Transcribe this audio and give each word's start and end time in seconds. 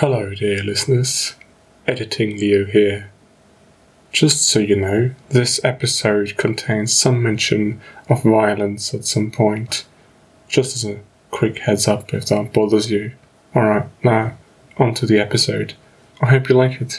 Hello, 0.00 0.34
dear 0.34 0.62
listeners. 0.62 1.36
Editing 1.86 2.36
Leo 2.36 2.66
here. 2.66 3.10
Just 4.12 4.46
so 4.46 4.58
you 4.58 4.76
know, 4.76 5.12
this 5.30 5.58
episode 5.64 6.36
contains 6.36 6.92
some 6.92 7.22
mention 7.22 7.80
of 8.10 8.22
violence 8.22 8.92
at 8.92 9.06
some 9.06 9.30
point. 9.30 9.86
Just 10.48 10.76
as 10.76 10.84
a 10.84 11.00
quick 11.30 11.60
heads 11.60 11.88
up 11.88 12.12
if 12.12 12.26
that 12.26 12.52
bothers 12.52 12.90
you. 12.90 13.12
Alright, 13.56 13.88
now, 14.04 14.36
on 14.76 14.92
to 14.96 15.06
the 15.06 15.18
episode. 15.18 15.72
I 16.20 16.26
hope 16.26 16.50
you 16.50 16.56
like 16.56 16.78
it. 16.82 16.98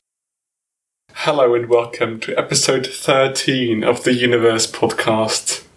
Hello 1.14 1.54
and 1.54 1.70
welcome 1.70 2.20
to 2.22 2.36
episode 2.36 2.88
13 2.88 3.84
of 3.84 4.06
the 4.06 4.16
Universe 4.16 4.66
podcast. 4.66 5.68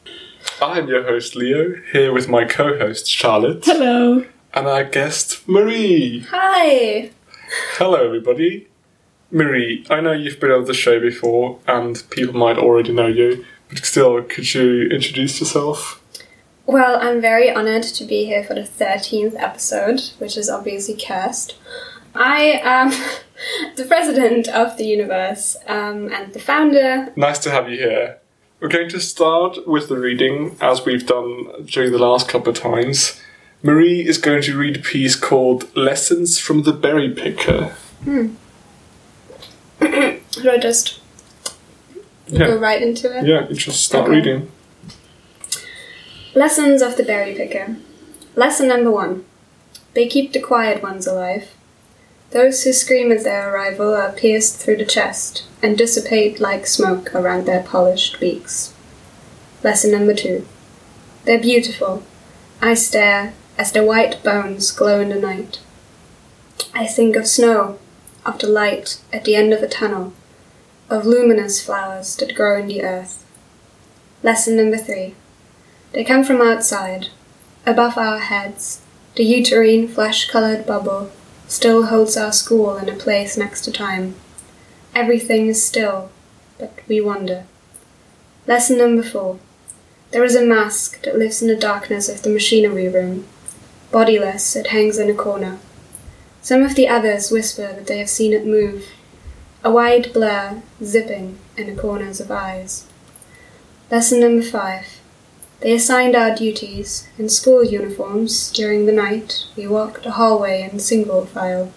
I'm 0.62 0.88
your 0.88 1.02
host 1.02 1.36
Leo, 1.36 1.74
here 1.92 2.14
with 2.14 2.30
my 2.30 2.46
co 2.46 2.78
host 2.78 3.06
Charlotte. 3.10 3.66
Hello. 3.66 4.24
And 4.52 4.66
our 4.66 4.82
guest 4.82 5.46
Marie. 5.48 6.26
Hi. 6.30 7.10
Hello, 7.74 8.04
everybody. 8.04 8.66
Marie, 9.30 9.86
I 9.88 10.00
know 10.00 10.10
you've 10.10 10.40
been 10.40 10.50
on 10.50 10.64
the 10.64 10.74
show 10.74 10.98
before 10.98 11.60
and 11.68 12.02
people 12.10 12.34
might 12.34 12.58
already 12.58 12.92
know 12.92 13.06
you, 13.06 13.44
but 13.68 13.84
still, 13.84 14.20
could 14.24 14.52
you 14.52 14.88
introduce 14.88 15.38
yourself? 15.38 16.02
Well, 16.66 16.98
I'm 17.00 17.20
very 17.20 17.48
honored 17.48 17.84
to 17.84 18.04
be 18.04 18.24
here 18.24 18.42
for 18.42 18.54
the 18.54 18.62
13th 18.62 19.40
episode, 19.40 20.00
which 20.18 20.36
is 20.36 20.50
obviously 20.50 20.96
cursed. 20.96 21.56
I 22.16 22.60
am 22.64 22.90
the 23.76 23.84
president 23.84 24.48
of 24.48 24.76
the 24.76 24.84
universe 24.84 25.56
um, 25.68 26.12
and 26.12 26.32
the 26.32 26.40
founder. 26.40 27.12
Nice 27.14 27.38
to 27.40 27.52
have 27.52 27.70
you 27.70 27.78
here. 27.78 28.18
We're 28.58 28.68
going 28.68 28.88
to 28.90 29.00
start 29.00 29.66
with 29.68 29.88
the 29.88 29.96
reading, 29.96 30.56
as 30.60 30.84
we've 30.84 31.06
done 31.06 31.66
during 31.66 31.92
the 31.92 31.98
last 31.98 32.28
couple 32.28 32.50
of 32.50 32.58
times. 32.58 33.20
Marie 33.62 34.06
is 34.06 34.18
going 34.18 34.42
to 34.42 34.56
read 34.56 34.76
a 34.76 34.80
piece 34.80 35.16
called 35.16 35.74
Lessons 35.76 36.38
from 36.38 36.62
the 36.62 36.72
Berry 36.72 37.10
Picker. 37.10 37.74
Hmm. 38.04 38.34
Should 40.32 40.48
I 40.48 40.58
just 40.58 41.00
go 42.36 42.56
right 42.56 42.80
into 42.80 43.16
it? 43.16 43.26
yeah, 43.26 43.46
just 43.52 43.84
start 43.84 44.04
Okay. 44.08 44.16
reading. 44.16 44.50
Lessons 46.34 46.80
of 46.80 46.96
the 46.96 47.02
Berry 47.02 47.34
Picker. 47.34 47.76
Lesson 48.36 48.68
number 48.68 48.90
one 48.90 49.24
They 49.94 50.06
keep 50.08 50.32
the 50.32 50.40
quiet 50.40 50.82
ones 50.82 51.06
alive. 51.06 51.48
Those 52.30 52.62
who 52.62 52.72
scream 52.72 53.10
at 53.10 53.24
their 53.24 53.52
arrival 53.52 53.92
are 53.94 54.12
pierced 54.12 54.56
through 54.58 54.76
the 54.76 54.84
chest 54.84 55.44
and 55.62 55.76
dissipate 55.76 56.38
like 56.40 56.66
smoke 56.66 57.12
around 57.14 57.44
their 57.44 57.62
polished 57.62 58.20
beaks. 58.20 58.72
Lesson 59.64 59.90
number 59.90 60.14
two 60.14 60.46
They're 61.24 61.40
beautiful. 61.40 62.04
I 62.62 62.74
stare 62.74 63.34
as 63.60 63.72
their 63.72 63.84
white 63.84 64.22
bones 64.24 64.70
glow 64.70 65.00
in 65.00 65.10
the 65.10 65.20
night. 65.20 65.58
I 66.72 66.86
think 66.86 67.14
of 67.14 67.26
snow, 67.26 67.78
of 68.24 68.38
the 68.38 68.46
light 68.46 69.02
at 69.12 69.26
the 69.26 69.36
end 69.36 69.52
of 69.52 69.62
a 69.62 69.68
tunnel, 69.68 70.14
of 70.88 71.04
luminous 71.04 71.62
flowers 71.62 72.16
that 72.16 72.34
grow 72.34 72.58
in 72.58 72.68
the 72.68 72.82
earth. 72.82 73.22
Lesson 74.22 74.56
number 74.56 74.78
three. 74.78 75.14
They 75.92 76.04
come 76.04 76.24
from 76.24 76.40
outside. 76.40 77.08
Above 77.66 77.98
our 77.98 78.18
heads, 78.18 78.80
the 79.14 79.24
uterine 79.24 79.88
flesh 79.88 80.30
colored 80.30 80.64
bubble 80.64 81.12
still 81.46 81.88
holds 81.88 82.16
our 82.16 82.32
school 82.32 82.78
in 82.78 82.88
a 82.88 82.96
place 82.96 83.36
next 83.36 83.60
to 83.66 83.70
time. 83.70 84.14
Everything 84.94 85.48
is 85.48 85.62
still, 85.62 86.10
but 86.58 86.72
we 86.88 86.98
wonder. 87.02 87.44
Lesson 88.46 88.78
number 88.78 89.02
four. 89.02 89.38
There 90.12 90.24
is 90.24 90.34
a 90.34 90.46
mask 90.46 91.02
that 91.02 91.18
lives 91.18 91.42
in 91.42 91.48
the 91.48 91.56
darkness 91.56 92.08
of 92.08 92.22
the 92.22 92.30
machinery 92.30 92.88
room. 92.88 93.26
Bodiless, 93.90 94.54
it 94.54 94.68
hangs 94.68 94.98
in 94.98 95.10
a 95.10 95.14
corner. 95.14 95.58
Some 96.42 96.62
of 96.62 96.74
the 96.74 96.88
others 96.88 97.30
whisper 97.30 97.72
that 97.72 97.86
they 97.86 97.98
have 97.98 98.08
seen 98.08 98.32
it 98.32 98.46
move. 98.46 98.86
A 99.62 99.70
wide 99.70 100.12
blur, 100.12 100.62
zipping 100.82 101.38
in 101.56 101.66
the 101.74 101.80
corners 101.80 102.20
of 102.20 102.30
eyes. 102.30 102.86
Lesson 103.90 104.20
number 104.20 104.42
five. 104.42 105.00
They 105.60 105.74
assigned 105.74 106.16
our 106.16 106.34
duties 106.34 107.08
in 107.18 107.28
school 107.28 107.62
uniforms. 107.62 108.50
During 108.52 108.86
the 108.86 108.92
night, 108.92 109.44
we 109.56 109.66
walked 109.66 110.04
the 110.04 110.12
hallway 110.12 110.62
in 110.62 110.78
single 110.78 111.26
file, 111.26 111.70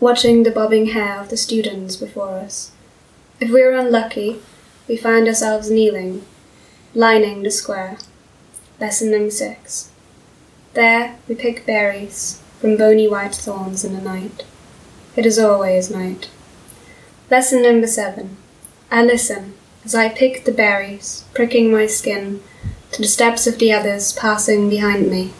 watching 0.00 0.42
the 0.42 0.50
bobbing 0.50 0.86
hair 0.86 1.20
of 1.20 1.28
the 1.28 1.36
students 1.36 1.96
before 1.96 2.30
us. 2.38 2.72
If 3.40 3.50
we 3.50 3.62
were 3.62 3.72
unlucky, 3.72 4.40
we 4.88 4.96
found 4.96 5.28
ourselves 5.28 5.70
kneeling, 5.70 6.24
lining 6.94 7.42
the 7.42 7.50
square. 7.50 7.98
Lesson 8.80 9.10
number 9.10 9.30
six. 9.30 9.91
There, 10.74 11.16
we 11.28 11.34
pick 11.34 11.66
berries 11.66 12.40
from 12.58 12.78
bony 12.78 13.06
white 13.06 13.34
thorns 13.34 13.84
in 13.84 13.92
the 13.92 14.00
night. 14.00 14.44
It 15.16 15.26
is 15.26 15.38
always 15.38 15.90
night. 15.90 16.30
Lesson 17.30 17.62
number 17.62 17.86
seven. 17.86 18.38
I 18.90 19.04
listen 19.04 19.54
as 19.84 19.94
I 19.94 20.08
pick 20.08 20.44
the 20.44 20.52
berries, 20.52 21.24
pricking 21.34 21.70
my 21.70 21.86
skin 21.86 22.42
to 22.92 23.02
the 23.02 23.08
steps 23.08 23.46
of 23.46 23.58
the 23.58 23.72
others 23.72 24.12
passing 24.14 24.70
behind 24.70 25.10
me. 25.10 25.32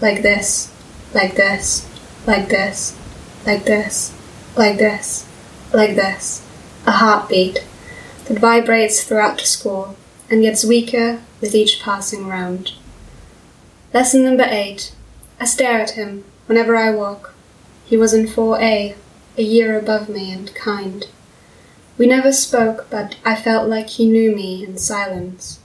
Like 0.00 0.22
this, 0.22 0.72
like 1.12 1.34
this, 1.34 1.86
like 2.26 2.48
this, 2.48 2.96
like 3.44 3.64
this, 3.64 4.14
like 4.56 4.78
this, 4.78 5.26
like 5.72 5.96
this. 5.96 6.46
A 6.86 6.92
heartbeat 6.92 7.62
that 8.24 8.38
vibrates 8.38 9.02
throughout 9.02 9.38
the 9.38 9.44
school 9.44 9.96
and 10.30 10.42
gets 10.42 10.64
weaker 10.64 11.20
with 11.40 11.54
each 11.54 11.80
passing 11.82 12.26
round. 12.26 12.72
Lesson 13.94 14.22
number 14.22 14.46
eight. 14.46 14.92
I 15.40 15.46
stare 15.46 15.80
at 15.80 15.92
him 15.92 16.24
whenever 16.44 16.76
I 16.76 16.90
walk. 16.90 17.32
He 17.86 17.96
was 17.96 18.12
in 18.12 18.26
4A, 18.26 18.94
a 19.38 19.42
year 19.42 19.78
above 19.78 20.10
me 20.10 20.30
and 20.30 20.54
kind. 20.54 21.06
We 21.96 22.06
never 22.06 22.30
spoke, 22.30 22.88
but 22.90 23.16
I 23.24 23.34
felt 23.34 23.66
like 23.66 23.88
he 23.88 24.06
knew 24.06 24.36
me 24.36 24.62
in 24.62 24.76
silence. 24.76 25.60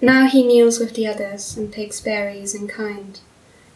Now 0.00 0.28
he 0.28 0.46
kneels 0.46 0.78
with 0.78 0.94
the 0.94 1.08
others 1.08 1.56
and 1.56 1.72
picks 1.72 2.00
berries 2.00 2.54
in 2.54 2.68
kind, 2.68 3.18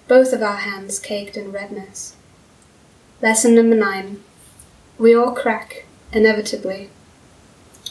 both 0.07 0.33
of 0.33 0.41
our 0.41 0.59
hands 0.59 1.01
caked 1.01 1.37
in 1.37 1.51
redness. 1.51 2.15
Lesson 3.21 3.57
number 3.57 3.75
nine. 3.75 4.23
We 4.99 5.17
all 5.17 5.33
crack, 5.33 5.85
inevitably. 6.13 6.91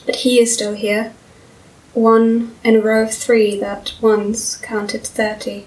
But 0.05 0.17
he 0.17 0.39
is 0.39 0.53
still 0.53 0.75
here, 0.75 1.13
one 1.93 2.55
in 2.63 2.77
a 2.77 2.81
row 2.81 3.03
of 3.03 3.13
three 3.13 3.59
that 3.59 3.95
once 3.99 4.55
counted 4.55 5.05
thirty. 5.05 5.65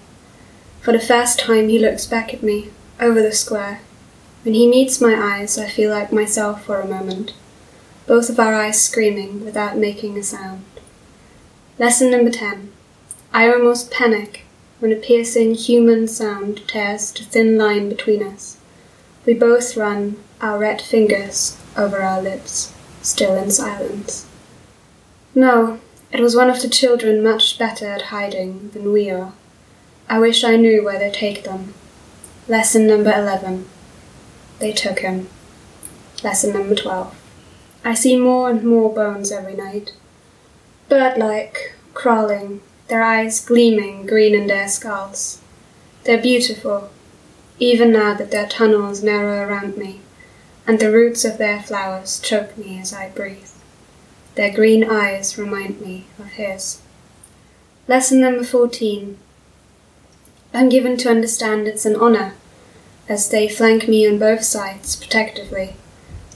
For 0.87 0.93
the 0.93 1.01
first 1.01 1.41
time 1.41 1.69
he 1.69 1.81
looks 1.81 2.07
back 2.07 2.33
at 2.33 2.45
me, 2.45 2.71
over 3.01 3.21
the 3.21 3.33
square. 3.33 3.81
When 4.45 4.55
he 4.55 4.69
meets 4.69 5.01
my 5.01 5.17
eyes, 5.17 5.59
I 5.59 5.67
feel 5.67 5.91
like 5.91 6.13
myself 6.13 6.65
for 6.65 6.81
a 6.81 6.87
moment 6.87 7.35
both 8.07 8.31
of 8.31 8.39
our 8.39 8.55
eyes 8.55 8.81
screaming 8.81 9.45
without 9.45 9.77
making 9.77 10.17
a 10.17 10.23
sound. 10.23 10.63
Lesson 11.77 12.09
number 12.09 12.31
10. 12.31 12.71
I 13.33 13.53
almost 13.53 13.91
panic 13.91 14.43
when 14.79 14.93
a 14.93 14.95
piercing 14.95 15.57
human 15.57 16.07
sound 16.07 16.63
tears 16.69 17.11
the 17.11 17.25
thin 17.25 17.59
line 17.59 17.89
between 17.89 18.23
us. 18.23 18.57
We 19.25 19.35
both 19.35 19.77
run 19.77 20.19
our 20.41 20.57
red 20.57 20.81
fingers 20.81 21.61
over 21.77 22.01
our 22.01 22.23
lips, 22.23 22.73
still 23.03 23.35
in 23.35 23.51
silence. 23.51 24.29
No, 25.35 25.81
it 26.13 26.21
was 26.21 26.37
one 26.37 26.49
of 26.49 26.63
the 26.63 26.69
children 26.69 27.25
much 27.25 27.59
better 27.59 27.87
at 27.87 28.03
hiding 28.03 28.71
than 28.71 28.93
we 28.93 29.11
are. 29.11 29.33
I 30.09 30.21
wish 30.21 30.45
I 30.45 30.57
knew 30.57 30.85
where 30.85 30.99
they 30.99 31.11
take 31.11 31.43
them. 31.43 31.75
Lesson 32.47 32.87
number 32.87 33.13
11. 33.13 33.67
They 34.61 34.73
took 34.73 35.01
him. 35.01 35.29
Lesson 36.23 36.53
number 36.53 36.77
12. 36.77 37.15
I 37.85 37.95
see 37.95 38.17
more 38.17 38.49
and 38.49 38.65
more 38.65 38.93
bones 38.95 39.33
every 39.33 39.55
night. 39.55 39.95
Bird 40.89 41.19
like, 41.19 41.75
crawling, 41.93 42.61
their 42.89 43.03
eyes 43.03 43.45
gleaming 43.45 44.07
green 44.07 44.35
in 44.35 44.47
their 44.47 44.69
skulls. 44.69 45.41
They're 46.05 46.23
beautiful, 46.23 46.91
even 47.59 47.91
now 47.91 48.15
that 48.15 48.31
their 48.31 48.47
tunnels 48.47 49.03
narrow 49.03 49.45
around 49.45 49.77
me, 49.77 50.01
and 50.69 50.79
the 50.79 50.93
roots 50.93 51.25
of 51.25 51.39
their 51.39 51.63
flowers 51.63 52.21
choke 52.21 52.57
me 52.57 52.79
as 52.79 52.93
I 52.93 53.09
breathe. 53.09 53.51
Their 54.37 54.55
green 54.55 54.89
eyes 54.89 55.37
remind 55.37 55.81
me 55.81 56.05
of 56.19 56.27
his. 56.27 56.81
Lesson 57.89 58.21
number 58.21 58.45
14. 58.45 59.19
I'm 60.57 60.69
given 60.71 60.97
to 60.99 61.11
understand 61.11 61.69
it's 61.69 61.85
an 61.85 61.97
honor, 61.97 62.35
as 63.09 63.29
they 63.29 63.47
flank 63.47 63.87
me 63.87 64.09
on 64.09 64.19
both 64.19 64.43
sides 64.43 64.97
protectively 64.97 65.77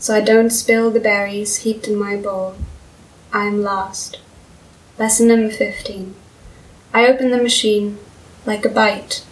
so 0.01 0.15
I 0.15 0.23
don't 0.23 0.49
spill 0.51 0.91
the 0.91 0.99
berries 0.99 1.59
heaped 1.59 1.87
in 1.87 1.95
my 1.95 2.17
bowl. 2.17 2.57
I 3.35 3.45
am 3.45 3.63
last. 3.63 4.19
Lesson 4.99 5.29
number 5.29 5.51
15. 5.51 6.15
I 6.95 7.07
open 7.07 7.31
the 7.31 7.43
machine 7.43 7.99
like 8.47 8.65
a 8.65 8.71
bite. 8.71 9.25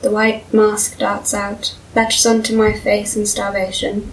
The 0.00 0.10
white 0.10 0.52
mask 0.54 0.98
darts 0.98 1.34
out, 1.34 1.76
latches 1.94 2.24
onto 2.24 2.56
my 2.56 2.72
face 2.72 3.14
in 3.14 3.26
starvation. 3.26 4.12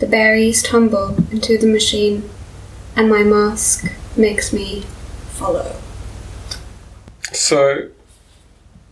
The 0.00 0.06
berries 0.06 0.62
tumble 0.62 1.16
into 1.30 1.56
the 1.56 1.66
machine, 1.66 2.28
and 2.94 3.08
my 3.08 3.22
mask 3.22 3.90
makes 4.16 4.52
me 4.52 4.82
follow. 5.30 5.76
So, 7.32 7.88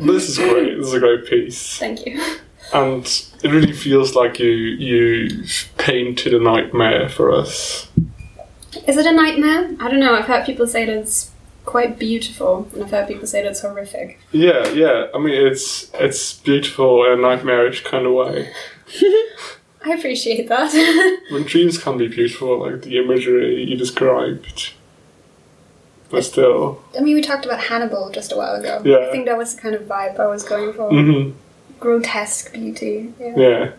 this 0.00 0.28
is 0.28 0.38
great. 0.38 0.76
This 0.76 0.86
is 0.88 0.94
a 0.94 1.00
great 1.00 1.26
piece. 1.26 1.78
Thank 1.78 2.06
you. 2.06 2.20
and 2.72 3.04
it 3.42 3.50
really 3.50 3.72
feels 3.72 4.14
like 4.14 4.38
you 4.38 4.50
you 4.50 5.44
painted 5.78 6.34
a 6.34 6.40
nightmare 6.40 7.08
for 7.08 7.32
us. 7.32 7.88
Is 8.86 8.96
it 8.96 9.06
a 9.06 9.12
nightmare? 9.12 9.74
I 9.80 9.90
don't 9.90 10.00
know. 10.00 10.14
I've 10.14 10.26
heard 10.26 10.46
people 10.46 10.66
say 10.66 10.84
that 10.86 10.96
it's 10.96 11.30
quite 11.64 11.98
beautiful, 11.98 12.68
and 12.72 12.82
I've 12.84 12.90
heard 12.90 13.08
people 13.08 13.26
say 13.26 13.42
that 13.42 13.50
it's 13.50 13.60
horrific. 13.60 14.18
Yeah, 14.32 14.68
yeah. 14.70 15.06
I 15.14 15.18
mean, 15.18 15.34
it's 15.46 15.90
it's 15.94 16.34
beautiful 16.40 17.04
in 17.06 17.18
a 17.18 17.22
nightmarish 17.22 17.84
kind 17.84 18.06
of 18.06 18.12
way. 18.12 18.52
I 19.82 19.92
appreciate 19.94 20.48
that. 20.48 20.72
When 21.30 21.44
dreams 21.44 21.78
can 21.78 21.96
be 21.96 22.06
beautiful, 22.08 22.58
like 22.60 22.82
the 22.82 22.98
imagery 22.98 23.64
you 23.64 23.76
described, 23.76 24.72
but 26.10 26.24
still, 26.24 26.82
I 26.96 27.00
mean, 27.00 27.14
we 27.14 27.22
talked 27.22 27.44
about 27.46 27.60
Hannibal 27.60 28.10
just 28.10 28.32
a 28.32 28.36
while 28.36 28.54
ago. 28.56 28.82
Yeah. 28.84 29.08
I 29.08 29.12
think 29.12 29.26
that 29.26 29.36
was 29.38 29.54
the 29.54 29.60
kind 29.62 29.74
of 29.74 29.82
vibe 29.82 30.18
I 30.18 30.26
was 30.26 30.42
going 30.42 30.72
for. 30.72 30.90
hmm 30.90 31.30
Grotesque 31.78 32.52
beauty. 32.52 33.12
Yeah. 33.18 33.34
yeah. 33.36 33.70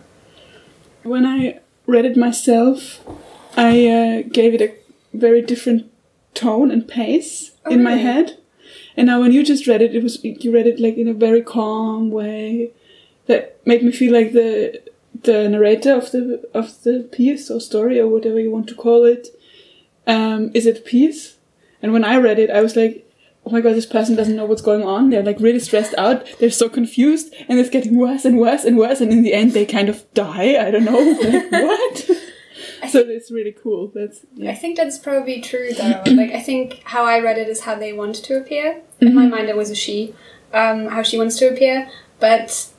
When 1.04 1.24
I 1.26 1.60
read 1.86 2.04
it 2.04 2.16
myself, 2.16 3.00
I 3.56 3.86
uh, 3.88 4.22
gave 4.32 4.54
it 4.54 4.60
a 4.62 4.74
very 5.16 5.42
different 5.42 5.90
tone 6.34 6.70
and 6.70 6.86
pace 6.88 7.52
Oh, 7.64 7.70
in 7.70 7.82
my 7.82 7.90
really? 7.92 8.02
head. 8.02 8.38
And 8.96 9.06
now 9.06 9.20
when 9.20 9.32
you 9.32 9.44
just 9.44 9.66
read 9.66 9.82
it, 9.82 9.94
it 9.94 10.02
was 10.02 10.22
you 10.24 10.52
read 10.52 10.66
it 10.66 10.80
like 10.80 10.96
in 10.96 11.08
a 11.08 11.14
very 11.14 11.42
calm 11.42 12.10
way 12.10 12.70
that 13.26 13.64
made 13.66 13.82
me 13.82 13.92
feel 13.92 14.12
like 14.12 14.32
the 14.32 14.80
the 15.22 15.48
narrator 15.48 15.92
of 15.94 16.10
the 16.10 16.42
of 16.54 16.82
the 16.82 17.08
piece 17.12 17.50
or 17.50 17.60
story 17.60 18.00
or 18.00 18.08
whatever 18.08 18.40
you 18.40 18.50
want 18.50 18.66
to 18.68 18.74
call 18.74 19.04
it 19.04 19.28
um, 20.06 20.50
is 20.54 20.66
it 20.66 20.78
a 20.78 20.80
piece. 20.80 21.36
And 21.82 21.92
when 21.92 22.04
I 22.04 22.16
read 22.16 22.38
it, 22.38 22.50
I 22.50 22.60
was 22.62 22.76
like, 22.76 23.08
oh 23.44 23.50
my 23.50 23.60
god, 23.60 23.74
this 23.74 23.86
person 23.86 24.14
doesn't 24.14 24.36
know 24.36 24.44
what's 24.44 24.62
going 24.62 24.84
on. 24.84 25.10
They're 25.10 25.22
like 25.22 25.40
really 25.40 25.58
stressed 25.58 25.94
out. 25.98 26.26
They're 26.38 26.50
so 26.50 26.68
confused, 26.68 27.34
and 27.48 27.58
it's 27.58 27.70
getting 27.70 27.96
worse 27.96 28.24
and 28.24 28.38
worse 28.38 28.64
and 28.64 28.76
worse. 28.78 29.00
And 29.00 29.12
in 29.12 29.22
the 29.22 29.34
end, 29.34 29.52
they 29.52 29.66
kind 29.66 29.88
of 29.88 30.12
die. 30.14 30.64
I 30.64 30.70
don't 30.70 30.84
know, 30.84 30.98
like 31.22 31.52
what? 31.52 31.98
so 32.90 33.00
it's 33.00 33.30
really 33.30 33.52
cool. 33.52 33.90
That's 33.94 34.20
I 34.46 34.54
think 34.54 34.76
that's 34.76 34.98
probably 34.98 35.40
true 35.40 35.72
though. 35.72 36.02
like 36.06 36.32
I 36.32 36.40
think 36.40 36.82
how 36.84 37.04
I 37.04 37.18
read 37.20 37.38
it 37.38 37.48
is 37.48 37.60
how 37.60 37.74
they 37.74 37.92
want 37.92 38.16
to 38.16 38.36
appear. 38.36 38.82
In 39.00 39.14
my 39.14 39.26
mind, 39.26 39.48
it 39.48 39.56
was 39.56 39.70
a 39.70 39.74
she, 39.74 40.14
um, 40.52 40.86
how 40.86 41.02
she 41.02 41.18
wants 41.18 41.36
to 41.38 41.52
appear. 41.52 41.90
But 42.20 42.71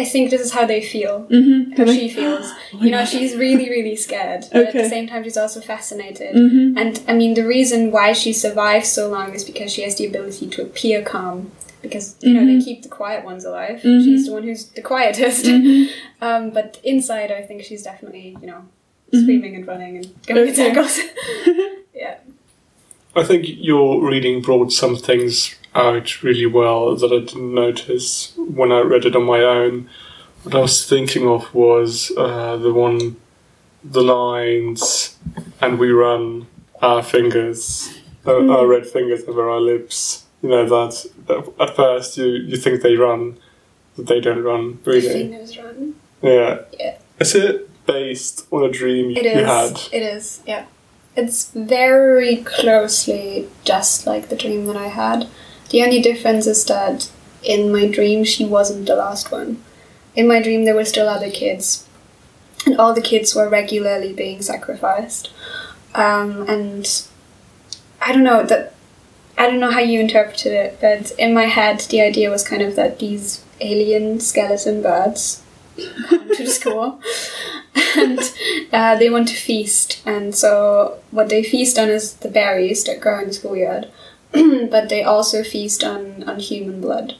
I 0.00 0.04
think 0.04 0.30
this 0.30 0.40
is 0.40 0.52
how 0.52 0.64
they 0.66 0.80
feel, 0.94 1.26
Mm-hmm. 1.30 1.72
how 1.76 1.86
she 1.92 2.08
feels. 2.08 2.46
my 2.74 2.80
you 2.84 2.90
know, 2.90 2.98
God. 2.98 3.08
she's 3.12 3.32
really, 3.36 3.68
really 3.76 3.96
scared, 3.96 4.42
but 4.52 4.66
at 4.68 4.72
the 4.72 4.88
same 4.88 5.06
time, 5.08 5.22
she's 5.24 5.36
also 5.36 5.60
fascinated. 5.60 6.34
Mm-hmm. 6.34 6.78
And 6.78 6.92
I 7.08 7.12
mean, 7.20 7.34
the 7.34 7.46
reason 7.46 7.90
why 7.92 8.12
she 8.12 8.32
survives 8.32 8.88
so 8.88 9.08
long 9.08 9.34
is 9.34 9.44
because 9.44 9.72
she 9.72 9.82
has 9.82 9.94
the 9.96 10.06
ability 10.06 10.46
to 10.54 10.62
appear 10.62 11.02
calm. 11.02 11.50
Because 11.82 12.16
you 12.20 12.34
know 12.34 12.40
Mm-hmm. 12.42 12.58
they 12.58 12.64
keep 12.64 12.82
the 12.82 12.90
quiet 12.90 13.24
ones 13.24 13.44
alive. 13.46 13.80
She's 13.80 14.26
the 14.26 14.32
one 14.32 14.42
who's 14.42 14.66
the 14.78 14.82
quietest. 14.82 15.46
Mm-hmm. 15.46 15.90
um, 16.26 16.50
but 16.50 16.78
inside, 16.84 17.30
I 17.32 17.40
think 17.42 17.62
she's 17.64 17.82
definitely 17.90 18.36
you 18.42 18.46
know 18.46 18.62
screaming 19.14 19.54
and 19.56 19.66
running 19.66 19.96
and 19.96 20.06
going 20.26 20.42
in 20.48 20.52
Okay. 20.52 20.54
circles. 20.74 20.94
yeah. 21.94 22.16
I 23.16 23.24
think 23.24 23.46
your 23.48 24.06
reading 24.06 24.42
brought 24.42 24.72
some 24.72 24.94
things 24.96 25.54
out 25.80 26.22
really 26.22 26.46
well 26.46 26.94
that 26.96 27.12
I 27.12 27.18
didn't 27.20 27.54
notice 27.54 28.32
when 28.36 28.72
I 28.72 28.80
read 28.80 29.04
it 29.04 29.16
on 29.16 29.24
my 29.24 29.40
own. 29.40 29.88
What 30.42 30.54
I 30.54 30.60
was 30.60 30.88
thinking 30.88 31.26
of 31.28 31.52
was 31.54 32.12
uh, 32.16 32.56
the 32.56 32.72
one, 32.72 33.16
the 33.84 34.02
lines, 34.02 35.16
and 35.60 35.78
we 35.78 35.90
run 35.90 36.46
our 36.80 37.02
fingers, 37.02 37.92
uh, 38.26 38.48
our 38.48 38.66
red 38.66 38.86
fingers 38.86 39.24
over 39.28 39.50
our 39.50 39.60
lips. 39.60 40.24
You 40.42 40.48
know 40.48 40.66
that, 40.66 41.52
at 41.60 41.76
first 41.76 42.16
you, 42.16 42.26
you 42.26 42.56
think 42.56 42.80
they 42.82 42.96
run, 42.96 43.36
but 43.96 44.06
they 44.06 44.20
don't 44.20 44.42
run 44.42 44.78
really. 44.84 45.02
Fingers 45.02 45.58
run. 45.58 45.94
Yeah. 46.22 46.60
Yeah. 46.78 46.96
Is 47.18 47.34
it 47.34 47.68
based 47.86 48.46
on 48.50 48.64
a 48.64 48.70
dream 48.70 49.10
It 49.16 49.24
you 49.24 49.30
is. 49.30 49.46
had? 49.46 49.72
It 49.92 50.02
is. 50.02 50.40
Yeah. 50.46 50.64
It's 51.16 51.50
very 51.50 52.36
closely 52.36 53.48
just 53.64 54.06
like 54.06 54.28
the 54.28 54.36
dream 54.36 54.66
that 54.66 54.76
I 54.76 54.86
had. 54.88 55.28
The 55.70 55.82
only 55.82 56.00
difference 56.00 56.46
is 56.46 56.64
that 56.66 57.10
in 57.42 57.72
my 57.72 57.88
dream 57.88 58.24
she 58.24 58.44
wasn't 58.44 58.86
the 58.86 58.96
last 58.96 59.32
one. 59.32 59.62
In 60.14 60.28
my 60.28 60.42
dream 60.42 60.64
there 60.64 60.74
were 60.74 60.84
still 60.84 61.08
other 61.08 61.30
kids, 61.30 61.86
and 62.66 62.78
all 62.78 62.92
the 62.92 63.00
kids 63.00 63.34
were 63.34 63.48
regularly 63.48 64.12
being 64.12 64.42
sacrificed. 64.42 65.30
Um, 65.94 66.48
and 66.48 67.02
I 68.00 68.12
don't 68.12 68.24
know 68.24 68.42
that. 68.44 68.74
I 69.38 69.46
don't 69.46 69.60
know 69.60 69.70
how 69.70 69.80
you 69.80 70.00
interpreted 70.00 70.52
it, 70.52 70.78
but 70.80 71.12
in 71.12 71.32
my 71.32 71.46
head 71.46 71.80
the 71.80 72.02
idea 72.02 72.30
was 72.30 72.46
kind 72.46 72.60
of 72.60 72.76
that 72.76 72.98
these 72.98 73.42
alien 73.60 74.20
skeleton 74.20 74.82
birds 74.82 75.42
come 76.08 76.28
to 76.28 76.44
the 76.44 76.50
school 76.50 77.00
and 77.96 78.18
uh, 78.72 78.96
they 78.96 79.08
want 79.08 79.28
to 79.28 79.34
feast. 79.34 80.02
And 80.04 80.34
so, 80.34 80.98
what 81.10 81.28
they 81.28 81.42
feast 81.42 81.78
on 81.78 81.88
is 81.88 82.14
the 82.14 82.28
berries 82.28 82.84
that 82.84 83.00
grow 83.00 83.20
in 83.20 83.28
the 83.28 83.32
schoolyard, 83.32 83.88
but 84.70 84.88
they 84.88 85.02
also 85.02 85.42
feast 85.42 85.82
on, 85.82 86.22
on 86.28 86.38
human 86.38 86.80
blood. 86.80 87.14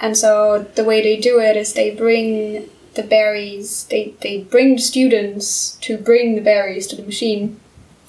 And 0.00 0.16
so, 0.16 0.66
the 0.74 0.84
way 0.84 1.00
they 1.02 1.16
do 1.16 1.38
it 1.40 1.56
is 1.56 1.74
they 1.74 1.94
bring 1.94 2.68
the 2.94 3.02
berries, 3.02 3.84
they, 3.84 4.14
they 4.20 4.42
bring 4.42 4.76
the 4.76 4.82
students 4.82 5.76
to 5.82 5.96
bring 5.96 6.34
the 6.34 6.40
berries 6.40 6.86
to 6.88 6.96
the 6.96 7.04
machine. 7.04 7.58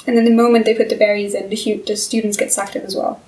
And 0.08 0.18
then, 0.18 0.26
the 0.26 0.32
moment 0.32 0.66
they 0.66 0.74
put 0.74 0.90
the 0.90 0.98
berries 0.98 1.34
in, 1.34 1.50
the, 1.50 1.56
hu- 1.56 1.84
the 1.84 1.96
students 1.96 2.38
get 2.38 2.52
sucked 2.52 2.76
in 2.76 2.82
as 2.82 2.96
well. 2.96 3.22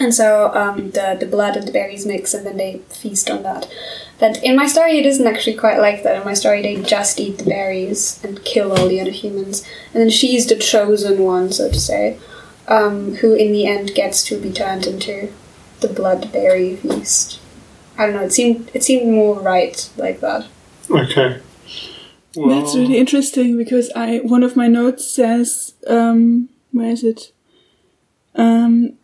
And 0.00 0.14
so 0.14 0.50
um, 0.54 0.92
the 0.92 1.14
the 1.20 1.26
blood 1.26 1.56
and 1.56 1.68
the 1.68 1.72
berries 1.72 2.06
mix, 2.06 2.32
and 2.32 2.46
then 2.46 2.56
they 2.56 2.78
feast 2.88 3.30
on 3.30 3.42
that. 3.42 3.70
But 4.18 4.42
in 4.42 4.56
my 4.56 4.66
story, 4.66 4.98
it 4.98 5.04
isn't 5.04 5.26
actually 5.26 5.56
quite 5.56 5.78
like 5.78 6.02
that. 6.02 6.16
In 6.16 6.24
my 6.24 6.32
story, 6.32 6.62
they 6.62 6.80
just 6.82 7.20
eat 7.20 7.36
the 7.36 7.44
berries 7.44 8.18
and 8.24 8.42
kill 8.42 8.72
all 8.72 8.88
the 8.88 9.00
other 9.00 9.10
humans, 9.10 9.62
and 9.92 10.00
then 10.00 10.08
she's 10.08 10.46
the 10.46 10.56
chosen 10.56 11.18
one, 11.18 11.52
so 11.52 11.68
to 11.70 11.78
say, 11.78 12.18
um, 12.70 13.16
who 13.16 13.34
in 13.34 13.52
the 13.52 13.66
end 13.66 13.94
gets 13.94 14.24
to 14.26 14.40
be 14.40 14.50
turned 14.52 14.86
into 14.86 15.32
the 15.80 15.88
blood 15.88 16.32
berry 16.32 16.76
feast. 16.76 17.40
I 17.98 18.06
don't 18.06 18.14
know. 18.14 18.22
It 18.22 18.32
seemed 18.32 18.70
it 18.72 18.82
seemed 18.82 19.12
more 19.12 19.38
right 19.40 19.90
like 19.96 20.20
that. 20.20 20.46
Okay. 20.90 21.40
Well, 22.36 22.60
That's 22.60 22.76
really 22.76 22.96
interesting 22.96 23.56
because 23.58 23.90
I 23.96 24.18
one 24.18 24.42
of 24.42 24.56
my 24.56 24.68
notes 24.68 25.04
says 25.12 25.74
um 25.86 26.48
where 26.72 26.90
is 26.90 27.02
it? 27.04 27.32
Um 28.36 28.96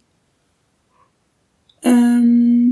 um 1.84 2.65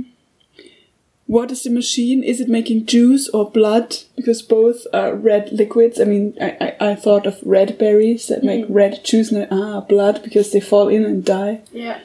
what 1.27 1.51
is 1.51 1.63
the 1.63 1.71
machine? 1.71 2.23
Is 2.23 2.41
it 2.41 2.49
making 2.49 2.87
juice 2.87 3.29
or 3.29 3.51
blood? 3.51 3.97
Because 4.15 4.43
both 4.43 4.87
are 4.93 5.15
red 5.15 5.53
liquids. 5.53 5.99
I 6.01 6.05
mean, 6.05 6.37
I, 6.41 6.75
I, 6.81 6.91
I 6.91 6.95
thought 6.95 7.27
of 7.27 7.41
red 7.43 7.79
berries 7.79 8.27
that 8.29 8.45
make 8.45 8.67
red 8.69 9.05
juice 9.05 9.33
and 9.33 9.49
ah, 9.51 9.81
blood 9.81 10.23
because 10.23 10.53
they 10.53 10.61
fall 10.61 10.89
in 10.89 11.05
and 11.05 11.25
die. 11.25 11.63
Yeah. 11.73 12.01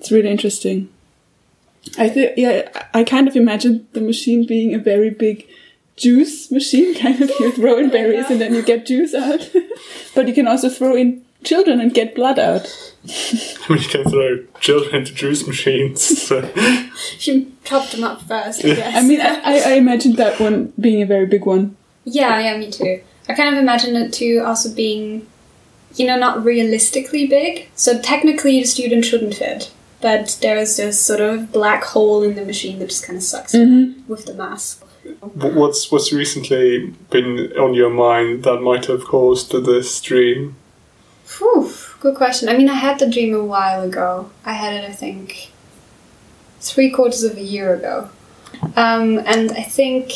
It's 0.00 0.10
really 0.10 0.30
interesting. 0.30 0.88
I 1.98 2.08
think, 2.08 2.38
yeah, 2.38 2.68
I 2.92 3.00
I 3.00 3.04
kind 3.04 3.28
of 3.28 3.36
imagined 3.36 3.86
the 3.92 4.00
machine 4.00 4.46
being 4.46 4.74
a 4.74 4.78
very 4.78 5.10
big 5.10 5.46
juice 5.96 6.50
machine. 6.50 6.94
Kind 6.98 7.20
of, 7.20 7.30
you 7.38 7.52
throw 7.52 7.76
in 7.78 7.90
berries 7.96 8.30
and 8.30 8.40
then 8.40 8.54
you 8.54 8.62
get 8.62 8.86
juice 8.86 9.14
out. 9.14 9.50
but 10.14 10.26
you 10.26 10.34
can 10.34 10.48
also 10.48 10.70
throw 10.70 10.96
in 10.96 11.24
children 11.44 11.80
and 11.80 11.92
get 11.94 12.14
blood 12.14 12.38
out. 12.38 12.66
I 13.06 13.72
mean, 13.72 13.82
you 13.82 13.88
can 13.88 14.04
throw 14.04 14.44
children 14.60 14.94
into 14.94 15.14
juice 15.14 15.46
machines. 15.46 16.02
So. 16.02 16.50
She 17.18 17.52
chopped 17.64 17.92
them 17.92 18.04
up 18.04 18.22
first. 18.22 18.64
I 18.64 18.74
guess. 18.74 18.96
I 18.96 19.02
mean, 19.02 19.20
I, 19.20 19.40
I, 19.44 19.62
I 19.66 19.72
imagined 19.74 20.16
that 20.16 20.40
one 20.40 20.72
being 20.80 21.02
a 21.02 21.06
very 21.06 21.26
big 21.26 21.44
one. 21.44 21.76
Yeah, 22.04 22.38
yeah, 22.40 22.56
me 22.58 22.70
too. 22.70 23.02
I 23.28 23.34
kind 23.34 23.54
of 23.54 23.60
imagine 23.60 23.96
it 23.96 24.12
too 24.12 24.42
also 24.44 24.72
being, 24.74 25.26
you 25.96 26.06
know, 26.06 26.18
not 26.18 26.44
realistically 26.44 27.26
big. 27.26 27.68
So 27.74 28.00
technically 28.00 28.60
the 28.60 28.66
student 28.66 29.04
shouldn't 29.04 29.34
fit. 29.34 29.72
But 30.00 30.38
there 30.42 30.58
is 30.58 30.76
this 30.76 31.00
sort 31.00 31.20
of 31.20 31.50
black 31.50 31.82
hole 31.84 32.22
in 32.22 32.34
the 32.34 32.44
machine 32.44 32.78
that 32.78 32.90
just 32.90 33.06
kind 33.06 33.16
of 33.16 33.22
sucks 33.22 33.54
in 33.54 33.68
mm-hmm. 33.68 34.12
with 34.12 34.26
the 34.26 34.34
mass. 34.34 34.78
Wh- 35.20 35.56
What's 35.56 35.90
what's 35.90 36.12
recently 36.12 36.92
been 37.10 37.52
on 37.58 37.72
your 37.72 37.90
mind 37.90 38.44
that 38.44 38.60
might 38.60 38.84
have 38.86 39.04
caused 39.04 39.52
this 39.52 40.00
dream? 40.02 40.56
Whew, 41.38 41.72
good 42.00 42.16
question. 42.16 42.48
I 42.48 42.56
mean, 42.56 42.68
I 42.68 42.74
had 42.74 42.98
the 42.98 43.10
dream 43.10 43.34
a 43.34 43.44
while 43.44 43.82
ago. 43.82 44.30
I 44.44 44.52
had 44.52 44.74
it, 44.74 44.84
I 44.88 44.92
think, 44.92 45.52
three 46.60 46.90
quarters 46.90 47.22
of 47.22 47.36
a 47.36 47.42
year 47.42 47.74
ago. 47.74 48.10
Um, 48.76 49.18
and 49.18 49.50
I 49.52 49.62
think, 49.62 50.12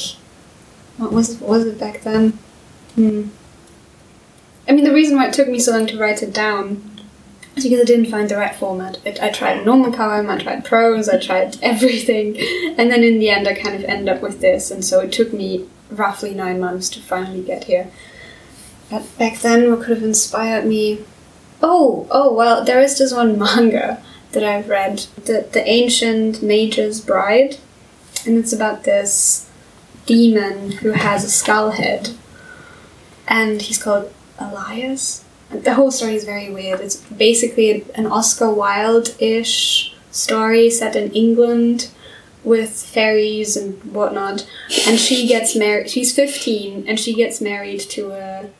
what 0.96 1.12
was 1.12 1.34
it, 1.34 1.40
was 1.40 1.66
it 1.66 1.78
back 1.78 2.02
then? 2.02 2.38
Hmm. 2.94 3.28
I 4.68 4.72
mean, 4.72 4.84
the 4.84 4.92
reason 4.92 5.16
why 5.16 5.28
it 5.28 5.32
took 5.32 5.48
me 5.48 5.58
so 5.58 5.72
long 5.72 5.86
to 5.86 5.98
write 5.98 6.22
it 6.22 6.34
down 6.34 6.90
is 7.56 7.64
because 7.64 7.80
I 7.80 7.84
didn't 7.84 8.10
find 8.10 8.28
the 8.28 8.36
right 8.36 8.54
format. 8.54 8.98
It, 9.04 9.20
I 9.22 9.30
tried 9.30 9.64
normal 9.64 9.92
poem, 9.92 10.28
I 10.28 10.38
tried 10.38 10.64
prose, 10.64 11.08
I 11.08 11.18
tried 11.18 11.56
everything, 11.62 12.36
and 12.78 12.90
then 12.90 13.02
in 13.02 13.18
the 13.18 13.30
end, 13.30 13.48
I 13.48 13.54
kind 13.54 13.74
of 13.74 13.84
end 13.84 14.08
up 14.08 14.20
with 14.20 14.40
this. 14.40 14.70
And 14.70 14.84
so 14.84 15.00
it 15.00 15.12
took 15.12 15.32
me 15.32 15.66
roughly 15.90 16.34
nine 16.34 16.60
months 16.60 16.88
to 16.90 17.00
finally 17.00 17.42
get 17.42 17.64
here. 17.64 17.90
But 18.90 19.18
back 19.18 19.38
then, 19.40 19.70
what 19.70 19.80
could 19.80 19.96
have 19.96 20.02
inspired 20.02 20.66
me? 20.66 21.04
Oh, 21.62 22.06
oh, 22.10 22.32
well, 22.32 22.64
there 22.64 22.80
is 22.80 22.98
this 22.98 23.12
one 23.12 23.38
manga 23.38 24.02
that 24.32 24.44
I've 24.44 24.68
read, 24.68 25.06
the, 25.16 25.48
the 25.52 25.66
Ancient 25.66 26.42
Mage's 26.42 27.00
Bride, 27.00 27.56
and 28.26 28.36
it's 28.38 28.52
about 28.52 28.84
this 28.84 29.48
demon 30.06 30.72
who 30.72 30.92
has 30.92 31.24
a 31.24 31.30
skull 31.30 31.72
head, 31.72 32.10
and 33.26 33.62
he's 33.62 33.82
called 33.82 34.12
Elias. 34.38 35.24
The 35.50 35.74
whole 35.74 35.90
story 35.90 36.14
is 36.14 36.24
very 36.24 36.50
weird. 36.50 36.80
It's 36.80 36.96
basically 36.96 37.84
an 37.94 38.06
Oscar 38.06 38.50
Wilde-ish 38.50 39.94
story 40.10 40.70
set 40.70 40.94
in 40.94 41.10
England 41.12 41.90
with 42.44 42.70
fairies 42.70 43.56
and 43.56 43.82
whatnot. 43.94 44.48
And 44.86 44.98
she 44.98 45.26
gets 45.26 45.56
married. 45.56 45.90
She's 45.90 46.14
fifteen, 46.14 46.84
and 46.86 47.00
she 47.00 47.14
gets 47.14 47.40
married 47.40 47.80
to 47.80 48.12
a 48.12 48.50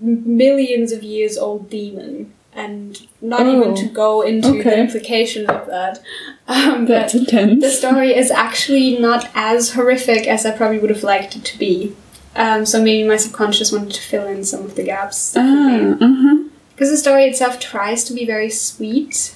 millions 0.00 0.92
of 0.92 1.02
years 1.02 1.36
old 1.36 1.70
demon. 1.70 2.32
And 2.52 3.06
not 3.20 3.42
Oh, 3.42 3.54
even 3.60 3.74
to 3.74 3.86
go 3.92 4.22
into 4.22 4.50
the 4.52 4.60
okay. 4.60 4.80
implications 4.80 5.46
of 5.46 5.66
that. 5.66 6.00
Um, 6.48 6.86
but 6.86 6.88
That's 6.88 7.14
intense. 7.14 7.62
the 7.62 7.70
story 7.70 8.14
is 8.16 8.30
actually 8.30 8.98
not 8.98 9.28
as 9.34 9.72
horrific 9.74 10.26
as 10.26 10.46
I 10.46 10.52
probably 10.56 10.78
would 10.78 10.88
have 10.88 11.02
liked 11.02 11.36
it 11.36 11.44
to 11.44 11.58
be. 11.58 11.94
Um, 12.34 12.64
so 12.64 12.82
maybe 12.82 13.06
my 13.06 13.16
subconscious 13.18 13.72
wanted 13.72 13.92
to 13.92 14.00
fill 14.00 14.26
in 14.26 14.42
some 14.44 14.62
of 14.64 14.74
the 14.74 14.84
gaps. 14.84 15.34
Ah, 15.36 15.96
uh-huh. 16.00 16.44
Because 16.74 16.90
the 16.90 16.96
story 16.96 17.24
itself 17.26 17.60
tries 17.60 18.04
to 18.04 18.14
be 18.14 18.24
very 18.24 18.48
sweet, 18.48 19.34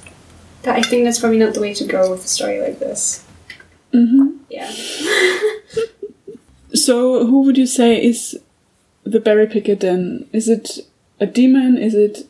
but 0.63 0.77
I 0.77 0.83
think 0.83 1.05
that's 1.05 1.19
probably 1.19 1.39
not 1.39 1.53
the 1.53 1.61
way 1.61 1.75
to 1.75 1.85
go 1.85 2.11
with 2.11 2.25
a 2.25 2.29
story 2.29 2.61
like 2.61 2.79
this. 2.79 3.23
hmm 3.93 4.37
Yeah. 4.49 4.71
So, 6.73 7.27
who 7.27 7.43
would 7.43 7.59
you 7.59 7.67
say 7.67 8.01
is 8.03 8.39
the 9.05 9.21
berry 9.21 9.47
picker 9.47 9.75
then? 9.75 10.27
Is 10.33 10.49
it 10.49 10.81
a 11.19 11.27
demon? 11.27 11.77
Is 11.79 11.95
it 11.95 12.27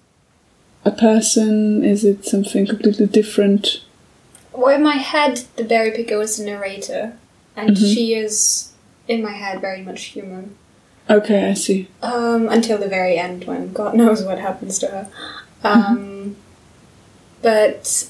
a 0.85 0.91
person? 0.91 1.85
Is 1.85 2.05
it 2.05 2.25
something 2.25 2.67
completely 2.67 3.07
different? 3.07 3.83
Well, 4.53 4.75
in 4.75 4.83
my 4.83 4.97
head, 4.97 5.45
the 5.57 5.65
berry 5.65 5.91
picker 5.93 6.19
was 6.19 6.37
the 6.37 6.45
narrator, 6.45 7.13
and 7.57 7.71
Mhm. 7.77 7.95
she 7.95 8.15
is, 8.15 8.71
in 9.09 9.23
my 9.23 9.33
head, 9.33 9.61
very 9.61 9.83
much 9.83 10.05
human. 10.07 10.55
Okay, 11.09 11.49
I 11.49 11.55
see. 11.55 11.89
Um, 12.03 12.49
until 12.49 12.79
the 12.79 12.89
very 12.89 13.17
end, 13.19 13.45
when 13.45 13.73
God 13.73 13.95
knows 14.01 14.23
what 14.23 14.39
happens 14.39 14.79
to 14.81 14.87
her. 14.89 15.07
Um, 15.65 16.37
But 17.43 18.07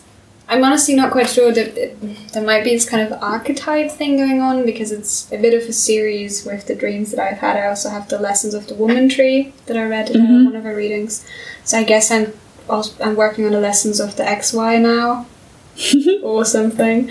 I'm 0.51 0.65
honestly 0.65 0.97
not 0.97 1.13
quite 1.13 1.29
sure 1.31 1.53
that 1.53 1.77
it, 1.79 2.33
there 2.33 2.43
might 2.43 2.65
be 2.65 2.71
this 2.71 2.89
kind 2.89 3.07
of 3.07 3.23
archetype 3.23 3.89
thing 3.93 4.17
going 4.17 4.41
on 4.41 4.67
because 4.67 4.91
it's 4.91 5.31
a 5.31 5.39
bit 5.39 5.55
of 5.55 5.69
a 5.69 5.73
series 5.73 6.45
with 6.45 6.67
the 6.67 6.75
dreams 6.75 7.13
that 7.13 7.21
I've 7.21 7.39
had. 7.39 7.57
I 7.57 7.69
also 7.69 7.89
have 7.89 8.09
the 8.09 8.19
lessons 8.19 8.53
of 8.55 8.67
the 8.67 8.75
woman 8.75 9.09
tree 9.09 9.53
that 9.67 9.77
I 9.77 9.85
read 9.85 10.11
in 10.11 10.21
Mhm. 10.27 10.45
one 10.47 10.57
of 10.57 10.65
her 10.65 10.75
readings. 10.75 11.25
So 11.63 11.79
I 11.79 11.85
guess 11.85 12.11
I'm 12.11 12.33
also, 12.69 12.93
I'm 13.03 13.15
working 13.15 13.47
on 13.47 13.53
the 13.53 13.61
lessons 13.61 14.01
of 14.01 14.17
the 14.17 14.25
XY 14.25 14.77
now 14.79 15.27
or 16.25 16.45
something. 16.45 17.09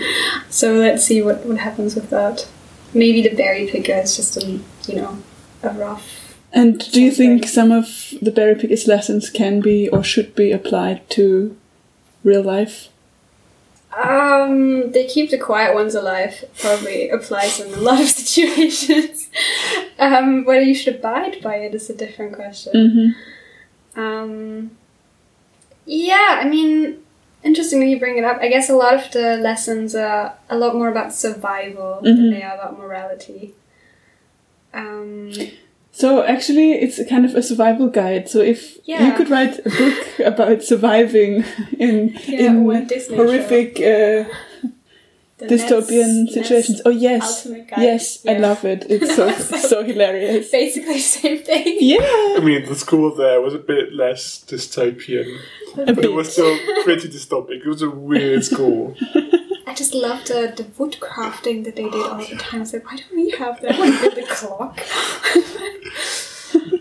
So 0.50 0.74
let's 0.74 1.04
see 1.04 1.22
what, 1.22 1.46
what 1.46 1.58
happens 1.58 1.94
with 1.94 2.10
that. 2.10 2.46
Maybe 2.92 3.22
the 3.22 3.34
berry 3.34 3.66
picker 3.68 3.94
is 3.94 4.16
just 4.16 4.36
a 4.36 4.46
you 4.88 4.96
know 4.96 5.18
a 5.62 5.70
rough 5.70 6.04
And 6.52 6.78
do 6.92 7.00
you 7.00 7.12
think 7.12 7.46
some 7.46 7.70
of 7.72 7.86
the 8.20 8.32
berry 8.32 8.54
picker's 8.56 8.86
lessons 8.88 9.30
can 9.30 9.60
be 9.60 9.88
or 9.88 10.02
should 10.02 10.34
be 10.34 10.50
applied 10.52 11.08
to 11.10 11.56
real 12.24 12.42
life? 12.42 12.88
Um, 13.96 14.92
they 14.92 15.06
keep 15.06 15.30
the 15.30 15.38
quiet 15.38 15.74
ones 15.74 15.94
alive. 15.94 16.44
Probably 16.60 17.08
applies 17.10 17.58
in 17.60 17.72
a 17.74 17.76
lot 17.78 18.00
of 18.00 18.06
situations. 18.20 19.28
um, 19.98 20.44
whether 20.44 20.62
you 20.62 20.74
should 20.74 20.96
abide 20.96 21.42
by 21.42 21.56
it 21.56 21.74
is 21.74 21.90
a 21.90 21.94
different 21.96 22.34
question. 22.34 22.72
Mm-hmm. 22.74 24.00
Um, 24.00 24.70
yeah, 25.86 26.38
I 26.40 26.48
mean, 26.48 26.98
interesting 27.42 27.80
that 27.80 27.86
you 27.86 27.98
bring 27.98 28.16
it 28.16 28.24
up. 28.24 28.38
I 28.40 28.48
guess 28.48 28.70
a 28.70 28.76
lot 28.76 28.94
of 28.94 29.10
the 29.12 29.36
lessons 29.38 29.94
are 29.94 30.34
a 30.48 30.56
lot 30.56 30.74
more 30.76 30.88
about 30.88 31.12
survival 31.12 32.00
than 32.02 32.16
Mhm. 32.16 32.30
they 32.32 32.42
are 32.42 32.54
about 32.54 32.78
morality. 32.78 33.54
Um, 34.72 35.32
So 35.92 36.22
actually, 36.22 36.72
it's 36.72 36.98
a 36.98 37.04
kind 37.04 37.24
of 37.24 37.34
a 37.34 37.42
survival 37.42 37.88
guide. 37.88 38.28
So 38.28 38.38
if 38.40 38.78
you 38.86 39.12
could 39.14 39.28
write 39.28 39.58
a 39.66 39.70
book 39.70 40.18
about 40.24 40.62
surviving 40.62 41.44
in 41.78 42.14
Yeah, 42.26 42.46
in 42.52 42.66
or 42.66 42.74
a 42.76 42.84
Disney 42.84 43.16
horrific 43.16 43.76
uh, 43.80 44.24
dystopian 45.38 46.24
Nets- 46.24 46.34
situations. 46.34 46.68
Nets 46.78 46.82
oh 46.86 46.90
yes, 46.90 47.46
Ultimate 47.46 47.68
Guide. 47.68 47.82
yes, 47.82 48.26
I 48.26 48.34
love 48.34 48.64
it. 48.64 48.86
It's 48.88 49.14
so 49.16 49.30
so 49.68 49.82
hilarious. 49.82 50.50
Basically, 50.50 50.94
the 50.94 50.98
same 51.00 51.38
thing. 51.38 51.76
Yeah, 51.80 51.98
I 52.00 52.40
mean, 52.42 52.66
the 52.66 52.74
school 52.74 53.14
there 53.14 53.40
was 53.40 53.54
a 53.54 53.58
bit 53.58 53.92
less 53.92 54.44
dystopian, 54.46 55.38
a 55.74 55.86
but 55.86 55.96
bit. 55.96 56.04
it 56.06 56.12
was 56.12 56.32
still 56.32 56.56
pretty 56.84 57.08
dystopic. 57.08 57.60
It 57.64 57.66
was 57.66 57.82
a 57.82 57.90
weird 57.90 58.44
school. 58.52 58.94
I 59.70 59.74
just 59.74 59.94
loved 59.94 60.26
the, 60.26 60.52
the 60.56 60.66
wood 60.76 60.96
crafting 61.00 61.62
that 61.64 61.76
they 61.76 61.84
did 61.84 61.94
all 61.94 62.18
the 62.18 62.34
time. 62.36 62.56
I 62.56 62.58
was 62.58 62.72
like, 62.72 62.84
why 62.86 62.96
don't 62.96 63.14
we 63.14 63.30
have 63.30 63.60
that? 63.60 63.78
Like 63.78 64.02
with 64.02 64.16
the 64.16 64.26
clock. 64.28 64.80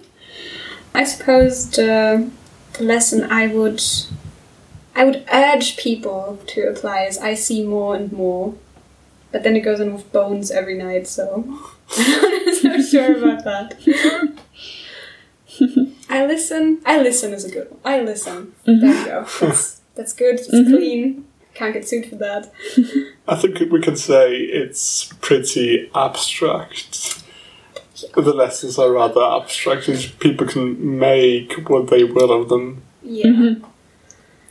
I 0.95 1.03
suppose 1.03 1.69
the, 1.69 2.31
the 2.73 2.83
lesson 2.83 3.25
I 3.31 3.45
would 3.45 3.83
I 4.95 5.03
would 5.05 5.23
urge 5.31 5.77
people 5.77 6.39
to 6.47 6.61
apply 6.67 7.03
is 7.03 7.19
I 7.19 7.35
see 7.35 7.63
more 7.63 7.95
and 7.95 8.11
more. 8.11 8.55
But 9.31 9.43
then 9.43 9.55
it 9.55 9.59
goes 9.61 9.79
on 9.79 9.93
with 9.93 10.11
bones 10.11 10.49
every 10.49 10.75
night, 10.75 11.07
so 11.07 11.43
I'm 11.45 11.49
not 12.43 12.55
so 12.55 12.81
sure 12.81 13.15
about 13.17 13.43
that. 13.43 14.39
I 16.09 16.25
listen. 16.25 16.81
I 16.87 16.99
listen 16.99 17.33
is 17.33 17.45
a 17.45 17.51
good 17.51 17.69
one. 17.69 17.79
I 17.85 18.01
listen. 18.01 18.55
There 18.65 18.75
you 18.75 19.05
go. 19.05 19.27
That's, 19.41 19.79
that's 19.93 20.13
good. 20.13 20.39
It's 20.39 20.49
Mhm. 20.49 20.75
clean. 20.75 21.25
Can't 21.59 21.73
get 21.73 21.87
sued 21.87 22.05
for 22.05 22.15
that. 22.15 22.51
I 23.27 23.35
think 23.35 23.59
we 23.71 23.81
can 23.81 23.97
say 23.97 24.33
it's 24.37 25.11
pretty 25.19 25.91
abstract. 25.93 27.21
The 28.15 28.33
lessons 28.33 28.79
are 28.79 28.89
rather 28.91 29.21
abstract. 29.21 29.89
and 29.89 30.13
People 30.19 30.47
can 30.47 30.97
make 30.99 31.51
what 31.69 31.89
they 31.89 32.05
will 32.05 32.31
of 32.31 32.47
them. 32.47 32.81
Yeah. 33.03 33.25
Mhm. 33.27 33.63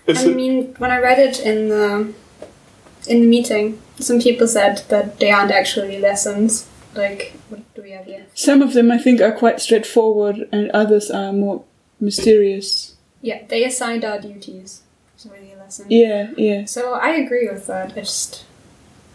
Is 0.06 0.18
I 0.26 0.28
it? 0.30 0.36
mean, 0.36 0.74
when 0.78 0.90
I 0.90 0.98
read 1.00 1.18
it 1.18 1.40
in 1.40 1.68
the 1.70 2.12
in 3.06 3.20
the 3.22 3.26
meeting, 3.26 3.78
some 3.98 4.20
people 4.20 4.46
said 4.46 4.82
that 4.88 5.18
they 5.18 5.30
aren't 5.30 5.50
actually 5.50 5.98
lessons. 5.98 6.66
Like, 6.94 7.32
what 7.48 7.60
do 7.74 7.80
we 7.82 7.92
have 7.92 8.04
here? 8.04 8.26
Some 8.34 8.60
of 8.60 8.74
them 8.74 8.90
I 8.90 8.98
think 8.98 9.20
are 9.22 9.32
quite 9.32 9.60
straightforward, 9.60 10.46
and 10.52 10.70
others 10.72 11.10
are 11.10 11.32
more 11.32 11.62
mysterious. 12.00 12.96
Yeah, 13.22 13.40
they 13.48 13.64
assigned 13.64 14.04
our 14.04 14.20
duties. 14.20 14.82
It's 15.14 15.24
really 15.26 15.54
a 15.68 15.82
lesson. 15.82 15.86
Yeah, 15.90 16.30
yeah. 16.36 16.64
So 16.64 16.94
I 16.94 17.10
agree 17.10 17.48
with 17.48 17.66
that. 17.66 17.92
I 17.92 18.00
just, 18.00 18.44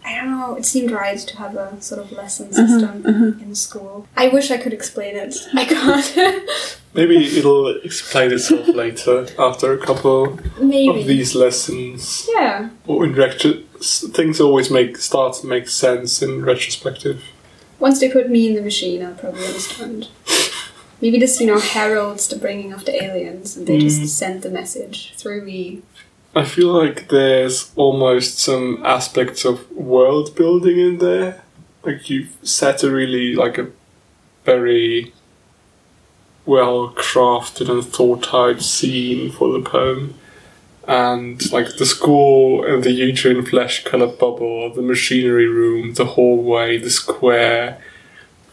I 0.04 0.14
don't 0.16 0.30
know. 0.30 0.54
It 0.56 0.64
seemed 0.64 0.90
right 0.90 1.18
to 1.18 1.36
have 1.38 1.56
a 1.56 1.80
sort 1.82 2.00
of 2.00 2.12
lesson 2.12 2.48
Uh-huh, 2.48 2.66
system 2.66 3.04
uh-huh. 3.06 3.42
in 3.44 3.54
school. 3.54 4.06
I 4.16 4.28
wish 4.28 4.50
I 4.50 4.58
could 4.58 4.72
explain 4.72 5.16
it. 5.16 5.34
I 5.54 5.64
can't. 5.64 6.78
Maybe 6.94 7.16
it'll 7.38 7.76
explain 7.82 8.32
itself 8.32 8.68
later 8.84 9.26
after 9.38 9.72
a 9.72 9.78
couple 9.78 10.38
Maybe. 10.60 11.00
of 11.00 11.06
these 11.06 11.34
lessons. 11.34 12.28
Yeah. 12.36 12.70
Or 12.86 13.04
in 13.04 13.14
retro- 13.14 13.62
things 13.80 14.40
always 14.40 14.70
make 14.70 14.96
start 14.98 15.34
to 15.40 15.46
make 15.46 15.68
sense 15.68 16.22
in 16.22 16.44
retrospective. 16.44 17.22
Once 17.80 17.98
they 18.00 18.08
put 18.10 18.30
me 18.30 18.48
in 18.48 18.54
the 18.54 18.62
machine, 18.62 19.04
I'll 19.04 19.14
probably 19.14 19.44
understand. 19.44 20.08
Maybe 21.00 21.18
this, 21.18 21.40
you 21.40 21.46
know, 21.48 21.58
heralds 21.58 22.28
the 22.28 22.36
bringing 22.36 22.72
of 22.72 22.84
the 22.84 22.94
aliens, 23.04 23.56
and 23.56 23.66
they 23.66 23.76
Mm. 23.78 23.80
just 23.88 24.16
send 24.16 24.42
the 24.42 24.48
message 24.48 25.12
through 25.16 25.42
me. 25.44 25.82
I 26.36 26.44
feel 26.44 26.72
like 26.72 27.08
there's 27.08 27.70
almost 27.76 28.38
some 28.38 28.82
aspects 28.84 29.44
of 29.44 29.70
world 29.70 30.34
building 30.34 30.78
in 30.78 30.98
there. 30.98 31.42
Like 31.84 32.10
you've 32.10 32.36
set 32.42 32.82
a 32.82 32.90
really 32.90 33.36
like 33.36 33.56
a 33.58 33.70
very 34.44 35.12
well 36.44 36.90
crafted 36.90 37.70
and 37.70 37.84
thought 37.84 38.34
out 38.34 38.62
scene 38.62 39.30
for 39.30 39.52
the 39.52 39.62
poem. 39.62 40.14
And 40.86 41.50
like 41.52 41.76
the 41.76 41.86
school 41.86 42.64
and 42.64 42.82
the 42.82 42.90
uterine 42.90 43.46
flesh 43.46 43.84
colored 43.84 44.18
bubble, 44.18 44.72
the 44.74 44.82
machinery 44.82 45.46
room, 45.46 45.94
the 45.94 46.04
hallway, 46.04 46.78
the 46.78 46.90
square. 46.90 47.80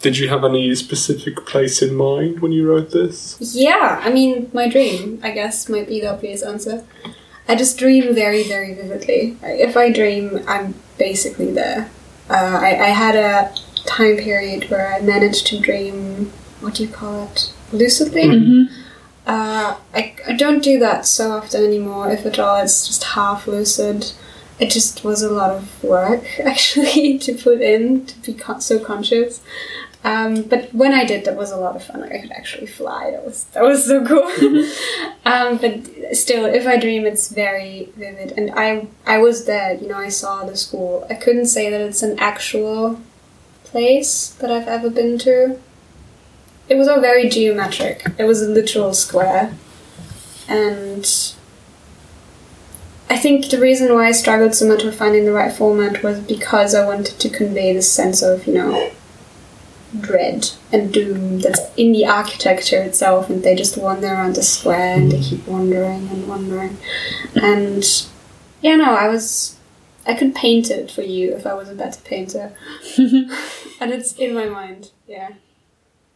Did 0.01 0.17
you 0.17 0.29
have 0.29 0.43
any 0.43 0.73
specific 0.75 1.45
place 1.45 1.81
in 1.81 1.93
mind 1.93 2.39
when 2.39 2.51
you 2.51 2.67
wrote 2.67 2.91
this? 2.91 3.37
Yeah, 3.53 4.01
I 4.03 4.11
mean, 4.11 4.49
my 4.53 4.67
dream, 4.67 5.19
I 5.21 5.31
guess, 5.31 5.67
might 5.67 5.87
be 5.87 5.99
the 5.99 6.07
obvious 6.07 6.41
answer. 6.41 6.85
I 7.51 7.55
just 7.55 7.77
dream 7.77 8.15
very, 8.15 8.43
very 8.43 8.73
vividly. 8.73 9.35
If 9.43 9.75
I 9.75 9.91
dream, 9.91 10.39
I'm 10.47 10.73
basically 10.97 11.51
there. 11.51 11.89
Uh, 12.29 12.59
I, 12.61 12.69
I 12.87 12.89
had 13.03 13.15
a 13.17 13.53
time 13.85 14.15
period 14.17 14.69
where 14.69 14.87
I 14.93 15.01
managed 15.01 15.47
to 15.47 15.59
dream, 15.59 16.31
what 16.61 16.75
do 16.75 16.83
you 16.83 16.89
call 16.89 17.25
it? 17.27 17.51
Lucidly? 17.73 18.25
hmm 18.29 18.63
Uh, 19.27 19.75
I, 19.93 20.15
I 20.27 20.33
don't 20.43 20.63
do 20.63 20.79
that 20.79 21.05
so 21.05 21.31
often 21.31 21.63
anymore. 21.63 22.09
If 22.09 22.25
at 22.25 22.39
all, 22.39 22.57
it's 22.63 22.87
just 22.87 23.03
half 23.19 23.47
lucid. 23.47 24.13
It 24.59 24.69
just 24.71 25.03
was 25.03 25.21
a 25.21 25.29
lot 25.29 25.51
of 25.51 25.83
work, 25.83 26.23
actually, 26.53 27.17
to 27.19 27.33
put 27.33 27.59
in 27.61 28.05
to 28.05 28.13
be 28.25 28.33
con- 28.33 28.61
so 28.61 28.79
conscious. 28.79 29.41
Um, 30.03 30.41
but 30.43 30.73
when 30.73 30.93
I 30.93 31.05
did, 31.05 31.25
that 31.25 31.35
was 31.35 31.51
a 31.51 31.57
lot 31.57 31.75
of 31.75 31.83
fun. 31.83 32.01
Like 32.01 32.11
I 32.11 32.21
could 32.21 32.31
actually 32.31 32.67
fly. 32.67 33.11
That 33.11 33.23
was 33.23 33.43
that 33.45 33.63
was 33.63 33.85
so 33.85 34.03
cool. 34.05 34.23
um, 35.25 35.57
but 35.57 36.15
still, 36.15 36.45
if 36.45 36.65
I 36.65 36.77
dream, 36.77 37.05
it's 37.05 37.29
very 37.29 37.89
vivid. 37.95 38.31
And 38.37 38.51
I 38.55 38.87
I 39.05 39.19
was 39.19 39.45
there. 39.45 39.75
You 39.75 39.87
know, 39.87 39.97
I 39.97 40.09
saw 40.09 40.43
the 40.45 40.57
school. 40.57 41.05
I 41.09 41.13
couldn't 41.13 41.45
say 41.45 41.69
that 41.69 41.81
it's 41.81 42.01
an 42.01 42.17
actual 42.19 42.99
place 43.63 44.29
that 44.39 44.51
I've 44.51 44.67
ever 44.67 44.89
been 44.89 45.17
to. 45.19 45.59
It 46.67 46.75
was 46.75 46.87
all 46.87 47.01
very 47.01 47.29
geometric. 47.29 48.05
It 48.17 48.23
was 48.23 48.41
a 48.41 48.47
literal 48.47 48.93
square. 48.93 49.53
And 50.47 51.05
I 53.09 53.17
think 53.17 53.49
the 53.49 53.59
reason 53.59 53.93
why 53.93 54.07
I 54.07 54.11
struggled 54.13 54.55
so 54.55 54.67
much 54.67 54.83
with 54.83 54.97
finding 54.97 55.25
the 55.25 55.31
right 55.33 55.51
format 55.51 56.01
was 56.01 56.19
because 56.21 56.73
I 56.73 56.85
wanted 56.85 57.19
to 57.19 57.29
convey 57.29 57.73
this 57.73 57.91
sense 57.91 58.21
of, 58.21 58.47
you 58.47 58.53
know, 58.53 58.91
dread 59.99 60.49
and 60.71 60.93
doom 60.93 61.39
that's 61.39 61.59
in 61.75 61.91
the 61.91 62.05
architecture 62.05 62.81
itself, 62.81 63.29
and 63.29 63.43
they 63.43 63.55
just 63.55 63.77
wander 63.77 64.07
around 64.07 64.35
the 64.35 64.43
square 64.43 64.95
and 64.95 65.11
they 65.11 65.19
mm. 65.19 65.29
keep 65.29 65.47
wandering 65.47 66.07
and 66.09 66.27
wandering. 66.27 66.77
And 67.35 67.83
yeah, 68.61 68.75
no, 68.75 68.93
I 68.95 69.07
was. 69.07 69.57
I 70.05 70.15
could 70.15 70.33
paint 70.33 70.71
it 70.71 70.89
for 70.89 71.03
you 71.03 71.35
if 71.35 71.45
I 71.45 71.53
was 71.53 71.69
a 71.69 71.75
better 71.75 72.01
painter. 72.01 72.53
and 72.97 73.91
it's 73.91 74.13
in 74.13 74.33
my 74.33 74.45
mind, 74.45 74.91
yeah. 75.07 75.33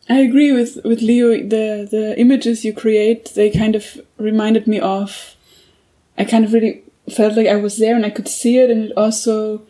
I 0.09 0.19
agree 0.19 0.51
with 0.51 0.79
with 0.83 1.01
Leo. 1.01 1.29
The 1.37 1.87
the 1.89 2.19
images 2.19 2.63
you 2.63 2.73
create, 2.73 3.33
they 3.35 3.49
kind 3.49 3.75
of 3.75 3.99
reminded 4.17 4.67
me 4.67 4.79
of. 4.79 5.35
I 6.17 6.23
kind 6.23 6.45
of 6.45 6.53
really 6.53 6.83
felt 7.13 7.35
like 7.35 7.47
I 7.47 7.57
was 7.57 7.77
there 7.77 7.95
and 7.95 8.05
I 8.05 8.09
could 8.09 8.27
see 8.27 8.57
it, 8.57 8.69
and 8.69 8.85
it 8.85 8.93
also 8.97 9.63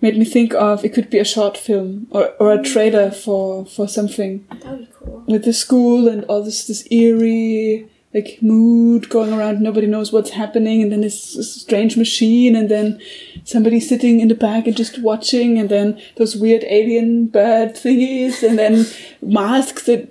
made 0.00 0.16
me 0.18 0.24
think 0.24 0.54
of 0.54 0.84
it 0.84 0.94
could 0.94 1.10
be 1.10 1.18
a 1.18 1.24
short 1.24 1.56
film 1.56 2.06
or, 2.10 2.30
or 2.40 2.52
a 2.52 2.58
mm. 2.58 2.72
trailer 2.72 3.10
for 3.10 3.66
for 3.66 3.86
something 3.88 4.46
That 4.48 4.64
would 4.64 4.78
be 4.80 4.88
cool. 4.94 5.24
with 5.26 5.44
the 5.44 5.52
school 5.52 6.08
and 6.08 6.24
all 6.24 6.42
this 6.42 6.66
this 6.66 6.86
eerie 6.90 7.88
like 8.12 8.38
mood 8.40 9.08
going 9.08 9.32
around. 9.32 9.60
Nobody 9.60 9.86
knows 9.86 10.12
what's 10.12 10.30
happening, 10.30 10.82
and 10.82 10.90
then 10.90 11.02
this, 11.02 11.34
this 11.34 11.54
strange 11.62 11.96
machine, 11.96 12.56
and 12.56 12.68
then 12.68 13.00
somebody 13.44 13.78
sitting 13.80 14.20
in 14.20 14.28
the 14.28 14.34
back 14.34 14.66
and 14.66 14.76
just 14.76 15.00
watching, 15.00 15.58
and 15.58 15.68
then 15.68 16.00
those 16.16 16.36
weird 16.36 16.64
alien 16.64 17.26
bird 17.26 17.74
thingies, 17.74 18.42
and 18.42 18.58
then 18.58 18.86
masks 19.22 19.86
that 19.86 20.08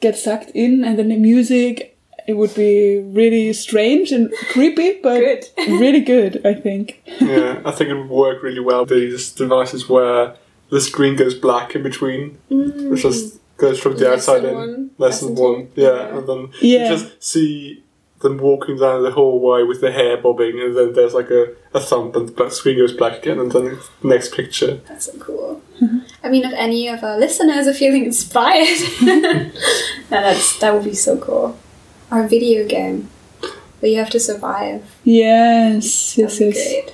get 0.00 0.16
sucked 0.16 0.50
in, 0.54 0.84
and 0.84 0.98
then 0.98 1.08
the 1.08 1.16
music. 1.16 1.91
It 2.26 2.34
would 2.34 2.54
be 2.54 3.00
really 3.00 3.52
strange 3.52 4.12
and 4.12 4.32
creepy, 4.50 5.00
but 5.02 5.18
Good. 5.20 5.44
really 5.80 6.00
good. 6.00 6.44
I 6.46 6.54
think. 6.54 7.02
yeah, 7.20 7.60
I 7.64 7.70
think 7.72 7.90
it 7.90 7.94
would 7.94 8.08
work 8.08 8.42
really 8.42 8.60
well. 8.60 8.84
These 8.86 9.32
devices 9.32 9.88
where 9.88 10.36
the 10.70 10.80
screen 10.80 11.16
goes 11.16 11.34
black 11.34 11.74
in 11.74 11.82
between, 11.82 12.38
mm. 12.50 12.90
which 12.90 13.02
just 13.02 13.38
goes 13.56 13.80
from 13.80 13.96
the 13.96 14.08
Lesson 14.08 14.12
outside 14.12 14.44
in. 14.44 14.54
one, 14.54 14.90
Lesson 14.98 15.34
lesson 15.34 15.34
one, 15.36 15.68
yeah, 15.74 15.94
yeah. 15.94 16.18
and 16.18 16.28
then 16.28 16.48
Yeah. 16.60 16.82
you 16.90 16.96
just 16.96 17.22
see 17.22 17.82
them 18.20 18.38
walking 18.38 18.78
down 18.78 19.02
the 19.02 19.10
hallway 19.10 19.64
with 19.64 19.80
their 19.80 19.92
hair 19.92 20.16
bobbing, 20.16 20.58
and 20.60 20.76
then 20.76 20.92
there's 20.94 21.12
like 21.14 21.30
a, 21.30 21.54
a 21.74 21.80
thump, 21.80 22.16
and 22.16 22.28
the 22.28 22.50
screen 22.50 22.78
goes 22.78 22.92
black 22.92 23.18
again, 23.18 23.38
and 23.38 23.52
then 23.52 23.78
the 24.00 24.08
next 24.08 24.32
picture. 24.34 24.76
That's 24.88 25.06
so 25.06 25.18
cool. 25.18 25.62
I 26.22 26.28
mean, 26.28 26.44
if 26.44 26.52
any 26.54 26.88
of 26.88 27.02
our 27.02 27.18
listeners 27.18 27.66
are 27.66 27.74
feeling 27.74 28.04
inspired, 28.04 28.78
now 29.02 29.50
that's 30.10 30.58
that 30.60 30.72
would 30.74 30.84
be 30.84 30.94
so 30.94 31.18
cool. 31.18 31.58
Or 32.12 32.24
a 32.24 32.28
video 32.28 32.68
game 32.68 33.08
where 33.80 33.90
you 33.90 33.98
have 33.98 34.10
to 34.10 34.20
survive. 34.20 34.82
Yes, 35.02 36.16
yes, 36.18 36.38
yes. 36.40 36.52
great. 36.54 36.92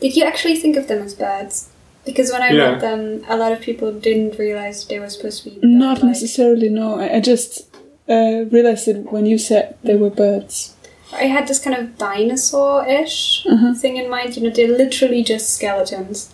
Did 0.00 0.16
you 0.16 0.24
actually 0.24 0.56
think 0.56 0.76
of 0.76 0.88
them 0.88 1.02
as 1.02 1.14
birds? 1.14 1.68
Because 2.04 2.32
when 2.32 2.42
I 2.42 2.50
Yeah. 2.52 2.70
read 2.72 2.80
them, 2.80 3.24
a 3.28 3.36
lot 3.36 3.52
of 3.52 3.60
people 3.60 3.92
didn't 3.92 4.38
realize 4.38 4.84
they 4.84 4.98
were 4.98 5.10
supposed 5.10 5.44
to 5.44 5.50
be. 5.50 5.58
Not 5.62 5.96
bird-like. 5.98 6.08
necessarily, 6.14 6.68
no. 6.70 6.98
I, 6.98 7.16
I 7.16 7.20
just 7.20 7.68
uh, 8.08 8.44
realized 8.50 8.88
it 8.88 9.12
when 9.12 9.26
you 9.26 9.38
said 9.38 9.76
they 9.84 9.96
were 9.96 10.10
birds. 10.10 10.74
I 11.12 11.24
had 11.24 11.46
this 11.46 11.58
kind 11.64 11.76
of 11.76 11.98
dinosaur-ish 11.98 13.46
Uh-huh. 13.46 13.74
thing 13.74 13.96
in 13.96 14.08
mind. 14.10 14.36
You 14.36 14.42
know, 14.44 14.50
they're 14.50 14.76
literally 14.84 15.22
just 15.22 15.50
skeletons, 15.54 16.30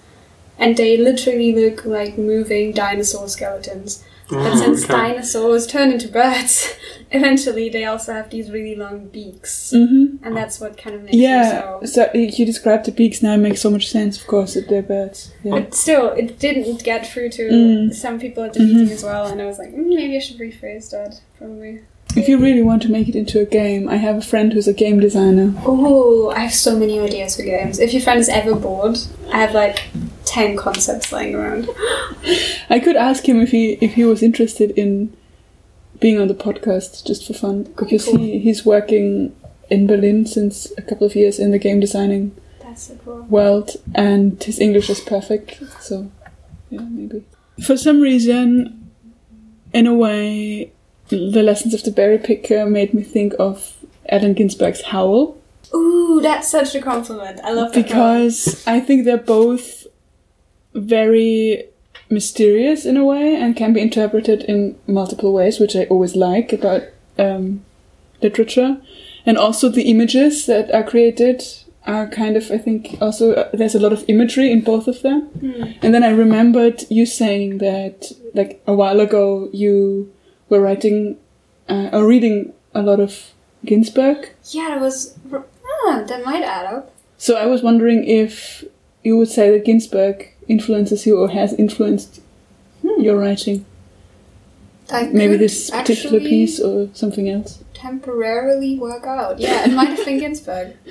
and 0.59 0.77
they 0.77 0.97
literally 0.97 1.53
look 1.55 1.85
like 1.85 2.17
moving 2.17 2.73
dinosaur 2.73 3.29
skeletons. 3.29 4.03
But 4.29 4.39
Oh, 4.53 4.57
since 4.57 4.85
okay. 4.85 4.93
dinosaurs 4.93 5.67
turn 5.69 5.93
into 5.93 6.09
birds, 6.09 6.75
eventually 7.13 7.69
they 7.69 7.85
also 7.85 8.13
have 8.13 8.29
these 8.31 8.51
really 8.51 8.75
long 8.75 9.07
beaks, 9.07 9.73
Mm-hmm. 9.75 10.25
and 10.25 10.37
that's 10.37 10.59
what 10.61 10.77
kind 10.77 10.97
of 10.97 11.03
makes 11.03 11.13
them 11.13 11.21
Yeah, 11.21 11.61
so. 11.81 11.87
so 11.87 12.11
you 12.15 12.45
described 12.45 12.87
the 12.87 12.93
beaks 12.93 13.23
now, 13.23 13.35
it 13.35 13.39
makes 13.39 13.61
so 13.61 13.71
much 13.71 13.89
sense, 13.89 14.21
of 14.21 14.27
course, 14.27 14.55
that 14.55 14.69
they're 14.69 14.83
birds. 14.83 15.33
Yeah. 15.45 15.53
But 15.53 15.75
still, 15.75 16.11
it 16.11 16.39
didn't 16.41 16.83
get 16.83 17.07
through 17.07 17.31
to 17.31 17.43
Mm. 17.51 17.95
some 17.95 18.19
people 18.19 18.43
at 18.43 18.55
the 18.55 18.61
meeting 18.61 18.89
Mhm. 18.89 18.93
as 18.93 19.05
well, 19.05 19.27
and 19.27 19.41
I 19.41 19.47
was 19.47 19.59
like, 19.59 19.73
mm, 19.73 19.87
maybe 19.95 20.17
I 20.17 20.21
should 20.21 20.39
rephrase 20.39 20.91
that. 20.91 21.21
Probably. 21.39 21.81
If 22.17 22.29
you 22.29 22.39
really 22.39 22.63
want 22.63 22.83
to 22.83 22.91
make 22.91 23.09
it 23.09 23.15
into 23.15 23.41
a 23.41 23.45
game, 23.45 23.89
I 23.89 23.97
have 23.97 24.17
a 24.17 24.21
friend 24.23 24.53
who's 24.53 24.67
a 24.67 24.73
game 24.73 24.99
designer. 25.01 25.53
Oh, 25.67 26.31
I 26.35 26.41
have 26.41 26.55
so 26.55 26.77
many 26.77 26.99
ideas 26.99 27.37
for 27.37 27.43
games. 27.43 27.79
If 27.79 27.93
your 27.93 28.01
friend 28.03 28.19
is 28.19 28.29
ever 28.29 28.55
bored, 28.55 28.99
I 29.33 29.39
have 29.39 29.53
like 29.55 29.83
ten 30.37 30.57
concepts 30.57 31.13
lying 31.13 31.35
around. 31.35 31.69
I 32.71 32.79
could 32.79 32.97
ask 32.97 33.27
him 33.29 33.41
if 33.41 33.51
he 33.51 33.73
if 33.81 33.95
he 33.95 34.05
was 34.05 34.23
interested 34.23 34.71
in 34.73 35.17
being 35.99 36.21
on 36.21 36.29
the 36.29 36.35
podcast 36.35 37.07
just 37.07 37.27
for 37.27 37.33
fun 37.33 37.67
oh, 37.67 37.73
because 37.83 38.05
he, 38.07 38.39
he's 38.39 38.67
working 38.67 39.35
in 39.71 39.87
Berlin 39.87 40.27
since 40.27 40.71
a 40.77 40.83
couple 40.83 41.07
of 41.07 41.17
years 41.17 41.39
in 41.39 41.53
the 41.53 41.59
game 41.59 41.81
designing 41.81 42.37
That's 42.61 42.89
so 42.89 42.97
cool. 43.03 43.23
world 43.23 43.71
and 43.95 44.43
his 44.43 44.61
English 44.61 44.91
is 44.91 45.01
perfect. 45.01 45.63
So, 45.81 46.11
yeah, 46.69 46.81
maybe. 46.81 47.25
For 47.65 47.79
some 47.79 48.03
reason, 48.03 48.91
in 49.73 49.87
a 49.87 49.95
way, 49.95 50.71
the 51.09 51.43
lessons 51.43 51.73
of 51.73 51.83
the 51.83 51.91
berry 51.91 52.19
picker 52.19 52.67
made 52.67 52.93
me 52.93 53.03
think 53.03 53.33
of 53.39 53.79
Allen 54.11 54.35
Ginsberg's 54.35 54.83
Howl 54.83 55.39
Ooh, 55.75 56.21
that's 56.23 56.49
such 56.49 56.75
a 56.75 56.81
compliment. 56.81 57.41
I 57.43 57.53
love 57.53 57.73
that. 57.73 57.75
poem. 57.75 57.83
because 57.85 58.67
I 58.67 58.81
think 58.81 59.05
they're 59.05 59.17
both 59.17 59.76
very 60.77 61.65
mysterious 62.09 62.85
in 62.85 62.97
a 62.97 63.05
way 63.05 63.35
and 63.35 63.57
can 63.57 63.73
be 63.73 63.81
interpreted 63.81 64.43
in 64.43 64.79
multiple 64.87 65.33
ways, 65.33 65.59
which 65.59 65.75
I 65.75 65.85
always 65.85 66.15
like 66.15 66.53
about 66.53 66.83
um, 67.19 67.65
literature. 68.23 68.79
And 69.25 69.37
also 69.37 69.69
the 69.69 69.91
images 69.91 70.47
that 70.47 70.73
are 70.73 70.85
created 70.85 71.43
are 71.87 72.09
kind 72.09 72.37
of, 72.37 72.51
I 72.51 72.59
think, 72.59 72.97
also 73.01 73.33
uh, 73.33 73.51
there's 73.53 73.75
a 73.75 73.81
lot 73.81 73.93
of 73.93 74.05
imagery 74.09 74.51
in 74.51 74.63
both 74.63 74.89
of 74.89 75.03
them. 75.03 75.23
Hmm. 75.23 75.63
And 75.83 75.95
then 75.95 76.05
I 76.05 76.11
remembered 76.11 76.85
you 76.91 77.07
saying 77.07 77.59
that, 77.59 78.13
like 78.35 78.63
a 78.67 78.75
while 78.75 79.01
ago, 79.01 79.49
you 79.53 80.13
were 80.49 80.61
writing 80.61 81.17
uh, 81.69 81.91
or 81.93 82.07
reading 82.07 82.53
a 82.75 82.83
lot 82.83 83.01
of 83.01 83.33
Ginsberg. 83.65 84.31
Yeah, 84.51 84.69
that 84.71 84.81
was. 84.81 85.17
Ah, 85.33 86.05
that 86.07 86.25
might 86.25 86.43
add 86.43 86.67
up. 86.67 86.93
So 87.19 87.37
I 87.37 87.47
was 87.47 87.63
wondering 87.63 88.05
if 88.05 88.65
you 89.03 89.17
would 89.17 89.29
say 89.29 89.51
that 89.51 89.65
Ginsberg 89.65 90.33
influences 90.49 91.07
you 91.07 91.19
or 91.19 91.29
has 91.31 91.53
influenced 91.55 92.21
your 92.99 93.17
writing. 93.19 93.65
That 94.89 95.13
Maybe 95.13 95.37
this 95.37 95.71
particular 95.71 96.21
piece 96.21 96.61
or 96.61 96.89
something 96.95 97.29
else. 97.29 97.63
temporarily 97.75 98.79
work 98.79 99.05
out. 99.05 99.39
Yeah, 99.41 99.65
it 99.65 99.73
might 99.73 99.89
have 99.91 100.05
been 100.05 100.21
Ginsberg. 100.21 100.77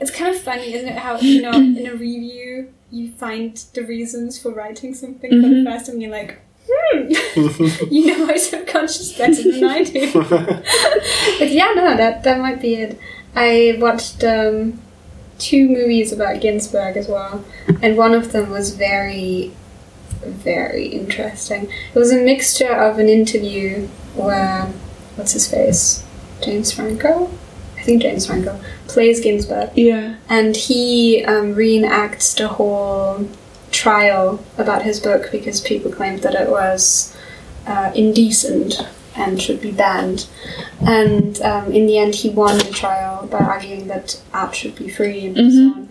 it's 0.00 0.10
kind 0.10 0.34
of 0.34 0.40
funny, 0.40 0.72
isn't 0.74 0.88
it? 0.88 0.96
How 0.98 1.18
you 1.18 1.42
know 1.42 1.52
in 1.52 1.86
a 1.86 1.92
review 1.94 2.72
you 2.92 3.10
find 3.12 3.56
the 3.74 3.82
reasons 3.82 4.38
for 4.40 4.52
writing 4.52 4.94
something 4.94 5.28
for 5.30 5.48
the 5.48 5.54
Mhm. 5.54 5.64
first 5.64 5.86
time. 5.86 6.00
You're 6.00 6.12
like, 6.12 6.38
hmm, 6.70 7.10
you 7.92 8.06
know 8.06 8.24
my 8.26 8.36
subconscious 8.36 9.12
better 9.18 9.42
than 9.42 9.64
I 9.64 9.82
do. 9.82 10.12
but 11.38 11.50
yeah, 11.50 11.72
no, 11.74 11.96
that 11.96 12.22
that 12.22 12.38
might 12.40 12.60
be 12.62 12.74
it. 12.76 12.98
I 13.34 13.76
watched 13.80 14.22
um, 14.22 14.80
two 15.38 15.68
movies 15.68 16.12
about 16.12 16.40
Ginsberg 16.40 16.96
as 16.96 17.08
well, 17.08 17.44
and 17.82 17.96
one 17.96 18.14
of 18.14 18.32
them 18.32 18.50
was 18.50 18.74
very, 18.76 19.52
very 20.22 20.86
interesting. 20.86 21.68
It 21.94 21.98
was 21.98 22.12
a 22.12 22.16
mixture 22.22 22.72
of 22.72 22.98
an 22.98 23.08
interview 23.08 23.86
where 24.14 24.66
what's 25.16 25.32
his 25.32 25.48
face, 25.50 26.04
James 26.42 26.72
Franco, 26.72 27.30
I 27.76 27.82
think 27.82 28.02
James 28.02 28.26
Franco 28.26 28.58
plays 28.88 29.20
Ginsberg, 29.20 29.70
Yeah. 29.76 30.16
and 30.28 30.56
he 30.56 31.24
um, 31.24 31.54
reenacts 31.54 32.36
the 32.36 32.48
whole 32.48 33.28
trial 33.70 34.42
about 34.56 34.82
his 34.82 35.00
book 35.00 35.28
because 35.32 35.60
people 35.60 35.90
claimed 35.90 36.22
that 36.22 36.34
it 36.34 36.48
was 36.48 37.14
uh, 37.66 37.90
indecent 37.94 38.86
and 39.16 39.40
should 39.40 39.60
be 39.60 39.70
banned. 39.70 40.26
And 40.86 41.40
um, 41.42 41.72
in 41.72 41.86
the 41.86 41.98
end, 41.98 42.14
he 42.16 42.30
won 42.30 42.58
the 42.58 42.70
trial 42.70 43.26
by 43.26 43.38
arguing 43.38 43.86
that 43.88 44.20
art 44.32 44.54
should 44.54 44.76
be 44.76 44.88
free 44.88 45.26
and 45.26 45.36
so 45.36 45.42
Mhm. 45.42 45.74
on. 45.76 45.88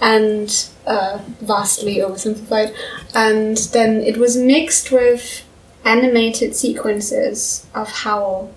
And 0.00 0.66
uh, 0.86 1.18
vastly 1.40 1.96
oversimplified. 1.96 2.74
And 3.14 3.56
then 3.72 4.00
it 4.02 4.16
was 4.18 4.36
mixed 4.36 4.90
with 4.90 5.42
animated 5.84 6.54
sequences 6.56 7.66
of 7.74 7.88
Howl. 7.90 8.50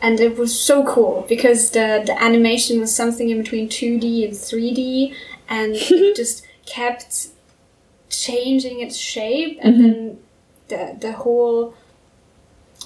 And 0.00 0.20
it 0.20 0.36
was 0.38 0.58
so 0.58 0.84
cool 0.86 1.26
because 1.28 1.70
the, 1.70 2.02
the 2.06 2.20
animation 2.22 2.78
was 2.80 2.94
something 2.94 3.28
in 3.30 3.38
between 3.42 3.68
2D 3.68 4.24
and 4.24 4.32
3D, 4.34 5.12
and 5.48 5.74
it 5.76 6.16
just 6.16 6.46
kept 6.66 7.28
changing 8.08 8.80
its 8.80 8.96
shape, 8.96 9.58
and 9.60 9.74
Mhm. 9.76 9.82
then 9.82 10.18
the 10.68 10.96
the 11.08 11.12
whole. 11.12 11.74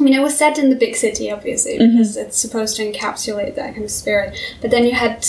I 0.00 0.02
mean, 0.05 0.14
it 0.14 0.22
was 0.22 0.37
set 0.37 0.59
in 0.59 0.70
the 0.70 0.76
big 0.76 0.96
city, 0.96 1.31
obviously, 1.31 1.78
Mhm. 1.78 1.92
because 1.92 2.16
it's 2.16 2.38
supposed 2.38 2.76
to 2.76 2.83
encapsulate 2.90 3.55
that 3.57 3.72
kind 3.74 3.85
of 3.85 3.90
spirit. 3.90 4.35
But 4.61 4.70
then 4.70 4.85
you 4.87 4.92
had 4.92 5.24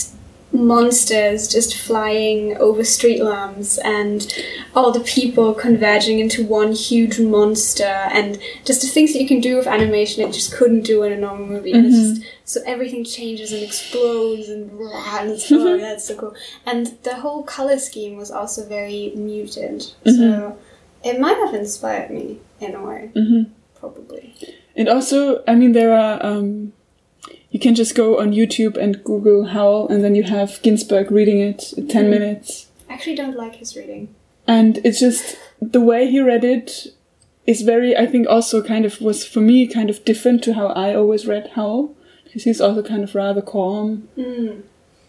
monsters 0.53 1.47
just 1.47 1.75
flying 1.75 2.55
over 2.57 2.83
street 2.83 3.21
lamps 3.23 3.79
and 3.79 4.31
all 4.75 4.91
the 4.91 4.99
people 5.01 5.53
converging 5.53 6.19
into 6.19 6.45
one 6.45 6.71
huge 6.73 7.19
monster. 7.19 7.83
And 8.11 8.37
just 8.63 8.81
the 8.81 8.87
things 8.87 9.13
that 9.13 9.21
you 9.21 9.27
can 9.27 9.41
do 9.41 9.57
with 9.57 9.67
animation 9.67 10.21
that 10.21 10.27
you 10.27 10.33
just 10.33 10.53
couldn't 10.53 10.81
do 10.81 11.01
in 11.03 11.11
a 11.11 11.17
normal 11.17 11.47
movie. 11.47 11.71
And 11.71 11.87
it's 11.87 11.97
just 12.19 12.21
so 12.45 12.61
everything 12.65 13.03
changes 13.03 13.51
and 13.51 13.63
explodes 13.63 14.47
and, 14.49 14.69
and 14.79 15.31
it's, 15.31 15.51
oh, 15.51 15.77
that's 15.77 16.05
so 16.05 16.15
cool. 16.15 16.33
And 16.65 16.93
the 17.03 17.15
whole 17.15 17.43
color 17.43 17.79
scheme 17.79 18.15
was 18.15 18.29
also 18.29 18.63
very 18.63 19.11
muted. 19.15 19.87
So 20.05 20.57
it 21.03 21.19
might 21.19 21.37
have 21.37 21.53
inspired 21.55 22.11
me 22.11 22.37
in 22.61 22.75
a 22.75 22.83
way. 22.85 23.09
Hmm 23.13 23.43
probably 23.83 24.33
And 24.75 24.87
also, 24.89 25.43
I 25.47 25.53
mean, 25.55 25.73
there 25.73 25.93
are. 25.93 26.15
Um, 26.25 26.73
you 27.51 27.59
can 27.59 27.75
just 27.75 27.93
go 27.93 28.19
on 28.21 28.31
YouTube 28.31 28.75
and 28.83 29.03
Google 29.03 29.45
Howl, 29.55 29.87
and 29.91 30.03
then 30.03 30.15
you 30.15 30.23
have 30.23 30.59
Ginsberg 30.63 31.11
reading 31.11 31.39
it 31.39 31.61
in 31.77 31.87
10 31.87 32.05
Mhm. 32.05 32.09
minutes. 32.09 32.67
I 32.89 32.93
actually 32.95 33.15
don't 33.15 33.37
like 33.43 33.55
his 33.55 33.75
reading 33.77 34.07
And 34.47 34.79
it's 34.83 34.99
just 34.99 35.37
the 35.61 35.79
way 35.89 36.01
he 36.13 36.19
read 36.19 36.43
it 36.43 36.87
is 37.45 37.61
very, 37.61 37.95
I 37.95 38.05
think, 38.11 38.27
also 38.27 38.61
kind 38.73 38.85
of 38.85 38.99
was 38.99 39.19
for 39.33 39.41
me 39.41 39.67
kind 39.67 39.89
of 39.89 40.03
different 40.03 40.43
to 40.45 40.53
how 40.59 40.67
I 40.67 40.95
always 40.95 41.25
read 41.33 41.45
Howl. 41.55 41.81
Because 42.23 42.43
he's 42.47 42.61
also 42.65 42.81
kind 42.81 43.03
of 43.03 43.13
rather 43.15 43.41
calm, 43.41 44.07
mm. 44.17 44.61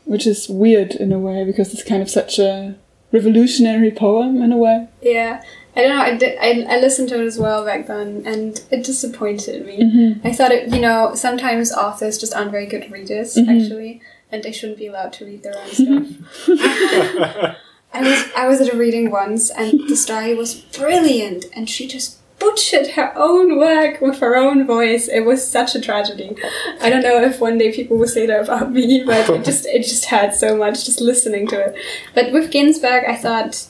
which 0.04 0.26
is 0.26 0.48
weird 0.48 0.90
in 1.04 1.10
a 1.12 1.18
way 1.18 1.42
because 1.50 1.72
it's 1.72 1.82
kind 1.92 2.02
of 2.02 2.10
such 2.10 2.38
a 2.38 2.74
revolutionary 3.14 3.90
poem 3.92 4.42
in 4.42 4.50
a 4.52 4.56
way. 4.58 4.88
Yeah, 5.00 5.42
I 5.76 5.80
don't 5.82 5.90
know. 5.96 6.02
I, 6.02 6.16
did, 6.16 6.36
I, 6.40 6.74
I 6.76 6.80
listened 6.80 7.08
to 7.10 7.20
it 7.22 7.26
as 7.26 7.38
well 7.38 7.64
back 7.64 7.86
then, 7.86 8.22
and 8.26 8.60
it 8.70 8.84
disappointed 8.84 9.64
me. 9.64 9.78
Mm-hmm. 9.80 10.26
I 10.26 10.32
thought 10.32 10.50
it, 10.50 10.68
you 10.74 10.80
know, 10.80 11.14
sometimes 11.14 11.72
authors 11.72 12.18
just 12.18 12.34
aren't 12.34 12.50
very 12.50 12.66
good 12.66 12.90
readers, 12.90 13.36
Mhm. 13.36 13.48
actually, 13.62 14.00
and 14.32 14.42
they 14.42 14.52
shouldn't 14.52 14.78
be 14.78 14.88
allowed 14.88 15.12
to 15.14 15.24
read 15.24 15.42
their 15.44 15.56
own 15.56 15.68
stuff. 15.70 16.06
I 17.96 18.02
was 18.02 18.24
I 18.36 18.48
was 18.48 18.60
at 18.60 18.74
a 18.74 18.76
reading 18.76 19.10
once, 19.12 19.50
and 19.50 19.88
the 19.88 19.94
story 19.96 20.34
was 20.34 20.54
brilliant, 20.56 21.44
and 21.54 21.70
she 21.70 21.86
just 21.86 22.18
butchered 22.44 22.88
her 22.88 23.12
own 23.16 23.58
work 23.58 24.00
with 24.00 24.20
her 24.20 24.36
own 24.36 24.66
voice. 24.66 25.08
It 25.08 25.20
was 25.20 25.46
such 25.46 25.74
a 25.74 25.80
tragedy. 25.80 26.36
I 26.80 26.90
don't 26.90 27.02
know 27.02 27.22
if 27.22 27.40
one 27.40 27.58
day 27.58 27.72
people 27.72 27.96
will 27.96 28.08
say 28.08 28.26
that 28.26 28.44
about 28.44 28.72
me, 28.72 29.02
but 29.04 29.28
it 29.30 29.44
just 29.44 29.66
it 29.66 29.82
just 29.82 30.06
hurt 30.06 30.34
so 30.34 30.56
much 30.56 30.84
just 30.84 31.00
listening 31.00 31.46
to 31.48 31.58
it. 31.58 31.76
But 32.14 32.32
with 32.32 32.50
Ginsberg, 32.50 33.04
I 33.04 33.16
thought. 33.16 33.66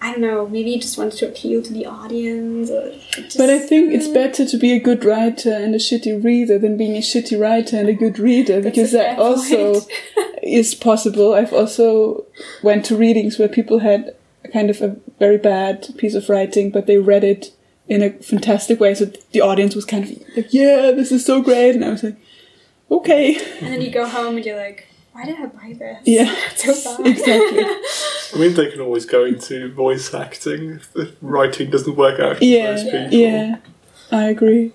I 0.00 0.10
don't 0.10 0.20
know, 0.20 0.46
maybe 0.46 0.72
he 0.72 0.78
just 0.78 0.98
wanted 0.98 1.16
to 1.20 1.28
appeal 1.28 1.62
to 1.62 1.72
the 1.72 1.86
audience. 1.86 2.68
Or 2.68 2.92
just, 3.10 3.38
But 3.38 3.48
I 3.48 3.58
think 3.58 3.90
it's 3.94 4.08
better 4.08 4.44
to 4.44 4.58
be 4.58 4.72
a 4.72 4.78
good 4.78 5.02
writer 5.02 5.50
and 5.50 5.74
a 5.74 5.78
shitty 5.78 6.22
reader 6.22 6.58
than 6.58 6.76
being 6.76 6.94
a 6.94 7.00
shitty 7.00 7.40
writer 7.40 7.78
and 7.78 7.88
a 7.88 7.94
good 7.94 8.18
reader 8.18 8.60
because 8.60 8.92
that 8.92 9.18
also 9.18 9.80
is 10.42 10.74
possible. 10.74 11.32
I've 11.32 11.54
also 11.54 12.26
went 12.62 12.84
to 12.86 12.96
readings 12.96 13.38
where 13.38 13.48
people 13.48 13.78
had 13.78 14.14
kind 14.52 14.68
of 14.68 14.82
a 14.82 14.96
very 15.18 15.38
bad 15.38 15.88
piece 15.96 16.14
of 16.14 16.28
writing, 16.28 16.70
but 16.70 16.86
they 16.86 16.98
read 16.98 17.24
it 17.24 17.54
in 17.88 18.02
a 18.02 18.10
fantastic 18.10 18.80
way. 18.80 18.94
So 18.94 19.06
the 19.32 19.40
audience 19.40 19.74
was 19.74 19.84
kind 19.84 20.04
of 20.04 20.10
like, 20.36 20.52
"Yeah, 20.52 20.90
this 20.92 21.12
is 21.12 21.24
so 21.24 21.42
great," 21.42 21.74
and 21.74 21.84
I 21.84 21.90
was 21.90 22.02
like, 22.02 22.16
"Okay, 22.90 23.36
And 23.60 23.72
then 23.72 23.80
you 23.82 23.90
go 23.90 24.06
home 24.06 24.36
and 24.36 24.44
you're 24.46 24.56
like, 24.56 24.86
why 25.12 25.24
did 25.24 25.36
I 25.38 25.46
buy 25.46 25.74
this? 25.78 25.98
yeah, 26.04 26.34
so 26.56 26.72
bad. 26.72 27.06
exactly, 27.12 27.60
I 27.64 28.36
mean, 28.38 28.54
they 28.54 28.70
can 28.70 28.80
always 28.80 29.06
go 29.06 29.24
into 29.24 29.70
voice 29.72 30.12
acting 30.14 30.70
if 30.72 30.92
the 30.92 31.12
writing 31.22 31.70
doesn't 31.70 31.96
work 31.96 32.18
out 32.20 32.38
for 32.38 32.44
yeah, 32.44 32.70
most 32.72 32.84
people. 32.90 33.12
yeah." 33.18 33.56
I 34.10 34.24
agree. 34.24 34.72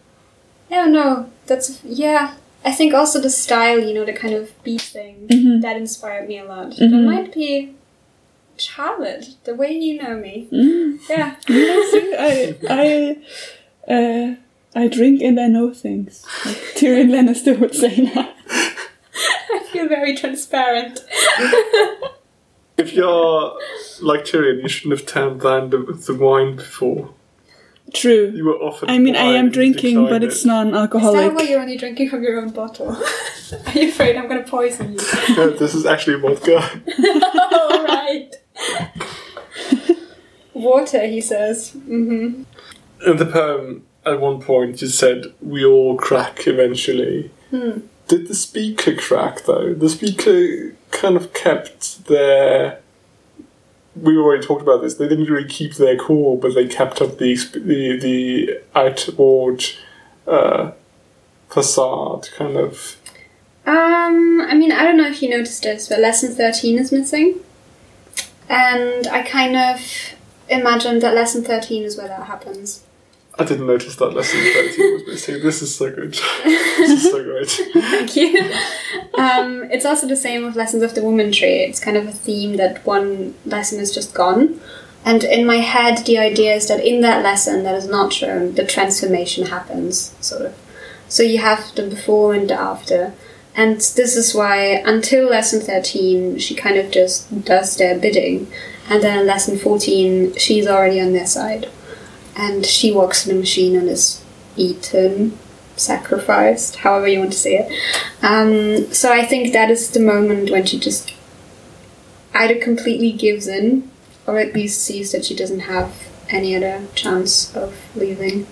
Yeah, 0.69 0.85
no, 0.85 1.29
that's 1.45 1.83
yeah. 1.83 2.35
I 2.65 2.71
think 2.73 2.93
also 2.93 3.21
the 3.21 3.29
style, 3.29 3.79
you 3.79 3.93
know, 3.93 4.03
the 4.05 4.13
kind 4.13 4.33
of 4.33 4.51
beat 4.63 4.81
thing 4.81 5.27
Mhm. 5.29 5.61
that 5.61 5.77
inspired 5.77 6.27
me 6.27 6.37
a 6.39 6.45
lot. 6.45 6.71
That 6.77 6.89
Mhm. 6.91 7.05
might 7.05 7.33
be 7.33 7.73
Charlotte, 8.59 9.35
the 9.43 9.55
way 9.55 9.71
you 9.71 10.01
know 10.01 10.15
me. 10.17 10.47
Mm. 10.51 10.99
Yeah, 11.09 11.35
See, 11.47 12.15
I, 12.17 12.57
I, 12.69 13.93
uh, 13.93 14.35
I 14.75 14.87
drink 14.87 15.21
and 15.21 15.39
I 15.39 15.47
know 15.47 15.73
things. 15.73 16.25
Like 16.45 16.57
Tyrion 16.75 17.09
Lannister 17.09 17.57
would 17.59 17.75
say 17.75 17.97
now. 17.97 18.33
I 19.51 19.63
feel 19.71 19.87
very 19.87 20.15
transparent. 20.15 20.99
If 22.79 22.93
you're 22.93 23.59
like 24.01 24.23
Tyrion, 24.23 24.61
you 24.61 24.69
shouldn't 24.69 24.97
have 24.97 25.05
turned 25.05 25.41
down 25.41 25.69
the, 25.69 25.79
the 25.79 26.15
wine 26.15 26.55
before. 26.55 27.13
True. 27.93 28.31
You 28.33 28.45
were 28.45 28.53
offered. 28.53 28.89
I 28.89 28.99
mean, 28.99 29.17
I 29.17 29.33
am 29.33 29.49
drinking, 29.51 30.05
but 30.05 30.23
it's 30.23 30.45
non-alcoholic. 30.45 30.93
Is 30.93 31.13
that 31.13 31.17
why 31.17 31.21
non-alcoholic. 31.21 31.49
you're 31.49 31.59
only 31.59 31.77
drinking 31.77 32.09
from 32.09 32.23
your 32.23 32.39
own 32.39 32.51
bottle? 32.51 32.91
Are 32.91 33.73
you 33.73 33.89
afraid 33.89 34.15
I'm 34.15 34.29
going 34.29 34.41
to 34.41 34.49
poison 34.49 34.93
you? 34.93 35.35
No, 35.35 35.49
this 35.49 35.75
is 35.75 35.85
actually 35.85 36.21
vodka. 36.21 36.81
All 37.51 37.83
right. 37.83 38.33
Water, 40.53 41.07
he 41.07 41.21
says. 41.21 41.71
Mm-hmm. 41.71 42.43
In 43.09 43.17
the 43.17 43.25
poem, 43.25 43.85
at 44.05 44.19
one 44.19 44.41
point, 44.41 44.81
you 44.81 44.87
said, 44.87 45.33
"We 45.41 45.63
all 45.65 45.95
crack 45.95 46.47
eventually." 46.47 47.31
Hmm. 47.49 47.79
Did 48.07 48.27
the 48.27 48.35
speaker 48.35 48.95
crack 48.95 49.45
though? 49.45 49.73
The 49.73 49.89
speaker 49.89 50.75
kind 50.91 51.15
of 51.15 51.33
kept 51.33 52.05
their. 52.05 52.81
We 53.95 54.17
already 54.17 54.45
talked 54.45 54.61
about 54.61 54.81
this. 54.81 54.95
They 54.95 55.07
didn't 55.07 55.29
really 55.29 55.47
keep 55.47 55.75
their 55.75 55.97
cool, 55.97 56.37
but 56.37 56.55
they 56.55 56.67
kept 56.67 57.01
up 57.01 57.17
the 57.19 57.35
the 57.53 57.99
the 57.99 58.61
outward 58.75 59.63
uh, 60.27 60.71
facade, 61.49 62.29
kind 62.35 62.57
of. 62.57 62.95
Um, 63.65 64.41
I 64.41 64.55
mean, 64.55 64.71
I 64.71 64.83
don't 64.83 64.97
know 64.97 65.07
if 65.07 65.21
you 65.21 65.29
noticed 65.29 65.61
this, 65.61 65.87
but 65.87 65.99
lesson 65.99 66.33
13 66.33 66.79
is 66.79 66.91
missing. 66.91 67.39
And 68.49 69.07
I 69.07 69.21
kind 69.23 69.55
of 69.55 70.15
imagined 70.49 71.01
that 71.03 71.13
lesson 71.13 71.43
13 71.43 71.83
is 71.83 71.97
where 71.97 72.07
that 72.07 72.25
happens. 72.25 72.83
I 73.39 73.45
didn't 73.45 73.67
notice 73.67 73.95
that 73.95 74.13
lesson 74.13 74.41
thirteen 74.41 74.93
was 74.95 75.07
missing. 75.07 75.41
This 75.41 75.61
is 75.61 75.73
so 75.73 75.89
good. 75.89 76.11
this 76.43 76.89
is 76.91 77.03
so 77.09 77.23
great. 77.23 77.47
Thank 77.49 78.15
you. 78.17 78.37
Um, 79.17 79.63
it's 79.71 79.85
also 79.85 80.07
the 80.07 80.17
same 80.17 80.43
with 80.43 80.57
Lessons 80.57 80.83
of 80.83 80.93
the 80.93 81.01
Woman 81.01 81.31
Tree. 81.31 81.63
It's 81.63 81.79
kind 81.79 81.95
of 81.95 82.05
a 82.05 82.11
theme 82.11 82.57
that 82.57 82.85
one 82.85 83.35
lesson 83.45 83.79
is 83.79 83.93
just 83.93 84.13
gone. 84.13 84.59
And 85.05 85.23
in 85.23 85.45
my 85.45 85.57
head, 85.57 85.99
the 86.05 86.17
idea 86.17 86.53
is 86.53 86.67
that 86.67 86.83
in 86.83 86.99
that 87.01 87.23
lesson 87.23 87.63
that 87.63 87.75
is 87.75 87.87
not 87.87 88.11
shown, 88.11 88.55
the 88.55 88.65
transformation 88.65 89.45
happens, 89.45 90.13
sort 90.19 90.41
of. 90.47 90.55
So 91.07 91.23
you 91.23 91.37
have 91.37 91.73
the 91.75 91.83
before 91.83 92.33
and 92.33 92.49
the 92.49 92.59
after. 92.59 93.13
And 93.59 93.75
this 93.75 94.15
is 94.15 94.33
why, 94.33 94.81
until 94.85 95.29
lesson 95.29 95.59
13, 95.59 96.37
she 96.37 96.55
kind 96.55 96.77
of 96.77 96.91
just 96.91 97.43
does 97.43 97.75
their 97.75 97.99
bidding. 97.99 98.49
And 98.89 99.03
then 99.03 99.19
in 99.19 99.27
lesson 99.27 99.59
14, 99.59 100.35
she's 100.37 100.65
already 100.65 101.01
on 101.01 101.11
their 101.11 101.25
side. 101.25 101.67
And 102.37 102.65
she 102.65 102.93
walks 102.93 103.27
in 103.27 103.35
the 103.35 103.39
machine 103.41 103.75
and 103.75 103.89
is 103.89 104.23
eaten, 104.55 105.37
sacrificed, 105.75 106.77
however 106.77 107.09
you 107.09 107.19
want 107.19 107.33
to 107.33 107.37
say 107.37 107.55
it. 107.55 108.23
Um, 108.23 108.93
so 108.93 109.11
I 109.11 109.25
think 109.25 109.51
that 109.51 109.69
is 109.69 109.91
the 109.91 109.99
moment 109.99 110.51
when 110.51 110.65
she 110.65 110.79
just 110.79 111.13
either 112.33 112.55
completely 112.55 113.11
gives 113.11 113.45
in 113.45 113.91
or 114.25 114.39
at 114.39 114.53
least 114.53 114.81
sees 114.81 115.11
that 115.11 115.25
she 115.25 115.35
doesn't 115.35 115.67
have 115.71 116.07
any 116.29 116.55
other 116.55 116.87
chance 116.95 117.53
of 117.53 117.75
leaving. 117.93 118.47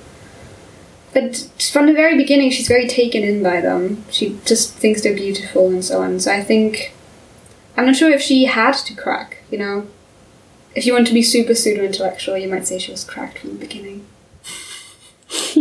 But 1.17 1.49
from 1.71 1.87
the 1.87 1.93
very 1.93 2.15
beginning, 2.15 2.51
she's 2.51 2.67
very 2.67 2.87
taken 2.87 3.23
in 3.23 3.41
by 3.41 3.59
them. 3.59 4.05
She 4.11 4.39
just 4.45 4.75
thinks 4.75 5.01
they're 5.01 5.15
beautiful 5.15 5.67
and 5.67 5.83
so 5.83 6.03
on. 6.03 6.19
So 6.19 6.31
I 6.31 6.43
think. 6.43 6.93
I'm 7.75 7.87
not 7.87 7.95
sure 7.95 8.11
if 8.11 8.21
she 8.21 8.45
had 8.45 8.73
to 8.73 8.93
crack, 8.93 9.37
you 9.49 9.57
know? 9.57 9.87
If 10.75 10.85
you 10.85 10.93
want 10.93 11.07
to 11.07 11.15
be 11.15 11.23
super 11.23 11.55
pseudo 11.55 11.83
intellectual, 11.83 12.37
you 12.37 12.47
might 12.47 12.67
say 12.67 12.77
she 12.77 12.91
was 12.91 13.03
cracked 13.03 13.39
from 13.39 13.49
the 13.51 13.55
beginning. 13.55 14.05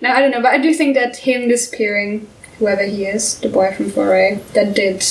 no, 0.00 0.10
I 0.10 0.20
don't 0.20 0.30
know, 0.30 0.40
but 0.42 0.52
I 0.52 0.58
do 0.58 0.72
think 0.72 0.94
that 0.94 1.16
him 1.16 1.48
disappearing, 1.48 2.28
whoever 2.60 2.84
he 2.84 3.06
is, 3.06 3.40
the 3.40 3.48
boy 3.48 3.72
from 3.72 3.90
4A, 3.90 4.52
that 4.52 4.74
did. 4.74 5.04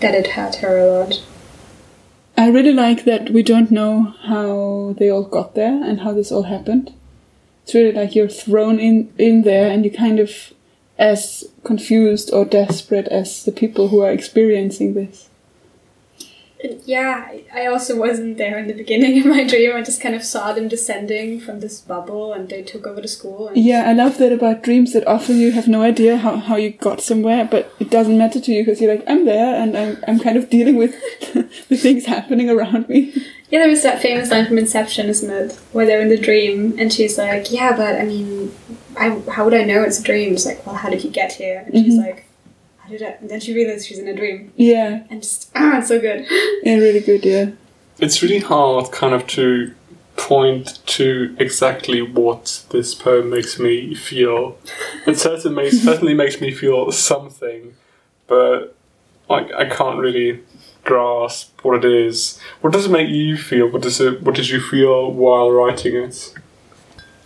that 0.00 0.14
it 0.14 0.28
hurt 0.28 0.54
her 0.56 0.78
a 0.78 0.86
lot. 0.86 1.22
I 2.42 2.48
really 2.48 2.72
like 2.72 3.04
that 3.04 3.30
we 3.30 3.44
don't 3.44 3.70
know 3.70 4.14
how 4.24 4.96
they 4.98 5.08
all 5.08 5.22
got 5.22 5.54
there 5.54 5.80
and 5.84 6.00
how 6.00 6.12
this 6.12 6.32
all 6.32 6.42
happened. 6.42 6.92
It's 7.62 7.72
really 7.72 7.92
like 7.92 8.16
you're 8.16 8.26
thrown 8.28 8.80
in 8.80 9.12
in 9.16 9.42
there 9.42 9.70
and 9.70 9.84
you're 9.84 9.94
kind 9.94 10.18
of 10.18 10.52
as 10.98 11.44
confused 11.62 12.32
or 12.32 12.44
desperate 12.44 13.06
as 13.06 13.44
the 13.44 13.52
people 13.52 13.88
who 13.90 14.00
are 14.00 14.10
experiencing 14.10 14.94
this. 14.94 15.28
Yeah, 16.84 17.28
I- 17.54 17.66
also 17.66 17.98
wasn't 17.98 18.38
there 18.38 18.58
in 18.58 18.66
the 18.68 18.74
beginning 18.74 19.18
of 19.20 19.26
my 19.26 19.44
dream. 19.52 19.74
I 19.74 19.82
just 19.82 20.00
kind 20.00 20.14
of 20.14 20.22
saw 20.22 20.52
them 20.52 20.68
descending 20.68 21.40
from 21.40 21.60
this 21.60 21.80
bubble 21.80 22.32
and 22.32 22.48
they 22.48 22.62
took 22.62 22.86
over 22.86 23.00
the 23.00 23.08
school. 23.08 23.48
And 23.48 23.56
Yeah, 23.56 23.88
I 23.88 23.92
love 23.92 24.18
that 24.18 24.32
about 24.32 24.62
dreams 24.62 24.92
that 24.92 25.06
often 25.06 25.38
you 25.38 25.52
have 25.52 25.68
no 25.68 25.82
idea 25.82 26.16
how, 26.18 26.36
how 26.36 26.56
you 26.56 26.70
got 26.70 27.00
somewhere, 27.00 27.48
but 27.50 27.72
it 27.80 27.90
doesn't 27.90 28.16
matter 28.18 28.40
to 28.40 28.52
you 28.52 28.62
because 28.64 28.80
you're 28.80 28.94
like, 28.94 29.04
I'm 29.08 29.24
there 29.24 29.54
and 29.60 29.76
I'm, 29.76 29.96
I'm 30.06 30.20
kind 30.20 30.36
of 30.36 30.50
dealing 30.50 30.76
with 30.76 30.94
the 31.68 31.76
things 31.76 32.06
happening 32.06 32.48
around 32.50 32.88
me. 32.88 33.12
Yeah, 33.50 33.60
there 33.60 33.68
was 33.68 33.82
that 33.82 34.00
famous 34.00 34.30
line 34.30 34.46
from 34.46 34.58
Inception, 34.58 35.06
isn't 35.08 35.30
it? 35.30 35.52
Where 35.72 35.84
they're 35.86 36.00
in 36.02 36.08
the 36.08 36.16
dream 36.18 36.76
and 36.78 36.92
she's 36.92 37.18
like, 37.18 37.50
Yeah, 37.52 37.76
but 37.76 37.96
I 37.96 38.04
mean, 38.04 38.54
I, 38.96 39.10
how 39.30 39.44
would 39.44 39.54
I 39.54 39.64
know 39.64 39.82
it's 39.82 39.98
a 40.00 40.02
dream? 40.02 40.34
It's 40.34 40.46
like, 40.46 40.64
Well, 40.66 40.76
how 40.76 40.90
did 40.90 41.04
you 41.04 41.10
get 41.10 41.32
here? 41.32 41.64
And 41.66 41.74
she's 41.84 41.94
Mhm. 41.98 42.06
like, 42.06 42.26
how 42.82 42.88
did 42.90 43.02
I? 43.02 43.06
And 43.20 43.30
then 43.30 43.40
she 43.40 43.54
realizes 43.54 43.86
she's 43.86 43.98
in 43.98 44.08
a 44.08 44.14
dream, 44.14 44.52
Yeah, 44.56 45.04
and 45.10 45.22
just 45.22 45.50
ah, 45.54 45.78
it's 45.78 45.88
so 45.88 46.00
good. 46.00 46.26
yeah, 46.62 46.74
really 46.76 47.00
good. 47.00 47.24
Yeah, 47.24 47.50
It's 47.98 48.22
really 48.22 48.40
hard, 48.40 48.90
kind 48.92 49.14
of, 49.14 49.26
to 49.28 49.74
point 50.16 50.84
to 50.86 51.34
exactly 51.38 52.02
what 52.02 52.64
this 52.70 52.94
poem 52.94 53.30
makes 53.30 53.58
me 53.58 53.94
feel. 53.94 54.58
It 55.06 55.18
certainly 55.18 55.56
makes, 55.64 55.78
certainly 55.82 56.14
makes 56.14 56.40
me 56.40 56.52
feel 56.52 56.92
something, 56.92 57.74
but 58.26 58.74
like 59.28 59.52
I 59.52 59.64
can't 59.64 59.98
really 59.98 60.40
grasp 60.84 61.64
what 61.64 61.84
it 61.84 61.90
is. 61.90 62.38
What 62.60 62.72
does 62.72 62.86
it 62.86 62.90
make 62.90 63.08
you 63.08 63.36
feel? 63.36 63.68
What 63.68 63.82
does 63.82 64.00
it? 64.00 64.22
What 64.22 64.34
did 64.34 64.48
you 64.48 64.60
feel 64.60 65.10
while 65.12 65.50
writing 65.50 65.94
it? 65.96 66.34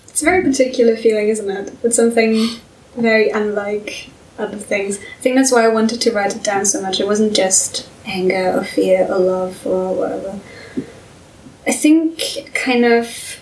It's 0.08 0.22
a 0.22 0.24
very 0.24 0.42
particular 0.42 0.96
feeling, 0.96 1.28
isn't 1.28 1.50
it? 1.50 1.74
It's 1.82 1.96
something 1.96 2.48
very 2.96 3.30
unlike 3.30 4.10
other 4.38 4.56
things. 4.56 4.98
I 4.98 5.20
think 5.20 5.36
that's 5.36 5.52
why 5.52 5.64
I 5.64 5.68
wanted 5.68 6.00
to 6.02 6.12
write 6.12 6.36
it 6.36 6.42
down 6.42 6.66
so 6.66 6.80
much. 6.80 7.00
It 7.00 7.06
wasn't 7.06 7.34
just 7.34 7.88
anger 8.04 8.58
or 8.58 8.64
fear 8.64 9.06
or 9.10 9.18
love 9.18 9.66
or 9.66 9.94
whatever. 9.94 10.40
I 11.66 11.72
think 11.72 12.50
kind 12.54 12.84
of 12.84 13.40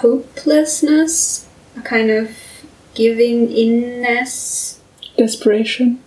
hopelessness, 0.00 1.46
a 1.76 1.82
kind 1.82 2.10
of 2.10 2.36
giving 2.94 3.50
inness. 3.50 4.80
desperation. 5.16 6.02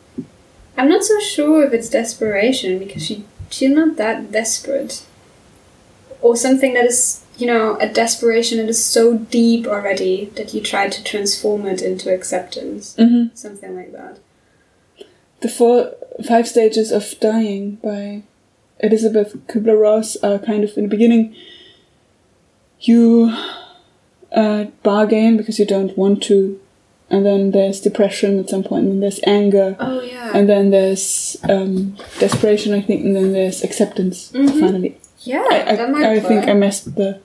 I'm 0.75 0.89
not 0.89 1.03
so 1.03 1.19
sure 1.19 1.63
if 1.63 1.73
it's 1.73 1.89
desperation 1.89 2.79
because 2.79 3.05
she 3.05 3.25
she's 3.51 3.69
not 3.69 3.97
that 3.97 4.31
desperate. 4.31 5.05
Or 6.21 6.35
something 6.35 6.73
that 6.73 6.85
is, 6.85 7.22
you 7.37 7.47
know, 7.47 7.77
a 7.79 7.87
desperation 7.91 8.57
that 8.59 8.69
is 8.69 8.83
so 8.83 9.17
deep 9.17 9.65
already 9.67 10.25
that 10.35 10.53
you 10.53 10.61
try 10.61 10.87
to 10.89 11.03
transform 11.03 11.65
it 11.65 11.81
into 11.81 12.13
acceptance. 12.13 12.95
hmm 12.95 13.25
Something 13.33 13.75
like 13.75 13.91
that. 13.93 14.19
The 15.41 15.49
four 15.49 15.93
five 16.27 16.47
stages 16.47 16.91
of 16.91 17.19
dying 17.19 17.75
by 17.83 18.23
Elizabeth 18.79 19.35
Kubler 19.47 19.79
Ross 19.81 20.15
are 20.17 20.39
kind 20.39 20.63
of 20.63 20.77
in 20.77 20.83
the 20.83 20.89
beginning. 20.89 21.35
You 22.81 23.33
uh, 24.31 24.65
bargain 24.83 25.37
because 25.37 25.57
you 25.59 25.65
don't 25.65 25.97
want 25.97 26.21
to, 26.23 26.59
and 27.09 27.25
then 27.25 27.51
there's 27.51 27.79
depression 27.81 28.39
at 28.39 28.49
some 28.49 28.63
point, 28.63 28.83
and 28.85 28.91
then 28.93 28.99
there's 28.99 29.19
anger, 29.25 29.75
Oh 29.79 30.01
yeah. 30.01 30.31
and 30.33 30.49
then 30.49 30.71
there's 30.71 31.37
um, 31.49 31.95
desperation, 32.19 32.73
I 32.73 32.81
think, 32.81 33.03
and 33.05 33.15
then 33.15 33.31
there's 33.33 33.63
acceptance. 33.63 34.31
Mhm. 34.33 34.59
Finally, 34.59 34.97
yeah, 35.23 35.45
I, 35.49 35.71
I, 35.71 35.75
that 35.75 35.89
might 35.91 36.03
I 36.05 36.19
think. 36.19 36.47
I 36.47 36.53
messed 36.53 36.95
the 36.95 37.19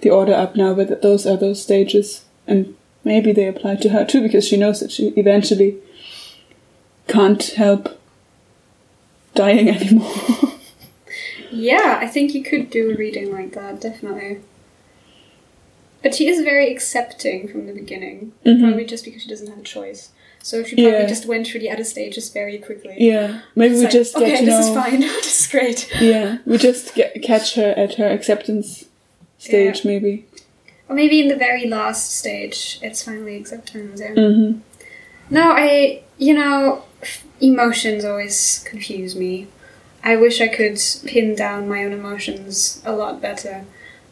the 0.00 0.10
order 0.10 0.34
up 0.34 0.56
now, 0.56 0.74
but 0.74 1.02
those 1.02 1.26
are 1.26 1.36
those 1.36 1.62
stages, 1.62 2.24
and 2.46 2.74
maybe 3.04 3.32
they 3.32 3.46
apply 3.46 3.76
to 3.76 3.90
her 3.90 4.04
too 4.04 4.20
because 4.22 4.46
she 4.46 4.56
knows 4.56 4.80
that 4.80 4.90
she 4.92 5.08
eventually 5.16 5.76
can't 7.08 7.42
help 7.42 8.00
dying 9.34 9.68
anymore. 9.76 10.12
Yeah, 11.50 11.98
I 12.00 12.06
think 12.06 12.34
you 12.34 12.42
could 12.42 12.70
do 12.70 12.90
a 12.90 12.94
reading 12.96 13.30
like 13.32 13.52
that, 13.52 13.80
definitely. 13.80 14.40
But 16.02 16.14
she 16.14 16.26
is 16.28 16.40
very 16.42 16.70
accepting 16.72 17.46
from 17.46 17.66
the 17.66 17.72
beginning, 17.72 18.32
Mhm. 18.44 18.60
probably 18.62 18.84
just 18.84 19.04
because 19.04 19.22
she 19.22 19.28
doesn't 19.28 19.48
have 19.48 19.58
a 19.58 19.62
choice. 19.62 20.10
So 20.42 20.64
she 20.64 20.74
probably 20.76 20.92
Yeah. 20.92 21.06
just 21.06 21.26
went 21.26 21.46
through 21.46 21.60
the 21.60 21.70
other 21.70 21.84
stages 21.84 22.28
very 22.30 22.58
quickly. 22.58 22.96
yeah, 22.98 23.42
maybe 23.54 23.74
It's 23.74 23.78
we 23.78 23.84
like, 23.84 23.92
just 23.92 24.16
okay, 24.16 24.26
get 24.30 24.44
this 24.44 24.48
know. 24.48 24.68
is 24.70 24.74
fine. 24.74 25.00
this 25.22 25.40
is 25.40 25.46
great. 25.46 25.88
Yeah, 26.00 26.38
we 26.46 26.58
just 26.58 26.94
get, 26.94 27.22
catch 27.22 27.54
her 27.54 27.70
at 27.76 27.94
her 27.94 28.08
acceptance 28.08 28.84
stage, 29.38 29.84
maybe. 29.84 30.26
Or 30.88 30.96
maybe 30.96 31.20
in 31.20 31.28
the 31.28 31.36
very 31.36 31.66
last 31.68 32.16
stage, 32.16 32.78
it's 32.82 33.02
finally 33.04 33.36
acceptance. 33.36 34.00
Yeah. 34.00 34.14
hmm 34.14 34.58
No, 35.30 35.52
I, 35.52 36.02
you 36.18 36.34
know, 36.34 36.82
f- 37.02 37.24
emotions 37.40 38.04
always 38.04 38.64
confuse 38.68 39.14
me. 39.14 39.46
I 40.04 40.16
wish 40.16 40.40
I 40.40 40.48
could 40.48 40.80
pin 41.06 41.36
down 41.36 41.68
my 41.68 41.84
own 41.84 41.92
emotions 41.92 42.82
a 42.84 42.92
lot 42.92 43.22
better. 43.22 43.64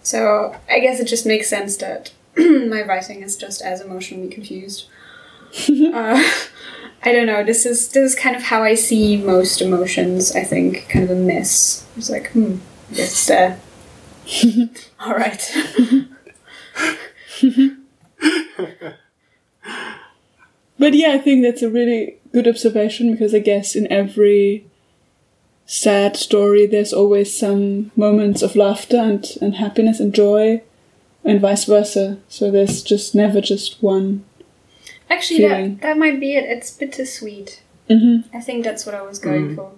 So 0.04 0.54
I 0.70 0.78
guess 0.78 1.00
it 1.00 1.06
just 1.08 1.26
makes 1.26 1.48
sense 1.48 1.76
that 1.78 2.12
my 2.36 2.82
writing 2.82 3.22
is 3.22 3.36
just 3.36 3.60
as 3.60 3.80
emotionally 3.80 4.28
confused. 4.28 4.86
uh, 5.94 6.22
I 7.02 7.12
don't 7.12 7.26
know. 7.26 7.44
This 7.44 7.66
is 7.66 7.88
this 7.88 8.12
is 8.12 8.18
kind 8.18 8.36
of 8.36 8.42
how 8.42 8.62
I 8.62 8.74
see 8.74 9.16
most 9.16 9.60
emotions. 9.60 10.34
I 10.36 10.44
think 10.44 10.88
kind 10.88 11.04
of 11.04 11.10
a 11.10 11.20
mess. 11.20 11.86
It's 11.96 12.10
like, 12.10 12.30
hmm, 12.32 12.56
it's 12.90 13.26
there. 13.26 13.60
All 15.00 15.14
right. 15.14 15.40
But 20.80 20.94
yeah, 20.94 21.12
I 21.12 21.18
think 21.18 21.42
that's 21.42 21.60
a 21.60 21.68
really 21.68 22.16
good 22.32 22.48
observation 22.48 23.12
because 23.12 23.34
I 23.34 23.38
guess 23.38 23.76
in 23.76 23.86
every 23.92 24.66
sad 25.66 26.16
story 26.16 26.66
there's 26.66 26.94
always 26.94 27.38
some 27.38 27.90
moments 27.96 28.40
of 28.40 28.56
laughter 28.56 28.96
and, 28.96 29.26
and 29.42 29.56
happiness 29.56 30.00
and 30.00 30.14
joy 30.14 30.62
and 31.22 31.38
vice 31.38 31.66
versa. 31.66 32.16
So 32.28 32.50
there's 32.50 32.82
just 32.82 33.14
never 33.14 33.42
just 33.42 33.82
one. 33.82 34.24
Actually, 35.10 35.40
Feeling. 35.40 35.74
that 35.76 35.82
that 35.82 35.98
might 35.98 36.20
be 36.20 36.34
it. 36.36 36.44
It's 36.44 36.70
bittersweet. 36.70 37.60
hmm 37.88 38.18
I 38.32 38.40
think 38.40 38.64
that's 38.64 38.86
what 38.86 38.94
I 38.94 39.02
was 39.02 39.18
going 39.18 39.48
Mm. 39.50 39.56
for. 39.56 39.72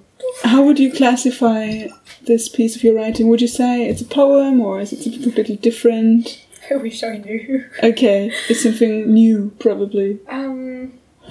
How 0.44 0.62
would 0.62 0.78
you 0.78 0.92
classify 0.92 1.88
this 2.26 2.48
piece 2.48 2.76
of 2.76 2.84
your 2.84 2.94
writing? 2.94 3.26
Would 3.28 3.40
you 3.40 3.48
say 3.48 3.88
it's 3.88 4.02
a 4.02 4.04
poem 4.04 4.60
or 4.60 4.80
is 4.80 4.92
it 4.92 5.02
something 5.02 5.22
completely 5.22 5.56
different? 5.56 6.44
I 6.70 6.76
wish 6.76 7.02
I 7.02 7.16
knew. 7.16 7.64
Okay, 7.82 8.30
it's 8.48 8.62
something 8.62 9.12
new, 9.12 9.52
probably. 9.58 10.20
Um, 10.28 10.92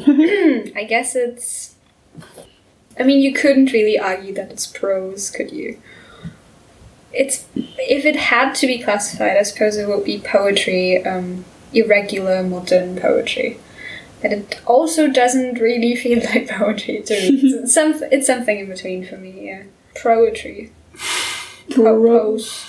I 0.75 0.85
guess 0.89 1.15
it's. 1.15 1.75
I 2.99 3.03
mean, 3.03 3.21
you 3.21 3.33
couldn't 3.33 3.71
really 3.71 3.97
argue 3.97 4.33
that 4.33 4.51
it's 4.51 4.67
prose, 4.67 5.29
could 5.29 5.51
you? 5.51 5.77
It's 7.13 7.45
if 7.55 8.05
it 8.05 8.15
had 8.15 8.53
to 8.55 8.67
be 8.67 8.79
classified, 8.79 9.37
I 9.37 9.43
suppose 9.43 9.77
it 9.77 9.87
would 9.87 10.03
be 10.05 10.19
poetry, 10.19 11.03
um, 11.05 11.45
irregular 11.73 12.43
modern 12.43 12.97
poetry. 12.99 13.57
But 14.21 14.33
it 14.33 14.61
also 14.67 15.07
doesn't 15.09 15.55
really 15.59 15.95
feel 16.03 16.19
like 16.19 16.47
poetry 16.49 17.01
to 17.01 17.13
me. 17.13 17.27
It's, 17.43 17.73
some, 17.77 17.95
it's 18.11 18.27
something 18.27 18.59
in 18.59 18.67
between 18.69 19.05
for 19.05 19.17
me. 19.17 19.47
Yeah, 19.47 19.63
poetry, 20.01 20.71
po- 21.71 21.75
Pro- 21.83 21.99
prose, 22.01 22.63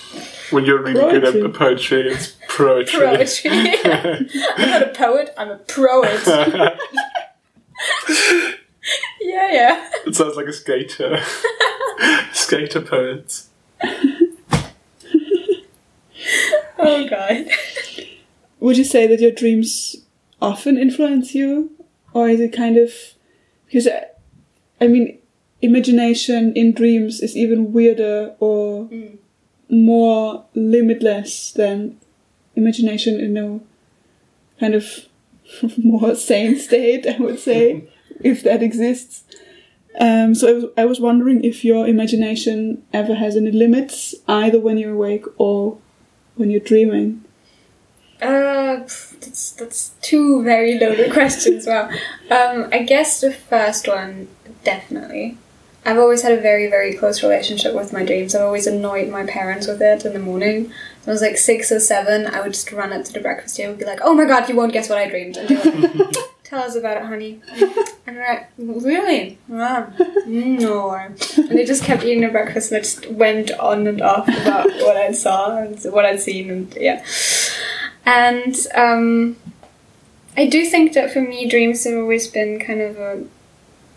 When 0.51 0.65
you're 0.65 0.81
really 0.81 0.93
good 1.19 1.23
uh, 1.25 1.31
Poetry. 1.31 1.43
at 1.45 1.53
poetry, 1.53 2.07
it's 2.11 2.35
poetry. 2.49 2.99
poetry. 2.99 3.51
I'm 4.57 4.69
not 4.69 4.83
a 4.83 4.91
poet. 4.95 5.33
I'm 5.37 5.49
a 5.51 5.57
poet. 5.57 6.21
yeah, 9.21 9.51
yeah. 9.51 9.89
it 10.05 10.15
sounds 10.15 10.35
like 10.35 10.47
a 10.47 10.53
skater. 10.53 11.19
skater 12.33 12.81
poets. 12.81 13.49
Oh 16.79 17.07
god. 17.09 17.45
Would 18.59 18.77
you 18.77 18.83
say 18.83 19.07
that 19.07 19.19
your 19.19 19.31
dreams 19.31 19.95
often 20.43 20.77
influence 20.77 21.33
you, 21.33 21.71
or 22.13 22.29
is 22.29 22.39
it 22.39 22.53
kind 22.53 22.77
of 22.77 22.91
because 23.65 23.87
I, 23.87 24.05
I 24.79 24.87
mean, 24.87 25.17
imagination 25.61 26.53
in 26.55 26.73
dreams 26.73 27.21
is 27.21 27.35
even 27.35 27.73
weirder 27.73 28.35
or 28.39 28.85
Mm. 28.89 29.17
more 29.69 30.45
limitless 30.53 31.51
than 31.53 31.97
imagination 32.55 33.19
in 33.19 33.37
a 33.37 33.59
kind 34.59 34.75
of 34.75 34.85
more 35.77 36.13
sane 36.15 36.57
state. 36.59 37.07
I 37.07 37.17
would 37.17 37.39
say, 37.39 37.85
if 38.21 38.43
that 38.43 38.61
exists. 38.61 39.23
Um, 39.99 40.33
so 40.35 40.47
I 40.47 40.53
was, 40.53 40.65
I 40.77 40.85
was 40.85 40.99
wondering 40.99 41.43
if 41.43 41.63
your 41.63 41.87
imagination 41.87 42.83
ever 42.93 43.13
has 43.15 43.35
any 43.35 43.51
limits, 43.51 44.15
either 44.27 44.59
when 44.59 44.77
you're 44.77 44.93
awake 44.93 45.25
or 45.37 45.77
when 46.35 46.49
you're 46.51 46.59
dreaming. 46.71 47.23
Uh, 48.23 48.77
that's 49.19 49.51
that's 49.53 49.91
two 50.01 50.43
very 50.43 50.79
loaded 50.79 51.11
questions. 51.17 51.65
Wow. 51.67 51.89
Um, 52.31 52.69
I 52.71 52.83
guess 52.87 53.21
the 53.21 53.31
first 53.31 53.87
one 53.87 54.27
definitely. 54.63 55.37
I've 55.85 55.97
always 55.97 56.21
had 56.21 56.31
a 56.31 56.39
very 56.39 56.69
very 56.69 56.93
close 56.95 57.21
relationship 57.23 57.73
with 57.75 57.91
my 57.91 58.03
dreams. 58.05 58.33
I've 58.33 58.43
always 58.43 58.67
annoyed 58.67 59.09
my 59.09 59.25
parents 59.25 59.67
with 59.67 59.81
it 59.81 60.05
in 60.05 60.13
the 60.13 60.19
morning. 60.19 60.65
When 60.65 61.07
I 61.07 61.11
was 61.11 61.21
like 61.21 61.37
six 61.37 61.71
or 61.71 61.79
seven, 61.79 62.25
I 62.27 62.39
would 62.41 62.53
just 62.53 62.71
run 62.71 62.93
up 62.93 63.03
to 63.05 63.13
the 63.13 63.19
breakfast 63.19 63.57
table 63.57 63.71
and 63.71 63.79
be 63.79 63.85
like, 63.85 63.99
"Oh 64.01 64.13
my 64.13 64.25
god, 64.25 64.47
you 64.47 64.55
won't 64.55 64.71
guess 64.71 64.89
what 64.89 64.97
I 64.97 65.09
dreamed!" 65.09 65.35
And 65.35 65.49
like, 65.49 66.15
tell 66.43 66.63
us 66.63 66.75
about 66.75 66.97
it, 66.97 67.03
honey. 67.03 67.41
And 68.07 68.15
they're 68.17 68.33
like, 68.33 68.49
"Really? 68.57 69.37
Wow. 69.49 69.91
No." 70.25 70.91
And 70.91 71.17
they 71.49 71.65
just 71.65 71.83
kept 71.83 72.03
eating 72.03 72.21
their 72.21 72.31
breakfast, 72.31 72.71
and 72.71 72.77
I 72.77 72.81
just 72.81 73.11
went 73.11 73.51
on 73.59 73.85
and 73.87 74.01
off 74.01 74.29
about 74.29 74.67
what 74.67 74.95
I 74.95 75.11
saw 75.11 75.57
and 75.57 75.77
what 75.91 76.05
I'd 76.05 76.21
seen, 76.21 76.49
and 76.49 76.73
yeah. 76.79 77.03
And 78.05 78.55
um, 78.75 79.37
I 80.37 80.47
do 80.47 80.65
think 80.65 80.93
that 80.93 81.11
for 81.11 81.21
me, 81.21 81.47
dreams 81.47 81.83
have 81.85 81.97
always 81.97 82.27
been 82.27 82.59
kind 82.59 82.81
of 82.81 82.97
a 82.99 83.23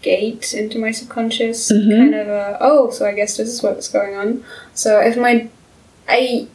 gate 0.02 0.54
into 0.54 0.78
my 0.78 0.90
subconscious. 0.92 1.72
Mhm. 1.72 1.96
Kind 1.96 2.14
of 2.14 2.28
a, 2.28 2.58
oh, 2.60 2.90
so 2.90 3.06
I 3.06 3.12
guess 3.12 3.36
this 3.36 3.48
is 3.48 3.62
what's 3.62 3.88
going 3.88 4.14
on. 4.16 4.44
So 4.74 5.00
if 5.00 5.16
my. 5.16 5.48
I 6.08 6.46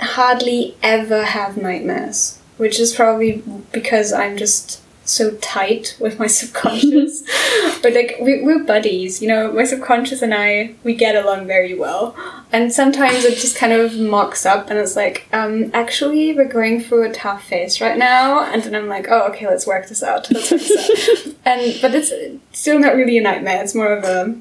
hardly 0.00 0.76
ever 0.82 1.24
have 1.24 1.56
nightmares, 1.56 2.38
which 2.56 2.78
is 2.78 2.94
probably 2.94 3.42
because 3.72 4.12
I'm 4.12 4.36
just 4.36 4.80
so 5.04 5.36
tight 5.36 5.96
with 5.98 6.18
my 6.18 6.26
subconscious. 6.38 7.22
but 7.82 7.92
like 7.94 8.16
we, 8.20 8.42
we're 8.42 8.64
buddies, 8.64 9.20
you 9.22 9.28
know. 9.28 9.52
My 9.52 9.64
subconscious 9.64 10.22
and 10.22 10.34
I 10.34 10.74
we 10.84 10.94
get 10.94 11.16
along 11.16 11.46
very 11.46 11.74
well. 11.74 12.16
And 12.52 12.72
sometimes 12.72 13.24
it 13.24 13.38
just 13.38 13.56
kind 13.56 13.72
of 13.72 13.98
mocks 13.98 14.44
up, 14.44 14.68
and 14.68 14.78
it's 14.78 14.94
like, 14.94 15.26
um, 15.32 15.70
actually, 15.72 16.34
we're 16.34 16.44
going 16.48 16.82
through 16.82 17.08
a 17.08 17.12
tough 17.12 17.44
phase 17.44 17.80
right 17.80 17.96
now. 17.96 18.44
And 18.44 18.62
then 18.62 18.74
I'm 18.74 18.88
like, 18.88 19.06
oh, 19.08 19.28
okay, 19.28 19.46
let's 19.46 19.66
work 19.66 19.88
this 19.88 20.02
out. 20.02 20.30
Work 20.30 20.44
this 20.44 21.26
out. 21.26 21.34
and 21.44 21.78
but 21.80 21.94
it's 21.94 22.12
still 22.52 22.78
not 22.78 22.94
really 22.94 23.18
a 23.18 23.22
nightmare. 23.22 23.62
It's 23.62 23.74
more 23.74 23.92
of 23.92 24.04
a 24.04 24.36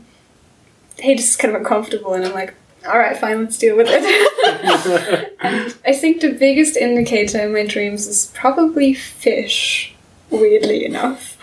hey, 0.97 1.15
just 1.15 1.39
kind 1.39 1.55
of 1.55 1.61
uncomfortable, 1.61 2.13
and 2.13 2.25
I'm 2.25 2.33
like, 2.33 2.53
all 2.85 2.97
right, 2.97 3.17
fine, 3.17 3.41
let's 3.41 3.57
deal 3.57 3.77
with 3.77 3.87
it. 3.89 5.35
and 5.41 5.75
I 5.85 5.93
think 5.93 6.21
the 6.21 6.33
biggest 6.33 6.77
indicator 6.77 7.39
in 7.39 7.53
my 7.53 7.65
dreams 7.65 8.07
is 8.07 8.31
probably 8.33 8.93
fish. 8.93 9.90
Weirdly 10.31 10.85
enough, 10.85 11.37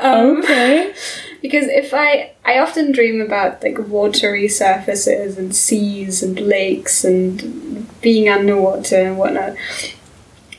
um, 0.00 0.38
Okay. 0.38 0.92
because 1.42 1.68
if 1.68 1.94
I 1.94 2.32
I 2.44 2.58
often 2.58 2.92
dream 2.92 3.20
about 3.20 3.62
like 3.62 3.78
watery 3.88 4.48
surfaces 4.48 5.38
and 5.38 5.54
seas 5.54 6.22
and 6.22 6.38
lakes 6.40 7.04
and 7.04 7.86
being 8.00 8.28
underwater 8.28 8.96
and 8.96 9.18
whatnot. 9.18 9.56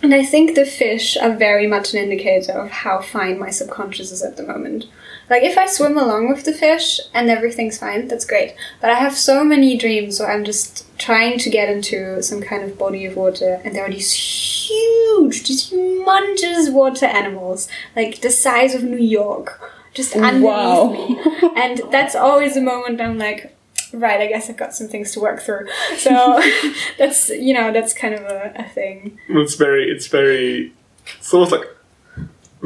And 0.01 0.13
I 0.13 0.23
think 0.23 0.53
the 0.53 0.65
fish 0.65 1.17
are 1.17 1.36
very 1.36 1.65
much 1.65 1.93
an 1.93 1.99
indicator 1.99 2.51
of 2.51 2.69
how 2.69 3.01
fine 3.01 3.39
my 3.39 3.49
subconscious 3.49 4.12
is 4.12 4.21
at 4.21 4.38
the 4.38 4.43
moment. 4.43 4.86
Like 5.30 5.44
if 5.44 5.58
I 5.58 5.66
swim 5.68 5.98
along 5.98 6.30
with 6.30 6.46
the 6.46 6.54
fish 6.54 7.00
and 7.13 7.30
everything's 7.30 7.78
fine, 7.78 8.08
that's 8.08 8.26
great. 8.26 8.56
But 8.80 8.90
I 8.90 8.96
have 8.96 9.16
so 9.16 9.44
many 9.44 9.78
dreams 9.78 10.20
where 10.20 10.32
I'm 10.32 10.46
just 10.46 10.86
trying 10.98 11.38
to 11.40 11.50
get 11.50 11.70
into 11.70 12.22
some 12.24 12.42
kind 12.42 12.63
of 12.63 12.78
body 12.78 13.06
of 13.06 13.16
water 13.18 13.62
and 13.63 13.76
there 13.76 13.86
are 13.86 13.90
these 13.92 14.12
huge, 14.13 15.48
these 15.48 15.70
humongous 15.70 16.72
water 16.72 17.06
animals, 17.06 17.68
like 17.96 18.22
the 18.22 18.30
size 18.30 18.74
of 18.76 18.84
New 18.84 18.98
York, 18.98 19.60
just 19.94 20.16
underneath 20.16 20.44
Wow. 20.44 20.92
me. 20.92 21.20
And 21.56 21.82
that's 21.92 22.16
always 22.16 22.56
a 22.56 22.62
moment 22.62 23.02
I'm 23.02 23.18
like, 23.18 23.56
right, 23.94 24.22
I 24.22 24.28
guess 24.28 24.50
I've 24.50 24.58
got 24.58 24.74
some 24.76 24.88
things 24.88 25.12
to 25.13 25.20
work 25.20 25.42
through. 25.42 25.68
So 25.98 26.42
that's 26.98 27.30
you 27.30 27.54
know, 27.54 27.72
that's 27.74 27.94
kind 27.94 28.13
of 28.13 28.22
a, 28.22 28.54
a 28.56 28.63
thing. 28.70 29.18
It's 29.28 29.56
very, 29.56 29.90
it's 29.90 30.08
very, 30.08 30.74
it's 31.20 31.34
almost 31.34 31.52
like 31.52 31.63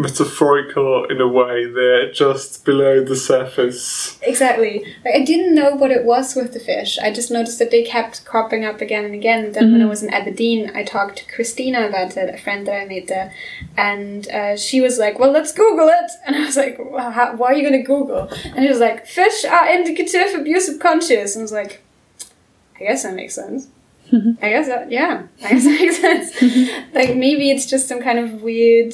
metaphorical 0.01 1.05
in 1.05 1.21
a 1.21 1.27
way. 1.27 1.65
They're 1.71 2.11
just 2.11 2.65
below 2.65 3.03
the 3.03 3.15
surface. 3.15 4.19
Exactly. 4.21 4.83
Like 5.05 5.15
I 5.15 5.23
didn't 5.23 5.53
know 5.53 5.75
what 5.75 5.91
it 5.91 6.03
was 6.03 6.35
with 6.35 6.53
the 6.53 6.59
fish. 6.59 6.97
I 6.99 7.13
just 7.13 7.29
noticed 7.29 7.59
that 7.59 7.71
they 7.71 7.83
kept 7.83 8.25
cropping 8.25 8.65
up 8.65 8.81
again 8.81 9.05
and 9.05 9.13
again. 9.13 9.45
And 9.45 9.53
then 9.53 9.71
when 9.71 9.81
I 9.81 9.85
was 9.85 10.01
in 10.03 10.13
Aberdeen, 10.13 10.71
I 10.75 10.83
talked 10.83 11.17
to 11.19 11.31
Christina 11.31 11.87
about 11.87 12.17
it, 12.17 12.33
a 12.33 12.37
friend 12.37 12.65
that 12.67 12.81
I 12.81 12.85
made 12.85 13.07
there, 13.07 13.33
and 13.77 14.27
uh, 14.29 14.57
she 14.57 14.81
was 14.81 14.97
like, 14.97 15.19
"Well, 15.19 15.31
let's 15.31 15.51
Google 15.51 15.87
it." 15.87 16.11
And 16.25 16.35
I 16.35 16.45
was 16.45 16.55
like, 16.55 16.77
well, 16.79 17.11
how, 17.11 17.35
"Why 17.35 17.47
are 17.47 17.53
you 17.53 17.67
going 17.67 17.81
to 17.81 17.87
Google?" 17.87 18.29
And 18.45 18.63
she 18.63 18.69
was 18.69 18.79
like, 18.79 19.05
"Fish 19.05 19.45
are 19.45 19.69
indicative 19.69 20.39
of 20.39 20.47
your 20.47 20.59
subconscious." 20.59 21.35
And 21.35 21.41
I 21.41 21.43
was 21.43 21.51
like, 21.51 21.83
"I 22.79 22.79
guess 22.85 23.03
that 23.03 23.15
makes 23.15 23.35
sense." 23.35 23.67
I 24.41 24.49
guess 24.49 24.67
that, 24.67 24.91
yeah, 24.91 25.23
I 25.43 25.53
guess 25.53 25.63
that 25.63 25.79
makes 25.79 26.01
sense. 26.01 26.83
like 26.93 27.15
maybe 27.15 27.49
it's 27.49 27.65
just 27.65 27.87
some 27.87 28.01
kind 28.01 28.19
of 28.19 28.41
weird 28.41 28.93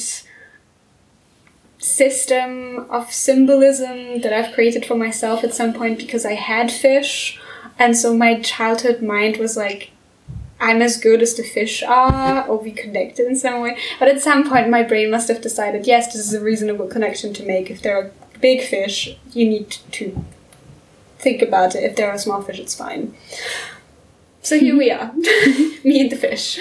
system 1.79 2.87
of 2.89 3.11
symbolism 3.11 4.21
that 4.21 4.33
I've 4.33 4.53
created 4.53 4.85
for 4.85 4.95
myself 4.95 5.43
at 5.43 5.53
some 5.53 5.73
point 5.73 5.97
because 5.97 6.25
I 6.25 6.33
had 6.33 6.71
fish, 6.71 7.39
and 7.77 7.95
so 7.95 8.15
my 8.15 8.41
childhood 8.41 9.01
mind 9.01 9.37
was 9.37 9.55
like, 9.55 9.91
I'm 10.59 10.81
as 10.81 10.97
good 10.97 11.21
as 11.21 11.35
the 11.35 11.43
fish 11.43 11.83
are, 11.83 12.47
or 12.47 12.57
we 12.57 12.71
connected 12.71 13.27
in 13.27 13.35
some 13.35 13.61
way. 13.61 13.77
But 13.99 14.07
at 14.07 14.21
some 14.21 14.49
point, 14.49 14.69
my 14.69 14.81
brain 14.81 15.11
must 15.11 15.27
have 15.27 15.41
decided, 15.41 15.85
yes, 15.85 16.07
this 16.07 16.25
is 16.25 16.33
a 16.33 16.43
reasonable 16.43 16.87
connection 16.87 17.31
to 17.35 17.45
make. 17.45 17.69
If 17.69 17.83
there 17.83 17.95
are 17.95 18.11
big 18.41 18.61
fish, 18.61 19.15
you 19.33 19.47
need 19.47 19.69
to 19.91 20.25
think 21.19 21.43
about 21.43 21.75
it. 21.75 21.83
If 21.83 21.95
there 21.95 22.09
are 22.09 22.17
small 22.17 22.41
fish, 22.41 22.59
it's 22.59 22.73
fine. 22.73 23.15
So 24.47 24.57
here 24.57 24.77
we 24.77 24.89
are, 24.91 25.12
me 25.83 25.99
and 25.99 26.10
the 26.10 26.15
fish. 26.15 26.57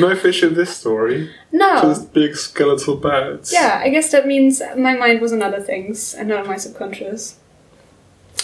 No 0.00 0.16
fish 0.16 0.42
in 0.42 0.54
this 0.54 0.74
story, 0.74 1.30
no. 1.52 1.82
just 1.82 2.14
big 2.14 2.34
skeletal 2.34 2.96
birds. 2.96 3.52
Yeah, 3.52 3.82
I 3.84 3.90
guess 3.90 4.10
that 4.12 4.26
means 4.26 4.62
my 4.78 4.94
mind 4.94 5.20
was 5.20 5.34
on 5.34 5.42
other 5.42 5.60
things 5.60 6.14
and 6.14 6.30
not 6.30 6.40
on 6.40 6.46
my 6.46 6.56
subconscious. 6.56 7.36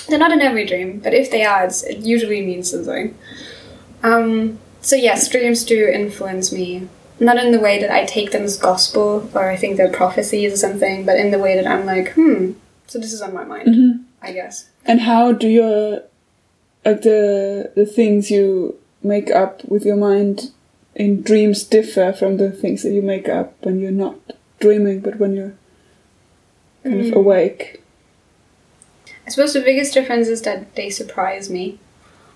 They're 0.06 0.18
not 0.18 0.32
in 0.32 0.42
every 0.42 0.66
dream, 0.66 0.98
but 0.98 1.14
if 1.14 1.30
they 1.30 1.46
are, 1.46 1.64
it's, 1.64 1.82
it 1.82 2.00
usually 2.00 2.44
means 2.44 2.72
something. 2.72 3.16
Um, 4.02 4.58
so 4.82 4.96
yes, 4.96 5.30
dreams 5.30 5.64
do 5.64 5.88
influence 5.88 6.52
me. 6.52 6.86
Not 7.18 7.38
in 7.38 7.52
the 7.52 7.60
way 7.60 7.80
that 7.80 7.90
I 7.90 8.04
take 8.04 8.32
them 8.32 8.42
as 8.42 8.58
gospel 8.58 9.30
or 9.34 9.50
I 9.50 9.56
think 9.56 9.78
they're 9.78 9.90
prophecies 9.90 10.52
or 10.52 10.56
something, 10.58 11.06
but 11.06 11.18
in 11.18 11.30
the 11.30 11.38
way 11.38 11.56
that 11.56 11.66
I'm 11.66 11.86
like, 11.86 12.12
hmm, 12.12 12.52
so 12.86 12.98
this 12.98 13.14
is 13.14 13.22
on 13.22 13.32
my 13.32 13.44
mind, 13.44 14.04
I 14.20 14.32
guess. 14.32 14.68
And 14.84 15.00
how 15.00 15.32
do 15.32 15.48
your 15.48 16.02
like 16.84 17.02
the 17.02 17.72
the 17.74 17.86
things 17.86 18.30
you 18.30 18.78
make 19.02 19.30
up 19.30 19.64
with 19.66 19.84
your 19.84 19.96
mind 19.96 20.50
in 20.94 21.22
dreams 21.22 21.64
differ 21.64 22.12
from 22.12 22.36
the 22.36 22.50
things 22.50 22.82
that 22.82 22.92
you 22.92 23.02
make 23.02 23.28
up 23.28 23.54
when 23.62 23.80
you're 23.80 23.90
not 23.90 24.16
dreaming, 24.60 25.00
but 25.00 25.18
when 25.18 25.34
you're 25.34 25.54
kind 26.84 27.00
of 27.00 27.08
hmm. 27.08 27.18
awake? 27.18 27.82
I 29.26 29.30
suppose 29.30 29.52
the 29.54 29.60
biggest 29.60 29.94
difference 29.94 30.28
is 30.28 30.42
that 30.42 30.74
they 30.74 30.90
surprise 30.90 31.50
me. 31.50 31.78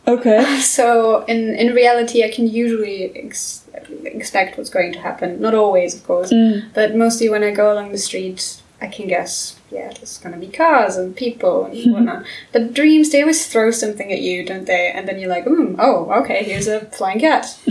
Okay. 0.06 0.60
So 0.78 1.24
in 1.24 1.54
in 1.54 1.74
reality, 1.74 2.24
I 2.24 2.30
can 2.30 2.48
usually 2.48 3.12
ex- 3.14 3.64
expect 4.04 4.56
what's 4.56 4.70
going 4.70 4.92
to 4.92 5.00
happen. 5.00 5.40
Not 5.40 5.54
always, 5.54 5.94
of 5.94 6.04
course, 6.04 6.32
mm. 6.32 6.62
but 6.74 6.94
mostly 6.94 7.28
when 7.28 7.44
I 7.44 7.50
go 7.50 7.72
along 7.72 7.92
the 7.92 7.98
street, 7.98 8.62
I 8.80 8.86
can 8.86 9.08
guess. 9.08 9.58
Yeah, 9.70 9.92
there's 9.92 10.18
gonna 10.18 10.36
be 10.36 10.48
cars 10.48 10.96
and 10.96 11.16
people 11.16 11.64
and 11.64 11.92
whatnot. 11.92 12.24
but 12.52 12.74
dreams, 12.74 13.10
they 13.10 13.22
always 13.22 13.46
throw 13.46 13.70
something 13.70 14.12
at 14.12 14.20
you, 14.20 14.44
don't 14.44 14.66
they? 14.66 14.90
And 14.92 15.08
then 15.08 15.18
you're 15.18 15.28
like, 15.28 15.44
mm, 15.44 15.76
oh, 15.78 16.10
okay, 16.22 16.44
here's 16.44 16.68
a 16.68 16.86
flying 16.86 17.20
cat. 17.20 17.58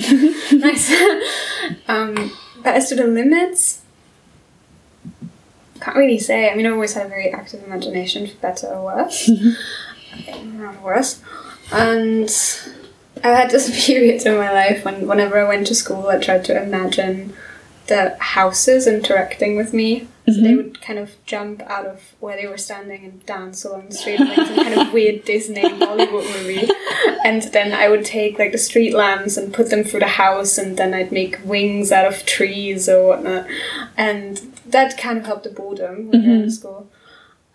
nice. 0.51 0.91
um, 1.87 2.31
but 2.63 2.75
as 2.75 2.89
to 2.89 2.95
the 2.95 3.07
limits, 3.07 3.81
can't 5.79 5.97
really 5.97 6.19
say. 6.19 6.49
I 6.51 6.55
mean, 6.55 6.65
I've 6.65 6.73
always 6.73 6.93
had 6.93 7.05
a 7.05 7.09
very 7.09 7.29
active 7.29 7.63
imagination, 7.63 8.27
for 8.27 8.35
better 8.37 8.67
or 8.67 8.83
worse. 8.85 9.29
okay, 10.13 10.43
not 10.43 10.81
worse. 10.81 11.21
And 11.71 12.29
I 13.23 13.29
had 13.29 13.51
this 13.51 13.85
period 13.85 14.25
in 14.25 14.37
my 14.37 14.51
life 14.51 14.83
when, 14.83 15.07
whenever 15.07 15.39
I 15.39 15.47
went 15.47 15.67
to 15.67 15.75
school, 15.75 16.07
I 16.07 16.17
tried 16.17 16.45
to 16.45 16.61
imagine 16.61 17.33
the 17.87 18.17
houses 18.19 18.87
interacting 18.87 19.55
with 19.55 19.73
me. 19.73 20.07
So 20.29 20.41
they 20.41 20.55
would 20.55 20.81
kind 20.81 20.99
of 20.99 21.15
jump 21.25 21.61
out 21.61 21.85
of 21.85 22.01
where 22.19 22.35
they 22.35 22.47
were 22.47 22.57
standing 22.57 23.05
and 23.05 23.25
dance 23.25 23.63
along 23.63 23.87
the 23.89 23.95
street 23.95 24.19
like 24.19 24.35
some 24.35 24.55
kind 24.57 24.79
of 24.79 24.91
weird 24.97 25.23
Disney 25.23 25.61
Bollywood 25.63 26.27
movie. 26.33 26.67
And 27.23 27.43
then 27.53 27.71
I 27.71 27.87
would 27.87 28.03
take 28.03 28.37
like 28.37 28.51
the 28.51 28.57
street 28.57 28.93
lamps 28.93 29.37
and 29.37 29.53
put 29.53 29.69
them 29.69 29.83
through 29.85 30.01
the 30.01 30.07
house, 30.07 30.57
and 30.57 30.75
then 30.77 30.93
I'd 30.93 31.11
make 31.13 31.39
wings 31.45 31.91
out 31.93 32.05
of 32.07 32.25
trees 32.25 32.89
or 32.89 33.07
whatnot. 33.07 33.47
And 33.95 34.37
that 34.65 34.97
kind 34.97 35.17
of 35.17 35.25
helped 35.25 35.43
the 35.45 35.49
boredom 35.49 36.09
when 36.09 36.21
you're 36.23 36.33
in 36.43 36.51
school. 36.51 36.89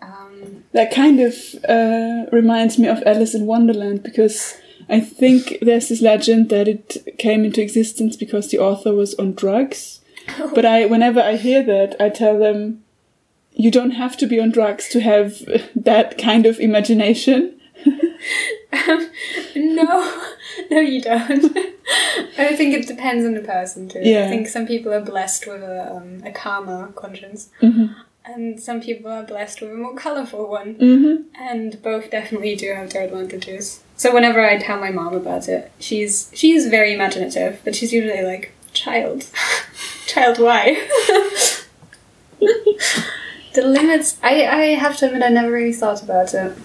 Um, 0.01 0.63
That 0.73 0.91
kind 0.93 1.19
of 1.19 1.35
uh, 1.69 2.25
reminds 2.31 2.79
me 2.79 2.87
of 2.87 3.03
Alice 3.05 3.35
in 3.35 3.45
Wonderland 3.45 4.01
because 4.03 4.57
I 4.89 4.99
think 4.99 5.59
there's 5.61 5.89
this 5.89 6.01
legend 6.01 6.49
that 6.49 6.67
it 6.67 7.17
came 7.19 7.45
into 7.45 7.61
existence 7.61 8.15
because 8.17 8.49
the 8.49 8.59
author 8.59 8.93
was 8.93 9.13
on 9.15 9.33
drugs. 9.33 9.99
But 10.55 10.65
I, 10.65 10.85
whenever 10.85 11.21
I 11.21 11.35
hear 11.35 11.63
that, 11.63 11.95
I 11.99 12.09
tell 12.09 12.37
them, 12.39 12.83
you 13.53 13.69
don't 13.71 13.91
have 13.91 14.17
to 14.17 14.27
be 14.27 14.39
on 14.39 14.51
drugs 14.51 14.89
to 14.89 15.01
have 15.01 15.39
that 15.75 16.17
kind 16.17 16.45
of 16.45 16.59
imagination. 16.59 17.59
no, 19.55 20.23
no, 20.71 20.79
you 20.79 21.01
don't. 21.01 21.57
I 22.37 22.55
think 22.55 22.73
it 22.73 22.87
depends 22.87 23.25
on 23.25 23.33
the 23.33 23.41
person 23.41 23.89
too. 23.89 23.99
Yeah. 24.01 24.25
I 24.25 24.29
think 24.29 24.47
some 24.47 24.65
people 24.65 24.93
are 24.93 25.01
blessed 25.01 25.47
with 25.47 25.61
a, 25.61 25.95
um, 25.95 26.21
a 26.25 26.31
calmer 26.31 26.91
conscience, 26.93 27.49
and 28.25 28.59
some 28.59 28.81
people 28.81 29.11
are 29.11 29.23
blessed 29.23 29.61
with 29.61 29.71
a 29.71 29.75
more 29.75 29.95
colorful 29.95 30.47
one. 30.49 30.75
Mm-hmm. 30.75 31.23
And 31.35 31.81
both 31.81 32.09
definitely 32.09 32.55
do 32.55 32.73
have 32.73 32.91
their 32.91 33.03
advantages. 33.03 33.83
So 33.97 34.13
whenever 34.13 34.41
I 34.41 34.57
tell 34.57 34.79
my 34.79 34.91
mom 34.91 35.13
about 35.13 35.47
it, 35.47 35.71
she's 35.79 36.31
she's 36.33 36.67
very 36.67 36.93
imaginative, 36.93 37.59
but 37.63 37.75
she's 37.75 37.91
usually 37.91 38.21
like, 38.23 38.53
"Child, 38.71 39.29
child, 40.13 40.39
why?" 40.39 40.75
the 42.39 43.61
limits. 43.61 44.17
I 44.23 44.45
I 44.45 44.65
have 44.75 44.97
to 44.97 45.07
admit, 45.07 45.23
I 45.23 45.29
never 45.29 45.51
really 45.51 45.73
thought 45.73 46.03
about 46.03 46.33
it. 46.33 46.57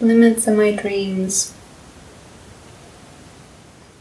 Limits 0.00 0.46
in 0.46 0.56
my 0.56 0.72
dreams. 0.72 1.54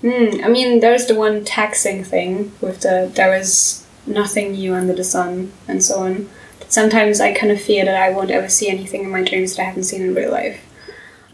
Hmm. 0.01 0.43
I 0.43 0.47
mean, 0.49 0.80
there's 0.80 1.05
the 1.05 1.16
one 1.16 1.45
taxing 1.45 2.03
thing 2.03 2.51
with 2.59 2.82
the 2.82 3.12
there 3.14 3.36
is 3.36 3.86
nothing 4.07 4.53
new 4.53 4.74
under 4.74 4.93
the 4.93 5.03
sun 5.03 5.51
and 5.68 5.84
so 5.84 5.99
on. 5.99 6.30
Sometimes 6.68 7.20
I 7.22 7.34
kind 7.34 7.51
of 7.51 7.62
fear 7.62 7.86
that 7.86 8.01
I 8.01 8.09
won't 8.09 8.32
ever 8.32 8.49
see 8.49 8.70
anything 8.70 9.03
in 9.03 9.12
my 9.12 9.24
dreams 9.24 9.55
that 9.55 9.62
I 9.62 9.66
haven't 9.66 9.84
seen 9.84 10.01
in 10.01 10.16
real 10.16 10.32
life. 10.32 10.59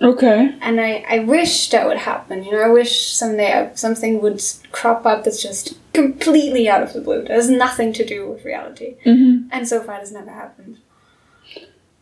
Okay. 0.02 0.56
And 0.62 0.82
I, 0.82 1.06
I 1.10 1.20
wish 1.20 1.70
that 1.70 1.88
would 1.88 1.98
happen. 1.98 2.44
You 2.44 2.52
know, 2.52 2.62
I 2.62 2.70
wish 2.70 3.08
someday 3.14 3.54
I- 3.54 3.74
something 3.76 4.22
would 4.22 4.42
crop 4.72 5.06
up 5.06 5.24
that's 5.24 5.42
just 5.42 5.78
completely 6.02 6.64
out 6.74 6.84
of 6.86 6.92
the 6.94 7.02
blue. 7.02 7.22
It 7.28 7.32
has 7.40 7.50
nothing 7.66 7.90
to 8.00 8.04
do 8.14 8.20
with 8.30 8.46
reality. 8.52 8.90
hmm 9.04 9.34
And 9.56 9.68
so 9.72 9.78
far, 9.86 9.96
it 9.98 10.04
has 10.06 10.12
never 10.20 10.32
happened. 10.44 10.76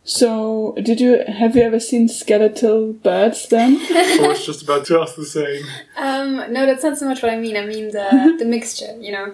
So, 0.08 0.28
did 0.88 1.00
you 1.00 1.12
have 1.42 1.56
you 1.56 1.62
ever 1.62 1.80
seen 1.80 2.08
skeletal 2.08 2.92
birds 2.92 3.48
then? 3.48 3.70
I 3.90 4.18
was 4.28 4.46
just 4.46 4.62
about 4.62 4.86
to 4.86 5.00
ask 5.02 5.16
the 5.16 5.24
same. 5.40 5.64
Um, 5.96 6.30
no, 6.52 6.64
that's 6.64 6.84
not 6.84 6.96
so 6.96 7.06
much 7.10 7.22
what 7.22 7.32
I 7.32 7.38
mean. 7.46 7.56
I 7.56 7.66
mean 7.66 7.86
the 7.90 8.36
the 8.42 8.44
mixture. 8.44 8.92
You 9.06 9.10
know, 9.16 9.26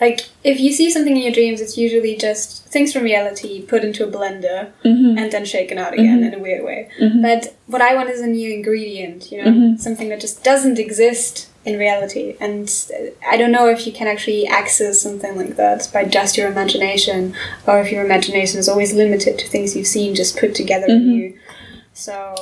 like 0.00 0.18
if 0.42 0.58
you 0.58 0.72
see 0.72 0.90
something 0.90 1.16
in 1.16 1.22
your 1.22 1.32
dreams, 1.32 1.60
it's 1.60 1.76
usually 1.78 2.16
just 2.16 2.66
things 2.74 2.92
from 2.92 3.04
reality 3.04 3.62
put 3.72 3.84
into 3.84 4.02
a 4.08 4.10
blender 4.10 4.72
hmm 4.82 5.16
and 5.20 5.30
then 5.34 5.44
shaken 5.44 5.78
out 5.78 5.92
again 5.92 6.24
in 6.24 6.34
a 6.34 6.42
weird 6.46 6.64
way. 6.64 6.80
Mhm. 7.00 7.22
But 7.22 7.54
what 7.66 7.82
I 7.82 7.94
want 7.94 8.10
is 8.10 8.20
a 8.20 8.26
new 8.38 8.50
ingredient. 8.58 9.30
You 9.30 9.38
know, 9.44 9.50
Mhm. 9.52 9.78
something 9.86 10.08
that 10.08 10.20
just 10.26 10.42
doesn't 10.50 10.78
exist 10.86 11.32
in 11.64 11.78
reality. 11.78 12.36
And 12.40 12.72
I 13.28 13.36
don't 13.36 13.52
know 13.52 13.68
if 13.68 13.86
you 13.86 13.92
can 13.92 14.06
actually 14.08 14.46
access 14.46 15.00
something 15.00 15.36
like 15.36 15.56
that 15.56 15.88
by 15.92 16.04
just 16.04 16.36
your 16.38 16.48
imagination, 16.50 17.34
or 17.66 17.80
if 17.80 17.92
your 17.92 18.04
imagination 18.04 18.58
is 18.58 18.68
always 18.68 18.92
limited 18.94 19.38
to 19.38 19.46
things 19.46 19.76
you've 19.76 19.86
seen 19.86 20.14
just 20.14 20.38
put 20.38 20.54
together 20.54 20.86
in 20.86 21.02
Mhm. 21.06 21.14
you. 21.18 21.34
So 21.92 22.34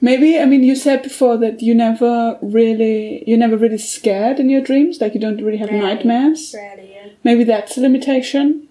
Maybe 0.00 0.38
I 0.38 0.44
mean 0.44 0.62
you 0.62 0.76
said 0.76 1.02
before 1.02 1.36
that 1.38 1.60
you 1.60 1.74
never 1.74 2.38
really 2.40 3.24
you're 3.26 3.36
never 3.46 3.56
really 3.56 3.78
scared 3.78 4.38
in 4.38 4.48
your 4.48 4.60
dreams, 4.60 5.00
like 5.00 5.12
you 5.14 5.20
don't 5.20 5.42
really 5.42 5.56
have 5.58 5.70
Rarely. 5.70 5.86
nightmares. 5.86 6.54
rarely, 6.54 6.90
yeah. 6.94 7.08
Maybe 7.24 7.42
that's 7.42 7.76
a 7.76 7.80
limitation, 7.80 8.68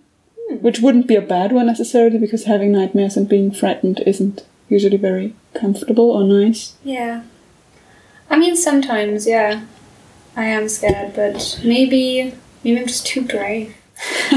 Hmm. 0.49 0.55
which 0.65 0.79
wouldn't 0.79 1.05
be 1.07 1.15
a 1.15 1.21
bad 1.35 1.51
one 1.51 1.65
necessarily 1.67 2.17
because 2.17 2.45
having 2.45 2.71
nightmares 2.71 3.17
and 3.17 3.27
being 3.27 3.51
frightened 3.51 4.01
isn't 4.05 4.43
usually 4.69 4.95
very 4.97 5.33
comfortable 5.53 6.11
or 6.11 6.23
nice. 6.23 6.73
Yeah. 6.85 7.21
I 8.29 8.37
mean, 8.37 8.55
sometimes, 8.55 9.27
yeah, 9.27 9.61
I 10.37 10.45
am 10.45 10.69
scared, 10.69 11.15
but 11.15 11.59
maybe, 11.65 12.33
maybe 12.63 12.79
I'm 12.79 12.85
just 12.85 13.07
too 13.07 13.25
brave. 13.25 13.75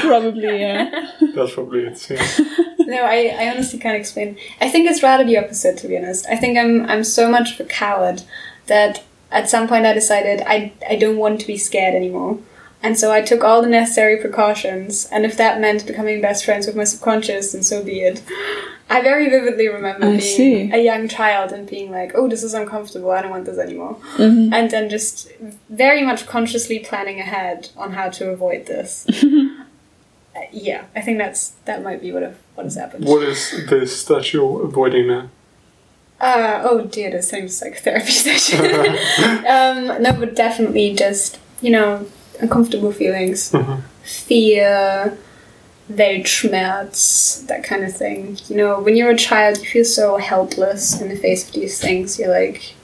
Probably, 0.00 0.60
yeah. 0.60 1.10
That's 1.34 1.54
probably 1.54 1.80
it. 1.80 2.10
Yeah. 2.10 2.26
No, 2.86 3.02
I, 3.02 3.34
I 3.38 3.48
honestly 3.48 3.78
can't 3.78 3.96
explain. 3.96 4.36
I 4.60 4.68
think 4.68 4.86
it's 4.86 5.02
rather 5.02 5.24
the 5.24 5.38
opposite, 5.38 5.78
to 5.78 5.88
be 5.88 5.96
honest. 5.96 6.26
I 6.28 6.36
think 6.36 6.58
I'm, 6.58 6.84
I'm 6.84 7.02
so 7.02 7.30
much 7.30 7.54
of 7.54 7.60
a 7.60 7.68
coward 7.68 8.22
that 8.66 9.02
at 9.30 9.48
some 9.48 9.66
point 9.66 9.86
I 9.86 9.94
decided 9.94 10.42
I, 10.46 10.74
I 10.86 10.96
don't 10.96 11.16
want 11.16 11.40
to 11.40 11.46
be 11.46 11.56
scared 11.56 11.94
anymore. 11.94 12.38
And 12.82 12.98
so 12.98 13.10
I 13.10 13.22
took 13.22 13.42
all 13.42 13.62
the 13.62 13.68
necessary 13.68 14.20
precautions, 14.20 15.06
and 15.06 15.24
if 15.24 15.34
that 15.38 15.62
meant 15.62 15.86
becoming 15.86 16.20
best 16.20 16.44
friends 16.44 16.66
with 16.66 16.76
my 16.76 16.84
subconscious, 16.84 17.52
then 17.52 17.62
so 17.62 17.82
be 17.82 18.00
it. 18.00 18.22
I 18.90 19.00
very 19.02 19.28
vividly 19.30 19.68
remember 19.68 20.06
I 20.06 20.10
being 20.10 20.20
see. 20.20 20.70
a 20.72 20.78
young 20.82 21.08
child 21.08 21.52
and 21.52 21.68
being 21.68 21.90
like, 21.90 22.12
oh, 22.14 22.28
this 22.28 22.42
is 22.42 22.54
uncomfortable, 22.54 23.10
I 23.10 23.22
don't 23.22 23.30
want 23.30 23.46
this 23.46 23.58
anymore. 23.58 23.94
hmm 24.16 24.52
and 24.52 24.70
then 24.70 24.88
just 24.90 25.28
very 25.70 26.02
much 26.04 26.26
consciously 26.26 26.78
planning 26.80 27.18
ahead 27.18 27.70
on 27.76 27.92
how 27.92 28.08
to 28.10 28.30
avoid 28.30 28.66
this. 28.66 29.06
Uh, 30.36 30.40
yeah, 30.50 30.82
I 30.96 31.00
think 31.00 31.18
that's 31.18 31.50
that 31.64 31.84
might 31.84 32.00
be 32.02 32.10
what 32.10 32.22
have, 32.24 32.36
what 32.56 32.64
has 32.64 32.74
happened. 32.74 33.04
What 33.04 33.22
is 33.22 33.52
this 33.70 34.04
that 34.06 34.32
you're 34.32 34.64
avoiding 34.64 35.06
now? 35.06 35.28
Uh, 36.20 36.60
oh 36.64 36.86
dear, 36.86 37.08
the 37.12 37.22
same 37.22 37.48
psychotherapy 37.48 38.10
session. 38.26 38.58
um, 39.46 40.02
no, 40.02 40.12
but 40.18 40.34
definitely 40.34 40.92
just 40.92 41.38
you 41.60 41.70
know 41.70 42.04
uncomfortable 42.40 42.90
feelings, 42.90 43.52
Mhm. 43.52 43.82
fear, 44.02 45.16
Weltschmerz, 45.90 47.46
that 47.46 47.62
kind 47.62 47.84
of 47.84 47.94
thing. 47.94 48.38
You 48.48 48.56
know, 48.56 48.80
when 48.80 48.96
you're 48.96 49.10
a 49.10 49.16
child, 49.16 49.58
you 49.58 49.64
feel 49.64 49.84
so 49.84 50.16
helpless 50.16 51.00
in 51.00 51.08
the 51.08 51.16
face 51.16 51.46
of 51.46 51.54
these 51.54 51.80
things. 51.80 52.18
You're 52.18 52.30
like 52.30 52.74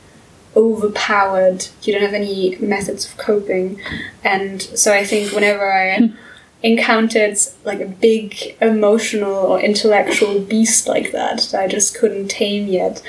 overpowered. 0.54 1.68
You 1.82 1.94
don't 1.94 2.02
have 2.02 2.14
any 2.14 2.56
methods 2.56 3.06
of 3.10 3.16
coping, 3.16 3.80
and 4.22 4.60
so 4.60 4.92
I 4.92 5.04
think 5.04 5.32
whenever 5.32 5.72
I 5.72 6.12
encountered 6.62 7.38
like 7.64 7.80
a 7.80 7.86
big 7.86 8.56
emotional 8.60 9.32
or 9.32 9.60
intellectual 9.60 10.40
beast 10.40 10.86
like 10.86 11.12
that 11.12 11.48
that 11.52 11.62
I 11.62 11.68
just 11.68 11.96
couldn't 11.96 12.28
tame 12.28 12.68
yet, 12.68 13.02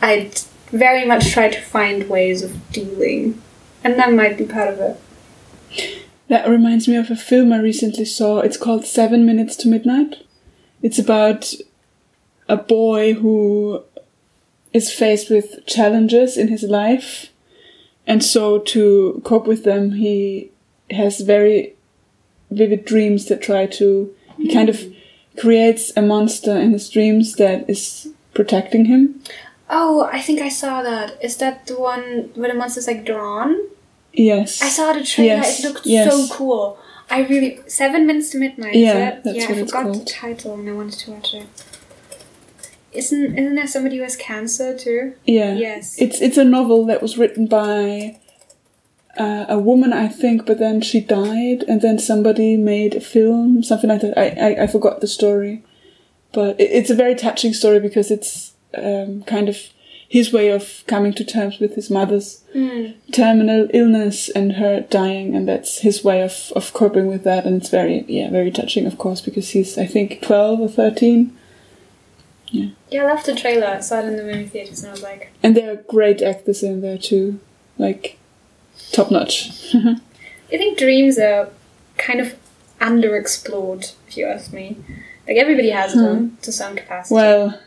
I'd 0.00 0.40
very 0.72 1.04
much 1.04 1.30
try 1.30 1.48
to 1.48 1.60
find 1.60 2.08
ways 2.08 2.42
of 2.42 2.72
dealing, 2.72 3.40
and 3.84 3.96
that 3.96 4.12
might 4.12 4.36
be 4.36 4.44
part 4.44 4.68
of 4.68 4.80
it. 4.80 6.02
That 6.28 6.48
reminds 6.48 6.88
me 6.88 6.96
of 6.96 7.10
a 7.10 7.16
film 7.16 7.52
I 7.52 7.60
recently 7.60 8.04
saw. 8.04 8.40
It's 8.40 8.56
called 8.56 8.84
Seven 8.84 9.24
Minutes 9.24 9.54
to 9.56 9.68
Midnight. 9.68 10.26
It's 10.82 10.98
about 10.98 11.54
a 12.48 12.56
boy 12.56 13.14
who 13.14 13.82
is 14.72 14.92
faced 14.92 15.30
with 15.30 15.64
challenges 15.66 16.36
in 16.36 16.48
his 16.48 16.64
life, 16.64 17.30
and 18.06 18.22
so 18.22 18.58
to 18.58 19.20
cope 19.24 19.46
with 19.46 19.64
them, 19.64 19.92
he 19.92 20.50
has 20.90 21.20
very 21.20 21.74
vivid 22.50 22.84
dreams 22.84 23.26
that 23.26 23.42
try 23.42 23.66
to. 23.66 24.14
He 24.36 24.52
kind 24.52 24.68
of 24.68 24.82
creates 25.38 25.92
a 25.96 26.02
monster 26.02 26.56
in 26.56 26.72
his 26.72 26.90
dreams 26.90 27.36
that 27.36 27.68
is 27.70 28.08
protecting 28.34 28.84
him. 28.84 29.22
Oh, 29.68 30.08
I 30.12 30.20
think 30.20 30.40
I 30.40 30.48
saw 30.48 30.82
that. 30.82 31.22
Is 31.22 31.36
that 31.38 31.66
the 31.66 31.78
one 31.78 32.30
where 32.34 32.50
the 32.52 32.58
monster's 32.58 32.86
like 32.86 33.04
drawn? 33.04 33.58
Yes. 34.16 34.62
I 34.62 34.68
saw 34.68 34.92
the 34.92 35.04
trailer. 35.04 35.36
Yes, 35.36 35.60
It 35.62 35.68
looked 35.68 35.86
yes. 35.86 36.10
so 36.10 36.34
cool. 36.34 36.78
I 37.08 37.20
really 37.20 37.60
seven 37.68 38.06
minutes 38.06 38.30
to 38.30 38.38
midnight. 38.38 38.74
Yeah, 38.74 38.94
that? 38.94 39.24
that's 39.24 39.36
yeah. 39.36 39.48
what 39.48 39.58
I 39.58 39.60
it's 39.60 39.72
forgot 39.72 39.92
the 39.94 40.04
title 40.04 40.54
and 40.54 40.68
I 40.68 40.72
wanted 40.72 40.98
to 41.00 41.10
watch 41.12 41.34
it. 41.34 41.46
Isn't 42.92 43.38
isn't 43.38 43.54
there 43.54 43.66
somebody 43.66 43.98
who 43.98 44.02
has 44.02 44.16
cancer 44.16 44.76
too? 44.76 45.14
Yeah. 45.24 45.54
Yes. 45.54 46.00
It's 46.00 46.20
it's 46.20 46.38
a 46.38 46.44
novel 46.44 46.84
that 46.86 47.02
was 47.02 47.18
written 47.18 47.46
by 47.46 48.18
uh, 49.18 49.46
a 49.48 49.58
woman, 49.58 49.92
I 49.92 50.08
think, 50.08 50.46
but 50.46 50.58
then 50.58 50.80
she 50.80 51.00
died, 51.00 51.62
and 51.68 51.80
then 51.80 51.98
somebody 51.98 52.56
made 52.56 52.94
a 52.94 53.00
film, 53.00 53.62
something 53.62 53.88
like 53.88 54.00
that. 54.00 54.18
I 54.18 54.28
I, 54.28 54.62
I 54.64 54.66
forgot 54.66 55.00
the 55.00 55.06
story, 55.06 55.62
but 56.32 56.58
it, 56.60 56.70
it's 56.70 56.90
a 56.90 56.94
very 56.94 57.14
touching 57.14 57.52
story 57.52 57.80
because 57.80 58.10
it's 58.10 58.52
um, 58.74 59.22
kind 59.24 59.48
of 59.48 59.58
his 60.08 60.32
way 60.32 60.50
of 60.50 60.82
coming 60.86 61.12
to 61.14 61.24
terms 61.24 61.58
with 61.58 61.74
his 61.74 61.90
mother's 61.90 62.42
Mm. 62.54 62.94
terminal 63.12 63.68
illness 63.74 64.28
and 64.30 64.52
her 64.52 64.80
dying, 64.80 65.34
and 65.36 65.46
that's 65.48 65.80
his 65.80 66.02
way 66.04 66.22
of 66.22 66.52
of 66.56 66.72
coping 66.72 67.06
with 67.06 67.22
that. 67.24 67.44
And 67.44 67.56
it's 67.60 67.68
very 67.70 68.04
yeah 68.08 68.30
very 68.30 68.50
touching, 68.50 68.86
of 68.86 68.96
course, 68.98 69.20
because 69.20 69.50
he's 69.50 69.76
I 69.78 69.86
think 69.86 70.22
twelve 70.22 70.60
or 70.60 70.68
thirteen. 70.68 71.36
Yeah, 72.48 72.68
yeah 72.90 73.02
I 73.02 73.06
loved 73.06 73.26
the 73.26 73.34
trailer. 73.34 73.66
I 73.66 73.80
saw 73.80 73.98
it 74.00 74.04
in 74.06 74.16
the 74.16 74.22
movie 74.22 74.46
theaters 74.46 74.80
and 74.82 74.88
I 74.88 74.92
was 74.92 75.02
like, 75.02 75.32
And 75.42 75.56
there 75.56 75.70
are 75.72 75.76
great 75.76 76.22
actors 76.22 76.62
in 76.62 76.80
there 76.80 76.96
too, 76.98 77.40
like 77.76 78.16
top 78.92 79.10
notch. 79.10 79.50
I 79.74 80.56
think 80.56 80.78
dreams 80.78 81.18
are 81.18 81.48
kind 81.98 82.20
of 82.20 82.36
underexplored, 82.80 83.94
if 84.08 84.16
you 84.16 84.26
ask 84.26 84.52
me. 84.52 84.76
Like 85.26 85.36
everybody 85.38 85.70
has 85.70 85.92
them 85.94 86.38
to 86.42 86.52
some 86.52 86.76
capacity. 86.76 87.14
well, 87.16 87.58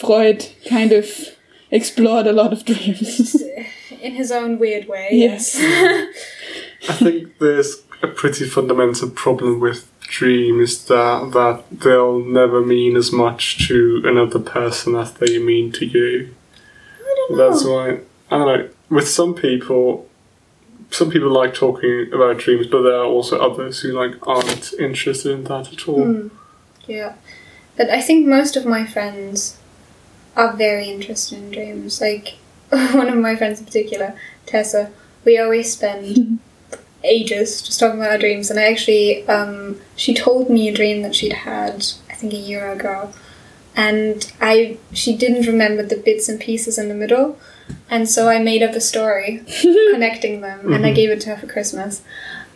Freud 0.00 0.48
kind 0.68 0.92
of 0.92 1.06
explored 1.70 2.26
a 2.26 2.32
lot 2.32 2.52
of 2.52 2.64
dreams. 2.64 3.36
in 4.00 4.14
his 4.14 4.32
own 4.32 4.58
weird 4.58 4.88
way. 4.88 5.08
Yes. 5.12 5.56
I 6.88 6.92
think 6.94 7.38
there's 7.38 7.82
a 8.02 8.08
pretty 8.08 8.46
fundamental 8.46 9.10
problem 9.10 9.60
with 9.60 9.86
dreams 10.00 10.86
that 10.86 11.30
that 11.32 11.62
they'll 11.70 12.18
never 12.18 12.60
mean 12.62 12.96
as 12.96 13.12
much 13.12 13.68
to 13.68 14.02
another 14.04 14.40
person 14.40 14.96
as 14.96 15.12
they 15.12 15.38
mean 15.38 15.70
to 15.72 15.86
you. 15.86 16.34
I 17.00 17.14
don't 17.16 17.36
know. 17.36 17.50
That's 17.50 17.64
why 17.64 18.00
I 18.30 18.38
don't 18.38 18.46
know. 18.46 18.68
With 18.88 19.08
some 19.08 19.34
people, 19.34 20.08
some 20.90 21.10
people 21.10 21.30
like 21.30 21.54
talking 21.54 22.10
about 22.12 22.38
dreams, 22.38 22.66
but 22.66 22.82
there 22.82 22.96
are 22.96 23.04
also 23.04 23.38
others 23.38 23.80
who 23.80 23.92
like 23.92 24.26
aren't 24.26 24.72
interested 24.78 25.32
in 25.32 25.44
that 25.44 25.72
at 25.72 25.88
all. 25.88 26.04
Hmm. 26.04 26.28
Yeah. 26.86 27.14
But 27.76 27.90
I 27.90 28.00
think 28.00 28.26
most 28.26 28.56
of 28.56 28.66
my 28.66 28.84
friends 28.84 29.59
are 30.36 30.52
very 30.52 30.88
interested 30.88 31.38
in 31.38 31.50
dreams. 31.50 32.00
Like, 32.00 32.38
one 32.70 33.08
of 33.08 33.16
my 33.16 33.36
friends 33.36 33.60
in 33.60 33.66
particular, 33.66 34.14
Tessa, 34.46 34.90
we 35.24 35.38
always 35.38 35.72
spend 35.72 36.38
ages 37.04 37.62
just 37.62 37.80
talking 37.80 37.98
about 37.98 38.12
our 38.12 38.18
dreams. 38.18 38.50
And 38.50 38.58
I 38.58 38.70
actually, 38.70 39.26
um, 39.28 39.80
she 39.96 40.14
told 40.14 40.50
me 40.50 40.68
a 40.68 40.74
dream 40.74 41.02
that 41.02 41.14
she'd 41.14 41.32
had, 41.32 41.86
I 42.08 42.14
think 42.14 42.32
a 42.32 42.36
year 42.36 42.70
ago. 42.70 43.12
And 43.76 44.30
I, 44.40 44.78
she 44.92 45.16
didn't 45.16 45.46
remember 45.46 45.82
the 45.82 45.96
bits 45.96 46.28
and 46.28 46.40
pieces 46.40 46.78
in 46.78 46.88
the 46.88 46.94
middle. 46.94 47.38
And 47.88 48.08
so 48.08 48.28
I 48.28 48.38
made 48.38 48.62
up 48.62 48.74
a 48.74 48.80
story 48.80 49.42
connecting 49.92 50.40
them 50.40 50.72
and 50.72 50.84
I 50.84 50.92
gave 50.92 51.10
it 51.10 51.20
to 51.22 51.30
her 51.30 51.36
for 51.36 51.46
Christmas. 51.46 52.02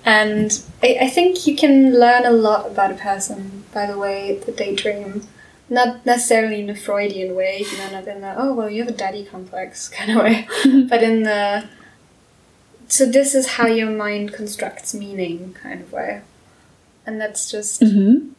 And 0.05 0.63
I, 0.83 0.99
I 1.03 1.09
think 1.09 1.47
you 1.47 1.57
can 1.57 1.99
learn 1.99 2.27
a 2.27 2.31
lot 2.31 2.67
about 2.67 2.91
a 2.91 2.97
person 2.97 3.65
by 3.73 3.87
the 3.87 3.99
way 3.99 4.39
that 4.45 4.57
they 4.57 4.75
dream. 4.75 5.27
Not 5.71 6.05
necessarily 6.05 6.61
in 6.61 6.69
a 6.71 6.75
Freudian 6.75 7.35
way, 7.35 7.65
you 7.71 7.79
know, 7.79 7.91
not 7.91 8.07
in 8.07 8.21
the, 8.21 8.35
oh, 8.37 8.53
well, 8.53 8.69
you 8.69 8.85
have 8.85 8.93
a 8.93 8.97
daddy 8.97 9.25
complex 9.25 9.89
kind 9.97 10.11
of 10.11 10.17
way, 10.19 10.47
but 10.89 11.03
in 11.03 11.23
the, 11.23 11.69
so 12.89 13.07
this 13.07 13.35
is 13.35 13.47
how 13.53 13.67
your 13.67 13.91
mind 13.91 14.33
constructs 14.33 14.95
meaning 14.95 15.55
kind 15.55 15.81
of 15.81 15.93
way. 15.93 16.23
And 17.07 17.21
that's 17.21 17.51
just, 17.51 17.81
hmm 17.81 18.31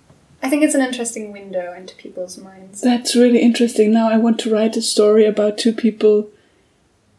I 0.43 0.49
think 0.49 0.61
it's 0.61 0.75
an 0.75 0.81
interesting 0.81 1.31
window 1.31 1.73
into 1.73 1.95
people's 1.95 2.37
minds. 2.37 2.81
That's 2.81 3.15
really 3.15 3.41
interesting. 3.41 3.91
Now 3.91 4.09
I 4.09 4.17
want 4.17 4.39
to 4.41 4.53
write 4.53 4.77
a 4.77 4.81
story 4.81 5.25
about 5.25 5.57
two 5.57 5.73
people 5.73 6.29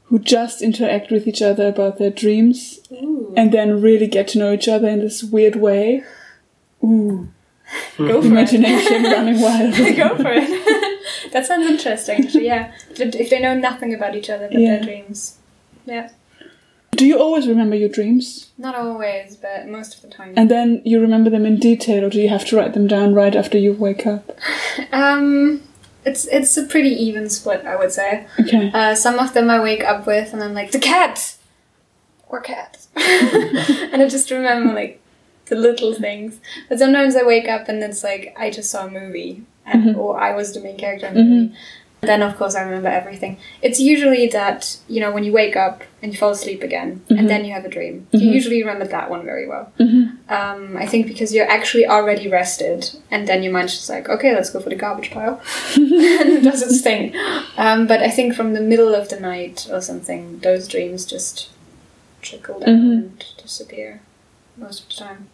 who 0.05 0.21
just 0.21 0.63
interact 0.63 1.11
with 1.11 1.27
each 1.27 1.43
other 1.43 1.67
about 1.67 1.99
their 1.99 2.11
dreams 2.11 2.79
Ooh. 2.93 3.35
and 3.37 3.51
then 3.51 3.83
really 3.83 4.07
get 4.07 4.29
to 4.29 4.39
know 4.39 4.53
each 4.53 4.69
other 4.69 4.87
in 4.89 5.01
this 5.01 5.25
weird 5.25 5.57
way. 5.57 6.05
Ooh, 6.85 7.29
Go 7.99 8.21
for 8.21 8.27
it. 8.29 8.31
imagination 8.31 9.03
running 9.05 9.41
wild. 9.41 9.75
Go 9.97 10.17
for 10.17 10.31
it. 10.33 11.33
that 11.33 11.47
sounds 11.47 11.67
interesting. 11.67 12.25
Actually, 12.25 12.47
yeah. 12.47 12.73
If 12.91 13.31
they 13.31 13.41
know 13.41 13.55
nothing 13.55 13.95
about 13.95 14.15
each 14.15 14.31
other 14.31 14.49
but 14.49 14.59
Yeah. 14.61 14.77
their 14.77 14.85
dreams. 14.85 15.39
Yeah. 15.85 16.11
Do 16.93 17.05
you 17.07 17.19
always 17.21 17.47
remember 17.47 17.77
your 17.77 17.89
dreams? 17.91 18.51
Not 18.57 18.75
always, 18.75 19.37
but 19.37 19.67
most 19.69 19.97
of 19.97 20.03
the 20.03 20.09
time. 20.09 20.33
And 20.37 20.51
then 20.51 20.81
you 20.85 20.99
remember 21.01 21.29
them 21.29 21.45
in 21.45 21.57
detail, 21.59 22.05
or 22.05 22.11
do 22.11 22.19
you 22.21 22.29
have 22.31 22.47
to 22.47 22.57
write 22.57 22.73
them 22.73 22.87
down 22.87 23.13
right 23.13 23.37
after 23.37 23.59
you 23.59 23.73
wake 23.75 24.07
up? 24.07 24.31
um, 24.93 25.63
it's 26.07 26.27
it's 26.29 26.57
a 26.57 26.65
pretty 26.65 26.91
even 26.91 27.29
split, 27.29 27.67
I 27.67 27.77
would 27.77 27.93
say. 27.93 28.27
Okay. 28.41 28.71
Uh, 28.73 28.95
some 28.95 29.19
of 29.19 29.35
them 29.35 29.51
I 29.51 29.61
wake 29.61 29.85
up 29.85 30.07
with, 30.07 30.33
and 30.33 30.43
I'm 30.43 30.55
like, 30.55 30.71
the 30.73 30.79
cat, 30.79 31.37
or 32.29 32.41
cat, 32.41 32.87
and 32.97 34.01
I 34.03 34.09
just 34.09 34.31
remember 34.31 34.73
like 34.73 35.03
the 35.47 35.57
little 35.57 35.95
things. 35.95 36.41
But 36.69 36.79
sometimes 36.79 37.17
I 37.17 37.23
wake 37.23 37.49
up 37.49 37.69
and 37.69 37.83
it's 37.83 38.05
like 38.05 38.35
I 38.39 38.51
just 38.51 38.71
saw 38.71 38.87
a 38.87 38.91
movie, 38.91 39.45
and, 39.65 39.85
mm-hmm. 39.85 39.99
or 39.99 40.21
I 40.21 40.35
was 40.35 40.53
the 40.53 40.61
main 40.61 40.77
character 40.77 41.07
in 41.07 41.15
the 41.15 41.21
mm-hmm. 41.21 41.31
movie. 41.31 41.55
Then 42.03 42.23
of 42.23 42.37
course 42.37 42.55
I 42.55 42.63
remember 42.63 42.89
everything. 42.89 43.39
It's 43.63 43.81
usually 43.81 44.29
that 44.29 44.79
you 44.87 45.01
know 45.01 45.11
when 45.11 45.25
you 45.25 45.33
wake 45.33 45.57
up 45.57 45.83
and 46.03 46.13
you 46.13 46.19
fall 46.19 46.31
asleep 46.31 46.63
again, 46.63 47.03
and 47.09 47.19
mm-hmm. 47.19 47.27
then 47.27 47.45
you 47.45 47.53
have 47.53 47.65
a 47.65 47.69
dream. 47.69 48.07
You 48.13 48.31
usually 48.31 48.63
remember 48.63 48.87
that 48.87 49.11
one 49.11 49.25
very 49.25 49.49
well. 49.49 49.73
Um, 50.29 50.77
I 50.77 50.87
think 50.87 51.09
because 51.09 51.35
you're 51.35 51.51
actually 51.51 51.87
already 51.87 52.29
rested, 52.29 52.91
and 53.11 53.27
then 53.27 53.43
your 53.43 53.53
mind's 53.53 53.75
just 53.75 53.89
like, 53.89 54.09
okay, 54.09 54.35
let's 54.35 54.51
go 54.51 54.61
for 54.61 54.69
the 54.69 54.77
garbage 54.77 55.11
pile, 55.11 55.41
and 55.75 55.91
it 55.93 56.45
does 56.45 56.63
its 56.63 56.81
thing. 56.83 57.17
Um, 57.57 57.87
but 57.87 58.03
I 58.03 58.11
think 58.11 58.35
from 58.35 58.53
the 58.53 58.61
middle 58.61 58.95
of 58.95 59.09
the 59.09 59.19
night 59.19 59.67
or 59.73 59.81
something, 59.81 60.39
those 60.41 60.69
dreams 60.69 61.07
just 61.07 61.51
trickle 62.23 62.61
down 62.61 62.69
and 62.69 63.25
disappear 63.43 64.01
most 64.57 64.83
of 64.83 64.89
the 64.89 64.95
time. 64.95 65.29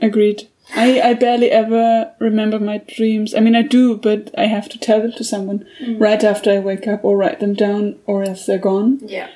Agreed. 0.00 0.48
I, 0.74 1.00
I 1.00 1.14
barely 1.14 1.50
ever 1.50 2.12
remember 2.18 2.58
my 2.58 2.78
dreams. 2.78 3.34
I 3.34 3.40
mean, 3.40 3.54
I 3.54 3.62
do, 3.62 3.96
but 3.96 4.30
I 4.36 4.46
have 4.46 4.68
to 4.70 4.78
tell 4.78 5.00
them 5.02 5.12
to 5.12 5.24
someone 5.24 5.66
mm. 5.80 6.00
right 6.00 6.22
after 6.24 6.50
I 6.50 6.58
wake 6.58 6.88
up 6.88 7.04
or 7.04 7.16
write 7.16 7.40
them 7.40 7.54
down 7.54 7.98
or 8.06 8.22
else 8.24 8.46
they're 8.46 8.58
gone. 8.58 9.00
Yeah. 9.02 9.28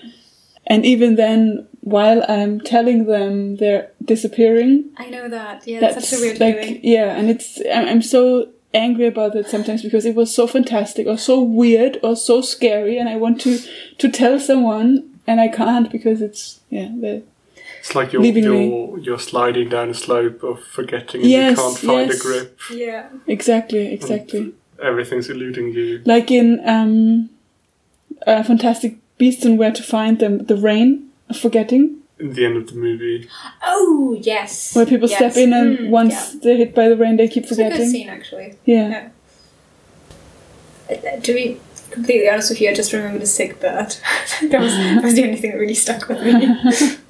And 0.67 0.85
even 0.85 1.17
then, 1.17 1.67
while 1.81 2.25
I'm 2.29 2.61
telling 2.61 3.07
them 3.07 3.57
they're 3.57 3.91
disappearing, 4.05 4.91
I 4.97 5.09
know 5.09 5.29
that. 5.29 5.67
Yeah, 5.67 5.81
that's 5.81 6.09
such 6.09 6.19
a 6.19 6.23
weird 6.23 6.41
like, 6.41 6.61
feeling. 6.61 6.81
yeah, 6.83 7.17
and 7.17 7.31
it's, 7.31 7.59
I'm, 7.73 7.89
I'm 7.89 8.03
so 8.03 8.49
angry 8.75 9.07
about 9.07 9.35
it 9.35 9.49
sometimes 9.49 9.83
because 9.83 10.05
it 10.05 10.15
was 10.15 10.35
so 10.35 10.47
fantastic 10.47 11.07
or 11.07 11.17
so 11.17 11.43
weird 11.43 11.99
or 12.03 12.15
so 12.15 12.43
scary 12.43 12.99
and 12.99 13.09
I 13.09 13.17
want 13.17 13.41
to, 13.43 13.59
to 13.99 14.09
tell 14.11 14.39
someone 14.39 15.21
and 15.27 15.41
I 15.41 15.49
can't 15.49 15.91
because 15.91 16.21
it's, 16.21 16.61
yeah, 16.69 16.89
the, 16.89 17.23
It's 17.89 17.95
like 17.95 18.13
you're 18.13 18.21
Leaving 18.21 18.45
you're, 18.45 18.99
you're 18.99 19.19
sliding 19.19 19.71
down 19.71 19.89
a 19.89 19.95
slope 19.95 20.43
of 20.43 20.63
forgetting 20.63 21.23
and 21.23 21.31
Yes, 21.31 21.57
you 21.57 21.57
can't 21.57 21.79
find 21.79 22.11
yes. 22.11 22.21
a 22.21 22.23
grip. 22.23 22.59
Yeah. 22.71 23.09
exactly, 23.27 23.91
exactly. 23.95 24.53
Everything's 24.83 25.31
eluding 25.31 25.73
you. 25.73 26.03
like 26.05 26.31
in 26.31 26.61
um, 26.69 27.31
uh, 28.27 28.43
Fantastic 28.43 28.99
Beasts 29.17 29.43
and 29.47 29.59
Where 29.59 29.73
to 29.73 29.83
Find 29.83 30.19
Them, 30.19 30.45
the 30.45 30.57
rain 30.57 31.09
of 31.31 31.39
forgetting, 31.39 31.97
In 32.19 32.35
the 32.35 32.45
end 32.45 32.59
of 32.59 32.67
the 32.67 32.75
movie. 32.75 33.27
Oh 33.65 34.19
yes. 34.21 34.77
where 34.77 34.85
people 34.85 35.09
Yes. 35.09 35.17
step 35.17 35.37
in 35.39 35.55
and 35.55 35.79
Mm, 35.79 35.89
once 35.89 36.13
yeah. 36.35 36.41
they're 36.43 36.57
hit 36.59 36.75
by 36.75 36.91
the 36.91 36.97
rain, 36.97 37.17
they 37.17 37.27
keep 37.27 37.47
forgetting. 37.47 37.73
It's 37.73 37.81
a 37.81 37.85
good 37.85 37.91
scene 37.91 38.11
actually. 38.11 38.55
Yeah. 38.67 39.09
Yeah. 40.91 40.95
Uh, 41.17 41.21
To 41.21 41.33
be 41.33 41.59
completely 41.91 42.29
honest 42.29 42.51
with 42.51 42.61
you, 42.61 42.69
I 42.69 42.75
just 42.75 42.93
remember 42.93 43.19
the 43.19 43.27
sick 43.27 43.61
bird. 43.61 43.97
that, 44.51 44.61
was, 44.61 44.73
that 44.77 45.03
was 45.03 45.15
the 45.15 45.25
only 45.25 45.37
thing 45.39 45.53
that 45.53 45.59
really 45.59 45.75
stuck 45.75 46.07
with 46.07 46.21
me. 46.23 46.97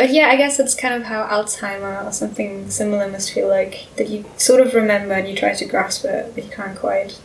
but 0.00 0.10
yeah, 0.14 0.28
I 0.28 0.36
guess 0.36 0.58
it's 0.58 0.74
kind 0.74 0.94
of 0.94 1.02
how 1.04 1.26
Alzheimer 1.26 2.06
or 2.06 2.10
something 2.12 2.70
similar 2.70 3.06
must 3.06 3.32
feel 3.34 3.48
like. 3.48 3.86
That 3.96 4.08
you 4.08 4.24
sort 4.38 4.60
of 4.62 4.72
remember 4.74 5.12
and 5.12 5.28
you 5.28 5.36
try 5.36 5.52
to 5.54 5.64
grasp 5.66 6.06
it, 6.06 6.32
but 6.34 6.42
you 6.44 6.50
can't 6.50 6.76
quite. 6.78 7.18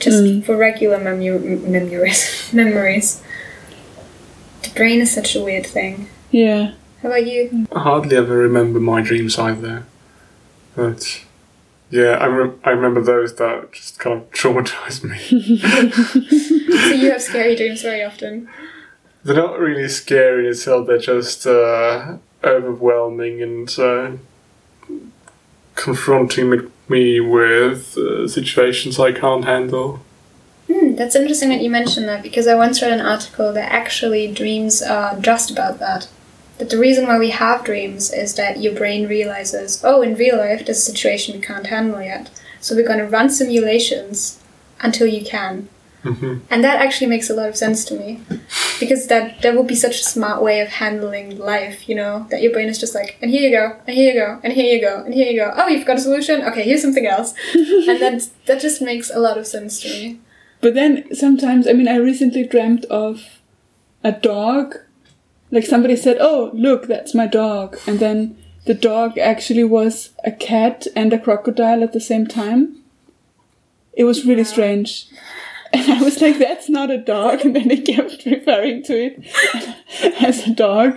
Just 0.00 0.24
Mm. 0.24 0.44
for 0.44 0.56
regular 0.56 0.98
memu- 0.98 1.36
m- 1.52 1.70
memories. 1.70 2.48
memories. 2.52 3.22
The 4.62 4.70
brain 4.70 5.00
is 5.00 5.14
such 5.14 5.36
a 5.36 5.40
weird 5.44 5.66
thing. 5.66 6.08
Yeah. 6.32 6.72
How 7.00 7.10
about 7.10 7.26
you? 7.28 7.68
I 7.72 7.78
hardly 7.78 8.16
ever 8.16 8.36
remember 8.36 8.80
my 8.80 9.00
dreams 9.02 9.38
either. 9.38 9.84
But 10.74 11.22
yeah, 11.90 12.12
I, 12.24 12.26
re- 12.26 12.58
I 12.64 12.70
remember 12.70 13.02
those 13.02 13.36
that 13.36 13.70
just 13.72 14.00
kind 14.00 14.16
of 14.20 14.30
traumatized 14.40 15.04
me. 15.04 15.18
So 16.84 16.90
you 16.90 17.10
have 17.12 17.22
scary 17.22 17.54
dreams 17.56 17.82
very 17.82 18.02
often. 18.02 18.48
They're 19.24 19.34
not 19.34 19.58
really 19.58 19.88
scary 19.88 20.44
in 20.44 20.50
itself, 20.50 20.86
they're 20.86 20.98
just 20.98 21.46
uh, 21.46 22.18
overwhelming 22.44 23.42
and 23.42 23.78
uh, 23.78 24.10
confronting 25.74 26.70
me- 26.88 27.20
with 27.20 27.96
uh, 27.96 28.28
situations 28.28 29.00
I 29.00 29.12
can't 29.12 29.44
handle. 29.44 30.00
Hmm, 30.70 30.94
that's 30.94 31.16
interesting 31.16 31.48
that 31.50 31.62
you 31.62 31.70
mentioned 31.70 32.08
that 32.08 32.22
because 32.22 32.46
I 32.46 32.54
once 32.54 32.80
read 32.80 32.92
an 32.92 33.00
article 33.00 33.52
that 33.52 33.72
actually 33.72 34.32
dreams 34.32 34.82
are 34.82 35.18
just 35.18 35.50
about 35.50 35.78
that. 35.78 36.08
That 36.58 36.70
the 36.70 36.78
reason 36.78 37.06
why 37.06 37.18
we 37.18 37.30
have 37.30 37.64
dreams 37.64 38.12
is 38.12 38.34
that 38.34 38.60
your 38.60 38.74
brain 38.74 39.08
realizes, 39.08 39.82
oh, 39.82 40.02
in 40.02 40.14
real 40.14 40.36
life, 40.38 40.64
this 40.64 40.78
is 40.78 40.88
a 40.88 40.90
situation 40.92 41.34
we 41.34 41.40
can't 41.40 41.66
handle 41.66 42.00
yet. 42.00 42.30
So 42.60 42.74
we're 42.74 42.86
going 42.86 42.98
to 42.98 43.06
run 43.06 43.28
simulations 43.28 44.40
until 44.80 45.06
you 45.06 45.24
can. 45.24 45.68
Hmm 46.04 46.38
And 46.50 46.62
that 46.62 46.80
actually 46.80 47.08
makes 47.08 47.30
a 47.30 47.34
lot 47.34 47.48
of 47.48 47.56
sense 47.56 47.84
to 47.86 47.94
me. 47.98 48.20
Because 48.78 49.06
that, 49.08 49.42
that 49.42 49.56
would 49.56 49.66
be 49.66 49.74
such 49.74 50.00
a 50.00 50.04
smart 50.04 50.42
way 50.42 50.60
of 50.60 50.68
handling 50.68 51.38
life, 51.38 51.88
you 51.88 51.94
know? 51.94 52.26
That 52.30 52.42
your 52.42 52.52
brain 52.52 52.68
is 52.68 52.78
just 52.78 52.94
like, 52.94 53.18
and 53.22 53.30
here 53.30 53.48
you 53.48 53.56
go, 53.56 53.76
and 53.86 53.96
here 53.96 54.12
you 54.12 54.20
go, 54.20 54.40
and 54.44 54.52
here 54.52 54.74
you 54.74 54.80
go, 54.80 55.02
and 55.04 55.14
here 55.14 55.30
you 55.30 55.38
go. 55.40 55.52
Oh, 55.56 55.68
you've 55.68 55.86
got 55.86 55.96
a 55.96 56.00
solution? 56.00 56.42
Okay, 56.42 56.62
here's 56.62 56.82
something 56.82 57.06
else. 57.06 57.34
and 57.54 58.00
that, 58.00 58.28
that 58.46 58.60
just 58.60 58.82
makes 58.82 59.10
a 59.10 59.18
lot 59.18 59.38
of 59.38 59.46
sense 59.46 59.80
to 59.80 59.88
me. 59.88 60.20
But 60.60 60.74
then 60.74 61.14
sometimes, 61.14 61.68
I 61.68 61.72
mean, 61.72 61.88
I 61.88 61.96
recently 61.96 62.46
dreamt 62.46 62.84
of 62.86 63.40
a 64.02 64.12
dog. 64.12 64.76
Like 65.50 65.66
somebody 65.66 65.94
said, 65.94 66.16
"Oh, 66.20 66.50
look, 66.54 66.86
that's 66.88 67.14
my 67.14 67.26
dog," 67.26 67.76
and 67.86 67.98
then 67.98 68.36
the 68.64 68.74
dog 68.74 69.18
actually 69.18 69.64
was 69.64 70.10
a 70.24 70.32
cat 70.32 70.86
and 70.96 71.12
a 71.12 71.18
crocodile 71.18 71.82
at 71.84 71.92
the 71.92 72.00
same 72.00 72.26
time. 72.26 72.78
It 73.92 74.04
was 74.04 74.24
really 74.24 74.44
strange. 74.44 75.06
And 75.74 75.92
I 75.92 76.02
was 76.02 76.20
like, 76.22 76.38
that's 76.38 76.68
not 76.68 76.92
a 76.92 76.98
dog. 76.98 77.40
And 77.40 77.56
then 77.56 77.66
they 77.66 77.78
kept 77.78 78.24
referring 78.26 78.84
to 78.84 78.94
it 78.94 79.24
as 80.22 80.46
a 80.46 80.54
dog. 80.54 80.96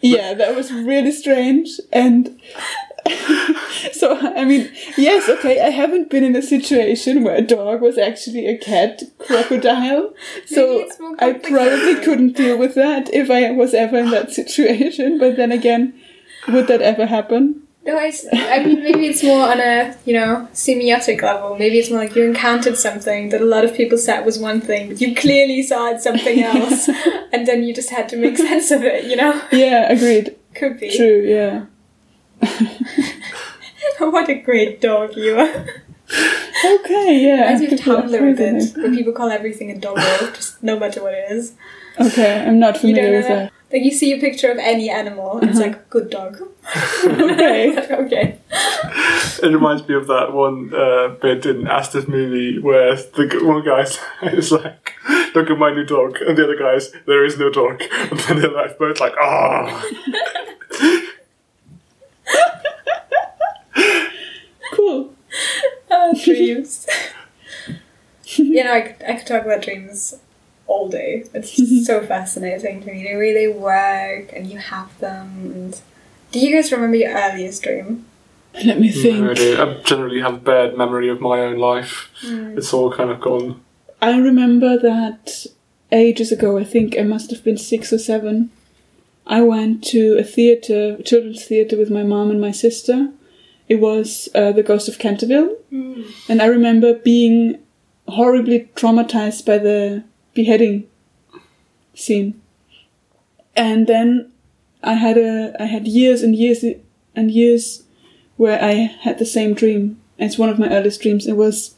yeah, 0.00 0.34
that 0.34 0.56
was 0.56 0.72
really 0.72 1.12
strange. 1.12 1.68
And 1.92 2.40
so, 3.92 4.18
I 4.18 4.44
mean, 4.44 4.72
yes, 4.96 5.28
okay, 5.28 5.60
I 5.60 5.70
haven't 5.70 6.10
been 6.10 6.24
in 6.24 6.34
a 6.34 6.42
situation 6.42 7.22
where 7.22 7.36
a 7.36 7.42
dog 7.42 7.80
was 7.80 7.96
actually 7.96 8.48
a 8.48 8.58
cat 8.58 9.04
crocodile. 9.18 10.14
So 10.46 10.90
I 11.20 11.34
probably 11.34 11.94
couldn't 12.04 12.36
deal 12.36 12.58
with 12.58 12.74
that 12.74 13.08
if 13.14 13.30
I 13.30 13.52
was 13.52 13.72
ever 13.72 13.98
in 13.98 14.10
that 14.10 14.32
situation. 14.32 15.20
But 15.20 15.36
then 15.36 15.52
again, 15.52 15.94
would 16.48 16.66
that 16.66 16.82
ever 16.82 17.06
happen? 17.06 17.65
No, 17.86 17.96
I, 17.96 18.12
I 18.32 18.64
mean, 18.64 18.82
maybe 18.82 19.06
it's 19.06 19.22
more 19.22 19.48
on 19.48 19.60
a, 19.60 19.96
you 20.04 20.12
know, 20.12 20.48
semiotic 20.52 21.22
level. 21.22 21.56
Maybe 21.56 21.78
it's 21.78 21.88
more 21.88 22.00
like 22.00 22.16
you 22.16 22.24
encountered 22.24 22.76
something 22.76 23.28
that 23.28 23.40
a 23.40 23.44
lot 23.44 23.64
of 23.64 23.74
people 23.74 23.96
said 23.96 24.26
was 24.26 24.40
one 24.40 24.60
thing, 24.60 24.88
but 24.88 25.00
you 25.00 25.14
clearly 25.14 25.62
saw 25.62 25.90
it 25.92 26.00
something 26.00 26.42
else, 26.52 26.88
and 27.32 27.46
then 27.46 27.62
you 27.62 27.72
just 27.72 27.90
had 27.90 28.08
to 28.08 28.16
make 28.16 28.36
sense 28.48 28.72
of 28.72 28.82
it, 28.82 29.04
you 29.04 29.14
know? 29.14 29.40
Yeah, 29.52 29.92
agreed. 29.92 30.34
Could 30.54 30.80
be. 30.80 30.96
True, 30.96 31.22
yeah. 31.24 31.66
what 33.98 34.28
a 34.28 34.34
great 34.34 34.80
dog 34.80 35.16
you 35.16 35.38
are. 35.38 35.66
Okay, 36.64 37.20
yeah. 37.24 37.52
Reminds 37.52 37.60
me 37.60 37.66
of 37.66 37.78
People 37.78 37.96
are 37.96 38.02
Tumblr 38.02 38.36
crazy. 38.36 38.74
bit, 38.74 38.82
where 38.82 38.94
people 38.96 39.12
call 39.12 39.30
everything 39.30 39.70
a 39.70 39.78
doggo, 39.78 40.32
just 40.32 40.60
no 40.62 40.76
matter 40.78 41.02
what 41.02 41.14
it 41.14 41.30
is. 41.30 41.54
Okay, 42.00 42.44
I'm 42.44 42.58
not 42.58 42.78
familiar 42.78 43.12
with 43.12 43.28
that? 43.28 43.52
Like, 43.72 43.82
you 43.82 43.90
see 43.90 44.12
a 44.12 44.20
picture 44.20 44.50
of 44.50 44.58
any 44.58 44.88
animal, 44.90 45.38
and 45.38 45.50
it's 45.50 45.58
like, 45.58 45.90
good 45.90 46.10
dog. 46.10 46.38
Okay. 47.04 47.76
okay. 47.90 48.38
It 49.42 49.52
reminds 49.52 49.86
me 49.86 49.94
of 49.94 50.06
that 50.06 50.32
one 50.32 50.72
uh, 50.74 51.08
bit 51.20 51.44
in 51.44 51.66
Asta's 51.66 52.08
movie 52.08 52.58
where 52.58 52.96
the 52.96 53.40
one 53.42 53.62
guy 53.62 53.84
is 54.32 54.50
like, 54.50 54.94
"Look 55.34 55.50
at 55.50 55.58
my 55.58 55.74
new 55.74 55.84
dog," 55.84 56.16
and 56.22 56.38
the 56.38 56.44
other 56.44 56.56
guy's, 56.56 56.90
"There 57.06 57.22
is 57.24 57.38
no 57.38 57.50
dog," 57.50 57.82
and 58.10 58.18
then 58.20 58.40
they're 58.40 58.50
like 58.50 58.78
both 58.78 58.98
like, 58.98 59.12
"Ah." 59.20 59.84
Cool. 64.72 65.14
Oh, 65.90 66.14
dreams. 66.24 66.86
you 68.24 68.64
know, 68.64 68.72
I 68.72 68.80
could, 68.80 69.06
I 69.06 69.16
could 69.16 69.26
talk 69.26 69.44
about 69.44 69.62
dreams 69.62 70.16
all 70.66 70.88
day. 70.88 71.24
It's 71.34 71.86
so 71.86 72.04
fascinating 72.04 72.82
to 72.82 72.92
me 72.92 73.02
the 73.02 73.16
way 73.16 73.32
they 73.32 73.48
work 73.48 74.32
and 74.32 74.46
you 74.46 74.58
have 74.58 74.96
them. 74.98 75.52
And 75.54 75.80
do 76.32 76.40
you 76.40 76.54
guys 76.54 76.72
remember 76.72 76.96
your 76.96 77.12
earliest 77.12 77.62
dream? 77.62 78.06
Let 78.64 78.80
me 78.80 78.90
think. 78.90 79.20
No 79.20 79.30
idea. 79.30 79.62
I 79.62 79.82
generally 79.82 80.20
have 80.20 80.34
a 80.34 80.38
bad 80.38 80.78
memory 80.78 81.08
of 81.08 81.20
my 81.20 81.40
own 81.40 81.58
life. 81.58 82.10
Mm. 82.22 82.56
It's 82.56 82.72
all 82.72 82.90
kind 82.92 83.10
of 83.10 83.20
gone. 83.20 83.60
I 84.00 84.18
remember 84.18 84.78
that 84.78 85.46
ages 85.92 86.32
ago, 86.32 86.58
I 86.58 86.64
think 86.64 86.98
I 86.98 87.02
must 87.02 87.30
have 87.30 87.44
been 87.44 87.58
six 87.58 87.92
or 87.92 87.98
seven. 87.98 88.50
I 89.26 89.42
went 89.42 89.82
to 89.84 90.16
a 90.18 90.22
theatre, 90.22 91.02
children's 91.02 91.44
theatre, 91.44 91.76
with 91.76 91.90
my 91.90 92.02
mom 92.02 92.30
and 92.30 92.40
my 92.40 92.52
sister. 92.52 93.10
It 93.68 93.76
was 93.76 94.28
uh, 94.34 94.52
The 94.52 94.62
Ghost 94.62 94.88
of 94.88 94.98
Canterville. 94.98 95.56
Mm. 95.72 96.06
And 96.28 96.40
I 96.40 96.46
remember 96.46 96.94
being 96.94 97.58
horribly 98.06 98.70
traumatized 98.76 99.44
by 99.44 99.58
the 99.58 100.04
beheading 100.36 100.86
scene. 101.94 102.40
And 103.56 103.86
then 103.86 104.30
I 104.82 104.94
had 104.94 105.16
a 105.18 105.54
I 105.58 105.64
had 105.64 105.88
years 105.88 106.22
and 106.22 106.36
years 106.36 106.64
and 107.16 107.30
years 107.30 107.82
where 108.36 108.62
I 108.62 108.72
had 109.04 109.18
the 109.18 109.24
same 109.26 109.54
dream. 109.54 109.98
It's 110.18 110.38
one 110.38 110.50
of 110.50 110.58
my 110.58 110.68
earliest 110.68 111.00
dreams. 111.02 111.26
It 111.26 111.36
was 111.36 111.74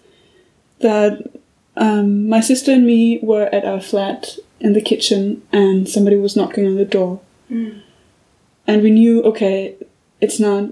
that 0.81 1.13
um, 1.77 2.29
my 2.29 2.41
sister 2.41 2.73
and 2.73 2.85
me 2.87 3.21
were 3.23 3.47
at 3.55 3.65
our 3.65 3.81
flat 3.81 4.37
in 4.61 4.73
the 4.73 4.81
kitchen, 4.83 5.43
and 5.53 5.89
somebody 5.89 6.17
was 6.17 6.37
knocking 6.37 6.67
on 6.67 6.77
the 6.77 6.85
door, 6.85 7.21
Mm. 7.51 7.81
and 8.67 8.83
we 8.83 8.91
knew, 8.91 9.23
okay, 9.23 9.75
it's 10.21 10.39
not 10.41 10.69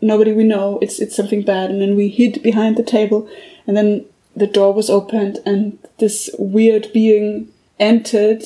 nobody 0.00 0.32
we 0.32 0.44
know. 0.44 0.78
It's 0.82 1.00
it's 1.00 1.16
something 1.16 1.42
bad, 1.42 1.70
and 1.70 1.80
then 1.80 1.96
we 1.96 2.08
hid 2.08 2.42
behind 2.42 2.76
the 2.76 2.82
table, 2.84 3.26
and 3.66 3.74
then 3.76 4.04
the 4.34 4.46
door 4.46 4.72
was 4.72 4.88
opened, 4.90 5.38
and 5.44 5.78
this 5.98 6.30
weird 6.38 6.92
being 6.92 7.48
entered 7.78 8.44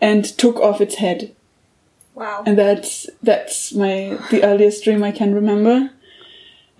and 0.00 0.24
took 0.24 0.56
off 0.56 0.80
its 0.80 0.96
head 0.96 1.34
Wow. 2.14 2.42
and 2.46 2.58
that's 2.58 3.08
that's 3.22 3.72
my 3.72 4.18
the 4.30 4.42
earliest 4.42 4.82
dream 4.84 5.02
I 5.04 5.12
can 5.12 5.34
remember. 5.34 5.90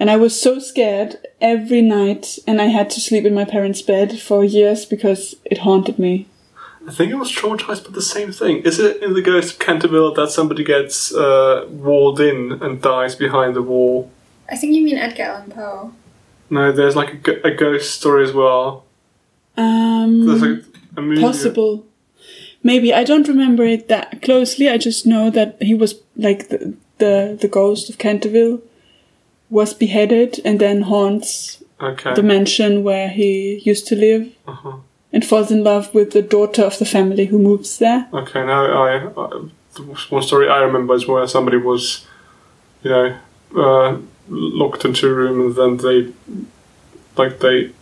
And 0.00 0.10
I 0.10 0.16
was 0.16 0.40
so 0.40 0.60
scared 0.60 1.16
every 1.40 1.82
night, 1.82 2.38
and 2.46 2.60
I 2.60 2.66
had 2.66 2.88
to 2.90 3.00
sleep 3.00 3.24
in 3.24 3.34
my 3.34 3.44
parents' 3.44 3.82
bed 3.82 4.20
for 4.20 4.44
years 4.44 4.84
because 4.86 5.34
it 5.44 5.58
haunted 5.58 5.98
me. 5.98 6.26
I 6.86 6.92
think 6.92 7.12
I 7.12 7.16
was 7.16 7.32
traumatized 7.32 7.84
by 7.84 7.90
the 7.90 8.00
same 8.02 8.30
thing. 8.32 8.58
Is 8.62 8.78
it 8.78 9.02
in 9.02 9.14
the 9.14 9.22
Ghost 9.22 9.54
of 9.54 9.58
Canterville 9.58 10.14
that 10.14 10.30
somebody 10.30 10.62
gets 10.64 11.12
uh, 11.12 11.66
walled 11.68 12.20
in 12.20 12.52
and 12.62 12.80
dies 12.80 13.16
behind 13.16 13.54
the 13.56 13.62
wall? 13.62 14.10
I 14.48 14.56
think 14.56 14.74
you 14.74 14.84
mean 14.84 14.96
Edgar 14.98 15.24
Allan 15.24 15.50
Poe. 15.50 15.92
No, 16.50 16.72
there's 16.72 16.96
like 16.96 17.26
a, 17.28 17.48
a 17.48 17.50
ghost 17.50 17.94
story 17.94 18.24
as 18.24 18.32
well. 18.32 18.84
There's 19.56 19.66
Um, 19.68 20.40
like 20.40 20.64
a 20.96 21.02
movie. 21.02 21.20
possible. 21.20 21.84
Maybe 22.62 22.92
I 22.92 23.04
don't 23.04 23.28
remember 23.28 23.64
it 23.64 23.88
that 23.88 24.22
closely. 24.22 24.68
I 24.68 24.78
just 24.78 25.06
know 25.06 25.30
that 25.30 25.62
he 25.62 25.74
was 25.74 25.94
like 26.16 26.48
the 26.48 26.74
the, 26.98 27.38
the 27.40 27.48
ghost 27.48 27.88
of 27.90 27.98
Canterville 27.98 28.60
was 29.50 29.72
beheaded 29.72 30.40
and 30.44 30.58
then 30.58 30.82
haunts 30.82 31.62
Okay. 31.80 32.12
the 32.14 32.24
mansion 32.24 32.82
where 32.82 33.08
he 33.08 33.62
used 33.64 33.86
to 33.86 33.94
live 33.94 34.32
uh-huh. 34.48 34.78
and 35.12 35.24
falls 35.24 35.52
in 35.52 35.62
love 35.62 35.94
with 35.94 36.10
the 36.10 36.22
daughter 36.22 36.64
of 36.64 36.76
the 36.80 36.84
family 36.84 37.26
who 37.26 37.38
moves 37.38 37.78
there. 37.78 38.08
Okay, 38.12 38.44
now 38.44 38.66
I, 38.66 38.96
I 39.06 39.48
one 40.10 40.22
story 40.24 40.48
I 40.48 40.58
remember 40.58 40.94
is 40.94 41.06
where 41.06 41.24
somebody 41.28 41.56
was, 41.56 42.04
you 42.82 42.90
know, 42.90 43.16
uh, 43.56 43.96
locked 44.28 44.84
into 44.84 45.08
a 45.08 45.12
room 45.12 45.40
and 45.40 45.56
then 45.56 45.76
they, 45.78 46.12
like 47.16 47.40
they, 47.40 47.72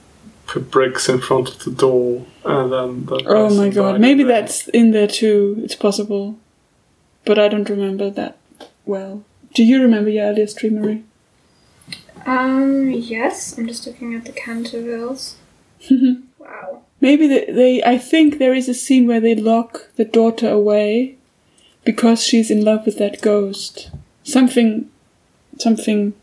put 0.47 0.71
bricks 0.71 1.09
in 1.09 1.21
front 1.21 1.49
of 1.49 1.59
the 1.65 1.71
door 1.71 2.25
and 2.45 2.73
then. 2.73 3.07
The 3.07 3.25
Oh 3.27 3.55
my 3.55 3.69
god, 3.69 3.93
died 3.93 4.01
maybe 4.01 4.23
there. 4.23 4.41
that's 4.43 4.69
in 4.69 4.93
there 4.93 5.09
too. 5.09 5.61
It's 5.63 5.75
possible. 5.75 6.39
But 7.25 7.39
I 7.39 7.49
don't 7.49 7.69
remember 7.69 8.09
that 8.11 8.39
well. 8.85 9.25
Do 9.53 9.65
you 9.65 9.83
remember 9.83 10.11
your 10.11 10.27
earliest 10.27 10.59
dream, 10.59 10.81
Marie? 10.81 11.03
Um, 12.25 12.91
yes. 12.91 13.57
I'm 13.59 13.67
just 13.67 13.87
looking 13.87 14.15
at 14.15 14.25
the 14.25 14.33
Cantervilles. 14.33 15.35
wow. 16.39 16.83
Maybe 17.01 17.27
they, 17.27 17.47
they. 17.47 17.83
I 17.83 17.99
think 17.99 18.39
there 18.39 18.55
is 18.55 18.69
a 18.69 18.75
scene 18.75 19.07
where 19.07 19.21
they 19.21 19.35
lock 19.35 19.89
the 19.97 20.05
daughter 20.05 20.49
away 20.49 21.17
because 21.85 22.25
she's 22.25 22.51
in 22.51 22.65
love 22.65 22.87
with 22.87 22.99
that 22.99 23.21
ghost. 23.21 23.91
Something, 24.23 24.91
something 25.59 26.15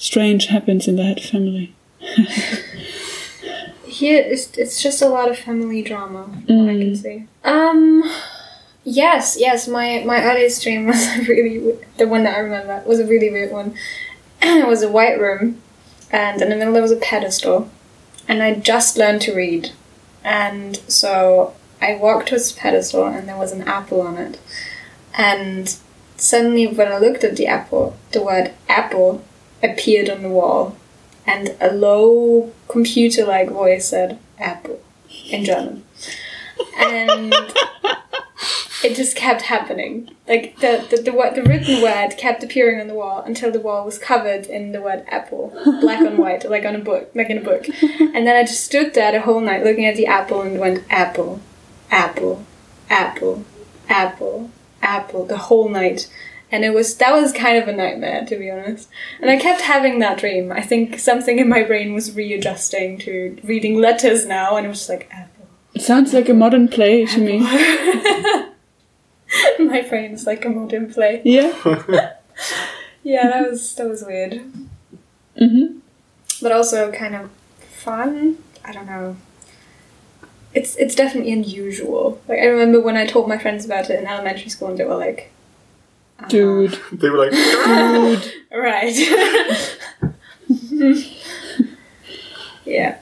strange 0.00 0.46
happens 0.46 0.88
in 0.88 0.96
that 0.96 1.20
family. 1.20 1.72
Here, 3.84 4.22
it's, 4.26 4.56
it's 4.56 4.82
just 4.82 5.02
a 5.02 5.08
lot 5.08 5.30
of 5.30 5.38
family 5.38 5.82
drama. 5.82 6.22
what 6.46 6.70
I 6.70 6.78
can 6.78 6.96
see. 6.96 7.26
Um, 7.44 8.02
yes, 8.82 9.36
yes. 9.38 9.68
My 9.68 10.02
my 10.06 10.22
earliest 10.22 10.62
dream 10.62 10.86
was 10.88 11.06
a 11.06 11.22
really 11.24 11.78
the 11.98 12.08
one 12.08 12.24
that 12.24 12.34
I 12.36 12.40
remember 12.40 12.82
was 12.86 12.98
a 12.98 13.06
really 13.06 13.30
weird 13.30 13.52
one. 13.52 13.74
it 14.42 14.66
was 14.66 14.82
a 14.82 14.88
white 14.88 15.20
room, 15.20 15.60
and 16.10 16.40
in 16.40 16.48
the 16.48 16.56
middle 16.56 16.72
there 16.72 16.82
was 16.82 16.92
a 16.92 16.96
pedestal, 16.96 17.70
and 18.26 18.42
I 18.42 18.54
just 18.54 18.96
learned 18.96 19.20
to 19.22 19.34
read, 19.34 19.72
and 20.24 20.76
so 20.88 21.54
I 21.82 21.96
walked 21.96 22.28
to 22.28 22.36
this 22.36 22.52
pedestal, 22.52 23.06
and 23.06 23.28
there 23.28 23.36
was 23.36 23.52
an 23.52 23.68
apple 23.68 24.00
on 24.00 24.16
it, 24.16 24.38
and 25.12 25.76
suddenly 26.16 26.66
when 26.66 26.90
I 26.90 26.96
looked 26.96 27.24
at 27.24 27.36
the 27.36 27.46
apple, 27.48 27.98
the 28.12 28.22
word 28.22 28.52
apple 28.66 29.22
appeared 29.62 30.08
on 30.08 30.22
the 30.22 30.28
wall, 30.28 30.76
and 31.26 31.56
a 31.60 31.72
low 31.72 32.52
computer 32.68 33.24
like 33.24 33.50
voice 33.50 33.88
said 33.88 34.18
apple 34.38 34.80
in 35.30 35.44
German. 35.44 35.84
And 36.76 37.32
it 38.84 38.94
just 38.96 39.16
kept 39.16 39.42
happening. 39.42 40.10
Like 40.26 40.56
the, 40.60 40.86
the, 40.90 41.02
the, 41.02 41.12
wo- 41.12 41.32
the 41.34 41.42
written 41.42 41.82
word 41.82 42.16
kept 42.16 42.42
appearing 42.42 42.80
on 42.80 42.88
the 42.88 42.94
wall 42.94 43.22
until 43.22 43.50
the 43.50 43.60
wall 43.60 43.84
was 43.84 43.98
covered 43.98 44.46
in 44.46 44.72
the 44.72 44.80
word 44.80 45.04
apple, 45.08 45.52
black 45.80 46.00
on 46.00 46.16
white, 46.16 46.48
like 46.48 46.64
on 46.64 46.76
a 46.76 46.80
book, 46.80 47.10
like 47.14 47.30
in 47.30 47.38
a 47.38 47.42
book. 47.42 47.66
And 47.82 48.26
then 48.26 48.36
I 48.36 48.42
just 48.42 48.64
stood 48.64 48.94
there 48.94 49.12
the 49.12 49.20
whole 49.20 49.40
night 49.40 49.64
looking 49.64 49.86
at 49.86 49.96
the 49.96 50.06
apple 50.06 50.42
and 50.42 50.58
went 50.58 50.84
apple, 50.90 51.40
apple, 51.90 52.44
apple, 52.88 53.44
apple, 53.88 54.50
apple, 54.82 55.26
the 55.26 55.38
whole 55.38 55.68
night. 55.68 56.10
And 56.52 56.64
it 56.64 56.74
was 56.74 56.96
that 56.96 57.12
was 57.12 57.32
kind 57.32 57.58
of 57.58 57.68
a 57.68 57.72
nightmare 57.72 58.24
to 58.26 58.36
be 58.36 58.50
honest. 58.50 58.88
And 59.20 59.30
I 59.30 59.36
kept 59.36 59.60
having 59.62 59.98
that 60.00 60.18
dream. 60.18 60.50
I 60.52 60.62
think 60.62 60.98
something 60.98 61.38
in 61.38 61.48
my 61.48 61.62
brain 61.62 61.94
was 61.94 62.14
readjusting 62.16 62.98
to 63.00 63.38
reading 63.44 63.78
letters 63.80 64.26
now, 64.26 64.56
and 64.56 64.66
it 64.66 64.68
was 64.68 64.78
just 64.78 64.88
like 64.90 65.08
apple. 65.12 65.46
It 65.74 65.82
sounds 65.82 66.12
like 66.12 66.28
a 66.28 66.34
modern 66.34 66.66
play 66.68 67.06
to 67.06 67.20
me. 67.20 67.38
my 69.58 69.82
brain 69.88 70.12
is 70.12 70.26
like 70.26 70.44
a 70.44 70.48
modern 70.48 70.92
play. 70.92 71.22
Yeah. 71.24 71.54
Yeah, 73.02 73.28
that 73.30 73.50
was 73.50 73.74
that 73.76 73.88
was 73.88 74.02
weird, 74.04 74.42
hmm 75.38 75.78
but 76.42 76.52
also 76.52 76.90
kind 76.92 77.14
of 77.14 77.30
fun. 77.60 78.38
I 78.64 78.72
don't 78.72 78.86
know. 78.86 79.16
It's 80.54 80.76
it's 80.76 80.94
definitely 80.94 81.32
unusual. 81.32 82.20
Like 82.28 82.40
I 82.40 82.44
remember 82.46 82.80
when 82.80 82.96
I 82.96 83.06
told 83.06 83.28
my 83.28 83.38
friends 83.38 83.64
about 83.64 83.88
it 83.90 83.98
in 84.00 84.06
elementary 84.06 84.48
school, 84.50 84.68
and 84.68 84.78
they 84.78 84.84
were 84.84 84.96
like, 84.96 85.30
Dude. 86.28 86.78
They 86.92 87.10
were 87.10 87.18
like, 87.18 87.32
Dude. 87.32 88.32
Right. 88.52 88.96
yeah. 92.64 92.98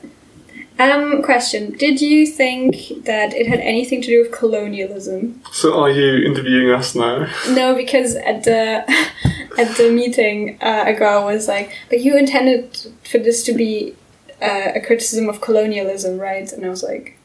Um, 0.79 1.23
question. 1.23 1.73
Did 1.73 2.01
you 2.01 2.27
think 2.27 3.05
that 3.05 3.33
it 3.33 3.49
had 3.49 3.61
anything 3.61 4.01
to 4.03 4.07
do 4.07 4.23
with 4.23 4.31
colonialism? 4.31 5.43
so 5.51 5.81
are 5.81 5.91
you 5.91 6.25
interviewing 6.25 6.71
us 6.71 6.95
now? 6.95 7.27
No, 7.51 7.75
because 7.75 8.15
at 8.15 8.45
the 8.45 8.85
at 9.59 9.77
the 9.77 9.91
meeting, 9.91 10.59
uh, 10.61 10.85
a 10.87 10.93
girl 10.93 11.25
was 11.25 11.49
like, 11.49 11.73
"But 11.89 12.01
you 12.01 12.17
intended 12.17 12.79
for 13.11 13.19
this 13.19 13.43
to 13.45 13.53
be 13.55 13.97
uh, 14.41 14.73
a 14.77 14.81
criticism 14.81 15.29
of 15.29 15.41
colonialism, 15.41 16.19
right?" 16.19 16.53
And 16.53 16.65
I 16.65 16.69
was 16.69 16.85
like, 16.85 17.19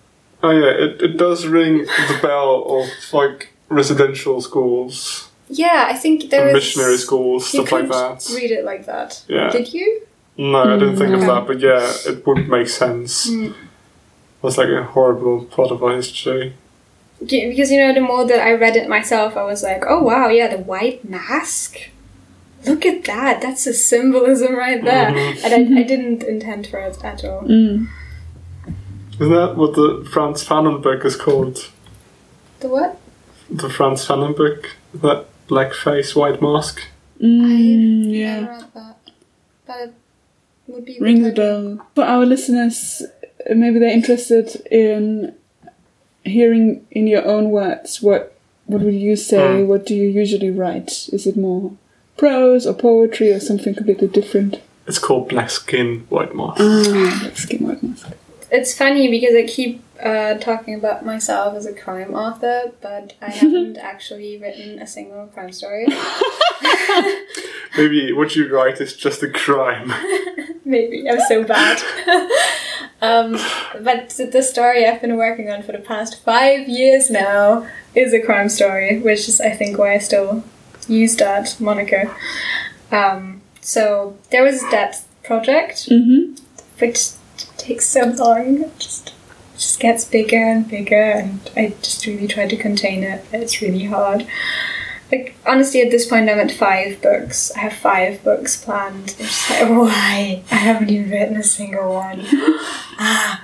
Oh 0.44 0.52
yeah, 0.52 0.72
it, 0.72 1.02
it 1.02 1.18
does 1.18 1.48
ring 1.48 1.80
the 1.80 2.20
bell 2.22 2.66
of 2.68 2.90
like 3.14 3.54
residential 3.70 4.42
schools 4.42 5.30
"Yeah, 5.58 5.88
I 5.90 5.94
think 6.04 6.30
there 6.30 6.48
and 6.48 6.58
is 6.58 6.64
missionary 6.64 6.98
schools, 6.98 7.48
stuff 7.48 7.72
like 7.72 7.90
that. 7.90 8.18
read 8.36 8.52
it 8.52 8.66
like 8.66 8.86
that. 8.86 9.22
Yeah. 9.28 9.50
Did 9.50 9.74
you? 9.74 10.02
No, 10.38 10.64
I 10.64 10.78
didn't 10.80 10.98
think 10.98 11.14
of 11.14 11.22
Mm. 11.22 11.28
that, 11.28 11.48
but 11.48 11.60
yeah, 11.60 11.94
it 12.12 12.26
would 12.26 12.48
make 12.50 12.68
sense. 12.68 13.30
Mm. 13.30 13.54
That's 14.42 14.58
like 14.58 14.70
a 14.70 14.84
horrible 14.84 15.46
plot 15.46 15.72
of 15.72 15.84
our 15.84 15.96
history. 15.96 16.54
Yeah, 17.22 17.48
Because 17.50 17.72
you 17.72 17.78
know, 17.80 17.94
the 17.94 18.02
more 18.02 18.26
that 18.26 18.42
I 18.42 18.52
read 18.54 18.76
it 18.76 18.90
myself, 18.90 19.38
I 19.38 19.44
was 19.44 19.62
like, 19.64 19.84
"Oh 19.88 20.02
wow, 20.02 20.28
yeah, 20.30 20.48
the 20.56 20.58
white 20.74 21.08
mask. 21.08 21.78
Look 22.66 22.86
at 22.86 23.04
that. 23.06 23.42
That's 23.42 23.68
a 23.68 23.74
symbolism 23.74 24.56
right 24.56 24.84
there." 24.84 25.12
Mhm. 25.12 25.44
And 25.44 25.78
I, 25.78 25.82
I 25.82 25.84
didn't 25.84 26.24
intend 26.24 26.68
for 26.68 26.80
it 26.80 26.98
at 27.04 27.24
all. 27.24 27.44
Mm. 27.44 27.88
Isn't 29.20 29.32
that 29.34 29.56
what 29.56 29.76
the 29.76 30.06
Frantz 30.12 30.44
Fanon 30.44 30.82
book 30.82 31.06
is 31.06 31.16
called? 31.16 31.70
The 32.62 32.68
what? 32.70 32.98
The 33.50 33.70
Frantz 33.70 34.06
Fanon 34.08 34.36
book? 34.36 34.72
That 34.96 35.26
black 35.48 35.74
face, 35.74 36.16
white 36.16 36.42
mask? 36.42 36.82
Mm, 37.22 38.12
yeah. 38.12 38.40
Never 38.40 38.52
read 38.52 38.74
that. 38.74 38.98
But 39.66 39.94
would 40.68 40.86
be 40.86 40.98
Rings 41.00 41.28
a 41.28 41.32
bell. 41.32 41.88
For 41.96 42.04
our 42.04 42.26
listeners, 42.26 43.04
uh, 43.50 43.54
maybe 43.54 43.80
they're 43.80 43.90
interested 43.90 44.56
in 44.72 45.36
hearing 46.24 46.86
in 46.92 47.06
your 47.06 47.26
own 47.28 47.50
words 47.50 48.02
what 48.02 48.30
what 48.66 48.82
would 48.82 48.94
you 48.94 49.18
say? 49.18 49.38
Mm. 49.38 49.68
What 49.68 49.86
do 49.86 49.94
you 49.94 50.08
usually 50.08 50.50
write? 50.50 51.10
Is 51.12 51.28
it 51.28 51.36
more 51.36 51.74
prose 52.18 52.66
or 52.66 52.74
poetry 52.74 53.32
or 53.32 53.40
something 53.40 53.76
completely 53.76 54.08
different. 54.08 54.62
It's 54.88 55.00
called 55.00 55.30
Black 55.30 55.50
Skin, 55.50 56.06
White 56.10 56.34
Moth. 56.34 56.58
Ah, 56.60 57.22
like 57.24 57.38
skin 57.38 57.68
white 57.68 57.82
mask. 57.82 58.08
It's 58.52 58.78
funny 58.78 59.10
because 59.10 59.36
I 59.36 59.48
keep 59.48 59.83
uh, 60.04 60.36
talking 60.40 60.76
about 60.76 61.06
myself 61.06 61.56
as 61.56 61.66
a 61.66 61.74
crime 61.74 62.14
author, 62.14 62.72
but 62.82 63.14
I 63.22 63.30
haven't 63.42 63.78
actually 63.78 64.38
written 64.38 64.80
a 64.80 64.88
single 64.88 65.28
crime 65.28 65.52
story. 65.52 65.88
Maybe 67.78 68.14
what 68.14 68.36
you 68.36 68.54
write 68.54 68.80
is 68.82 68.96
just 68.96 69.24
a 69.24 69.30
crime. 69.30 69.92
Maybe 70.66 71.10
I'm 71.10 71.20
so 71.28 71.44
bad. 71.44 71.82
um, 73.02 73.38
but 73.84 74.10
the 74.32 74.44
story 74.44 74.86
I've 74.86 75.02
been 75.02 75.18
working 75.18 75.50
on 75.50 75.64
for 75.64 75.72
the 75.72 75.80
past 75.80 76.22
five 76.24 76.68
years 76.70 77.10
now 77.10 77.68
is 77.96 78.14
a 78.14 78.22
crime 78.22 78.50
story, 78.50 79.00
which 79.00 79.28
is 79.28 79.42
I 79.42 79.50
think 79.52 79.78
why 79.78 79.94
I 79.94 79.98
still 79.98 80.44
use 80.88 81.16
that 81.18 81.60
moniker. 81.60 82.16
Um, 82.92 83.42
so 83.62 84.18
there 84.30 84.44
was 84.44 84.62
a 84.64 84.70
depth 84.70 85.08
project, 85.24 85.88
Mm-hmm. 85.90 86.36
which 86.80 87.10
takes 87.58 87.86
so 87.88 88.02
long. 88.06 88.66
Just 88.78 89.10
it 89.10 89.14
just 89.64 89.80
gets 89.80 90.06
bigger 90.06 90.44
and 90.44 90.68
bigger, 90.68 91.02
and 91.02 91.40
I 91.56 91.74
just 91.82 92.06
really 92.06 92.28
try 92.28 92.48
to 92.48 92.56
contain 92.58 93.04
it. 93.04 93.26
It's 93.32 93.62
really 93.62 93.86
hard. 93.86 94.28
Like 95.12 95.36
honestly, 95.46 95.82
at 95.82 95.92
this 95.92 96.08
point, 96.08 96.30
I'm 96.30 96.40
at 96.40 96.52
five 96.52 97.02
books. 97.02 97.52
I 97.56 97.60
have 97.60 97.74
five 97.74 98.24
books 98.24 98.64
planned. 98.64 99.16
I'm 99.20 99.26
just 99.26 99.50
like, 99.50 99.70
why? 99.70 100.44
I 100.52 100.56
haven't 100.56 100.90
even 100.90 101.10
written 101.12 101.38
a 101.38 101.44
single 101.44 101.94
one. 101.94 102.22
ah. 103.00 103.42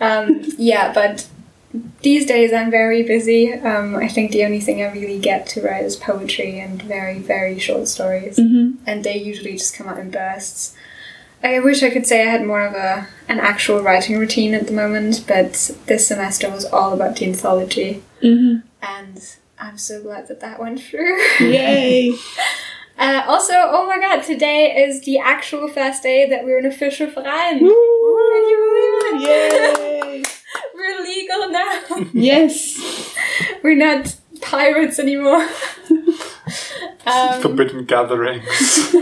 Um, 0.00 0.42
yeah, 0.58 0.92
but 0.92 1.26
these 2.02 2.26
days 2.26 2.52
I'm 2.52 2.70
very 2.70 3.02
busy. 3.02 3.52
Um, 3.54 3.96
I 3.96 4.08
think 4.08 4.30
the 4.32 4.44
only 4.44 4.60
thing 4.60 4.82
I 4.82 4.92
really 4.92 5.18
get 5.18 5.46
to 5.48 5.62
write 5.62 5.84
is 5.84 5.96
poetry 5.96 6.58
and 6.60 6.80
very, 6.82 7.18
very 7.18 7.58
short 7.58 7.88
stories 7.88 8.36
Mm-hmm. 8.38 8.84
and 8.86 9.02
they 9.04 9.16
usually 9.16 9.52
just 9.52 9.74
come 9.74 9.88
out 9.88 9.98
in 9.98 10.10
bursts. 10.10 10.74
I 11.42 11.60
wish 11.60 11.82
I 11.82 11.90
could 11.90 12.06
say 12.06 12.22
I 12.22 12.30
had 12.30 12.44
more 12.46 12.62
of 12.66 12.74
a 12.74 13.06
an 13.28 13.38
actual 13.40 13.82
writing 13.82 14.18
routine 14.18 14.54
at 14.54 14.66
the 14.66 14.72
moment, 14.72 15.24
but 15.28 15.52
this 15.86 16.06
semester 16.08 16.50
was 16.50 16.64
all 16.64 16.92
about 16.92 17.16
the 17.16 17.26
anthology, 17.26 18.02
Mm-hmm. 18.22 18.66
and 18.82 19.36
I'm 19.58 19.78
so 19.78 20.02
glad 20.02 20.28
that 20.28 20.40
that 20.40 20.58
went 20.60 20.80
through. 20.80 21.16
Yay! 21.40 22.14
uh, 22.98 23.22
also, 23.26 23.52
oh 23.56 23.86
my 23.86 23.98
god, 24.00 24.22
today 24.22 24.74
is 24.86 25.04
the 25.04 25.18
actual 25.18 25.68
first 25.68 26.02
day 26.02 26.28
that 26.28 26.44
we're 26.44 26.58
an 26.58 26.66
official 26.66 27.08
verein. 27.08 27.60
Woo! 27.62 27.68
Can 28.32 28.48
you 28.48 28.58
believe 29.12 29.22
it? 29.22 29.28
Yay! 29.28 30.22
We're 30.74 31.02
legal 31.02 31.48
now. 31.50 31.80
Yes. 32.14 33.14
we're 33.62 33.74
not 33.76 34.14
pirates 34.40 34.98
anymore. 34.98 35.46
um, 37.06 37.40
Forbidden 37.42 37.84
gatherings. 37.86 38.94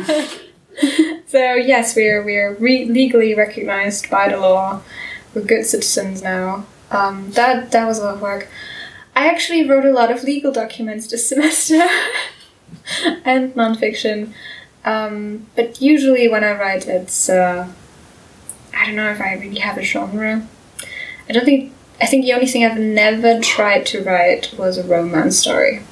So 1.35 1.57
yes, 1.57 1.97
we're 1.97 2.23
we're 2.23 2.55
re- 2.55 2.85
legally 2.85 3.35
recognized 3.35 4.09
by 4.09 4.29
the 4.29 4.37
law. 4.37 4.83
We're 5.35 5.43
good 5.43 5.67
citizens 5.67 6.23
now. 6.23 6.65
Um, 6.93 7.33
that 7.33 7.73
that 7.73 7.87
was 7.89 7.99
a 7.99 8.05
lot 8.05 8.15
of 8.15 8.21
work. 8.21 8.47
I 9.17 9.27
actually 9.27 9.69
wrote 9.69 9.85
a 9.85 9.91
lot 9.91 10.13
of 10.13 10.23
legal 10.23 10.53
documents 10.53 11.09
this 11.09 11.29
semester 11.33 11.83
and 13.25 13.53
nonfiction. 13.57 14.33
Um, 14.85 15.49
but 15.57 15.81
usually 15.81 16.29
when 16.29 16.45
I 16.45 16.53
write, 16.53 16.87
it's 16.87 17.29
uh, 17.29 17.69
I 18.73 18.87
don't 18.87 18.95
know 18.95 19.11
if 19.11 19.21
I 19.21 19.33
really 19.35 19.59
have 19.59 19.77
a 19.77 19.83
genre. 19.83 20.47
I 21.29 21.33
don't 21.33 21.45
think. 21.45 21.73
I 22.01 22.07
think 22.07 22.25
the 22.25 22.35
only 22.35 22.47
thing 22.47 22.65
I've 22.65 22.79
never 22.79 23.41
tried 23.41 23.87
to 23.87 24.05
write 24.05 24.55
was 24.57 24.79
a 24.79 24.85
romance 24.85 25.39
story. 25.39 25.83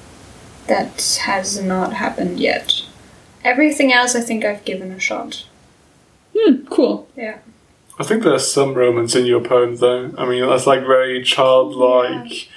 That 0.68 1.18
has 1.22 1.60
not 1.60 1.94
happened 1.94 2.38
yet. 2.38 2.81
Everything 3.44 3.92
else, 3.92 4.14
I 4.14 4.20
think 4.20 4.44
I've 4.44 4.64
given 4.64 4.92
a 4.92 4.98
shot. 4.98 5.46
Hmm, 6.36 6.64
cool. 6.66 7.08
Yeah. 7.16 7.38
I 7.98 8.04
think 8.04 8.22
there's 8.22 8.50
some 8.50 8.74
romance 8.74 9.14
in 9.14 9.26
your 9.26 9.42
poems, 9.42 9.80
though. 9.80 10.12
I 10.16 10.26
mean, 10.26 10.46
that's 10.48 10.66
like 10.66 10.80
very 10.80 11.22
childlike, 11.22 12.48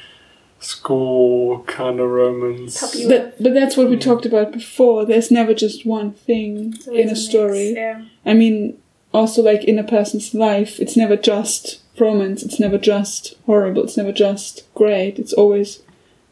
school 0.59 1.63
kind 1.63 1.99
of 1.99 2.09
romance. 2.09 3.05
But, 3.07 3.41
but 3.41 3.53
that's 3.53 3.77
what 3.77 3.89
we 3.89 3.97
talked 3.97 4.25
about 4.25 4.51
before. 4.51 5.05
There's 5.05 5.31
never 5.31 5.53
just 5.53 5.85
one 5.85 6.11
thing 6.13 6.73
It's 6.75 6.87
in 6.87 6.93
a 6.93 7.05
mix, 7.07 7.21
story. 7.21 7.73
Yeah. 7.73 8.05
I 8.25 8.33
mean, 8.33 8.77
also 9.13 9.41
like 9.41 9.63
in 9.63 9.77
a 9.77 9.83
person's 9.83 10.33
life, 10.33 10.79
it's 10.79 10.97
never 10.97 11.15
just 11.15 11.81
romance. 11.99 12.43
It's 12.43 12.59
never 12.59 12.77
just 12.77 13.35
horrible. 13.45 13.83
It's 13.83 13.97
never 13.97 14.11
just 14.11 14.63
great. 14.73 15.19
It's 15.19 15.33
always 15.33 15.81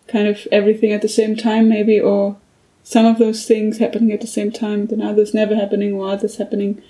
kind 0.08 0.28
of 0.28 0.48
everything 0.52 0.92
at 0.92 1.02
the 1.02 1.10
same 1.10 1.36
time, 1.36 1.70
maybe, 1.70 2.00
or 2.00 2.38
some 2.84 3.06
of 3.06 3.18
those 3.18 3.46
things 3.46 3.78
happening 3.78 4.12
at 4.12 4.22
the 4.22 4.28
same 4.28 4.52
time, 4.52 4.88
then 4.88 5.02
others 5.02 5.34
never 5.34 5.56
happening, 5.56 5.94
or 5.94 6.10
others 6.10 6.36
happening 6.36 6.82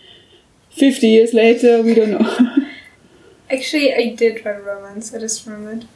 50 0.71 1.07
years 1.07 1.33
later. 1.33 1.81
We 1.81 1.93
don't 1.93 2.11
know. 2.11 2.67
Actually, 3.49 3.93
I 3.93 4.15
did 4.15 4.43
write 4.43 4.57
a 4.57 4.61
romance. 4.61 5.13
I 5.13 5.19
just 5.19 5.45
remembered. 5.45 5.87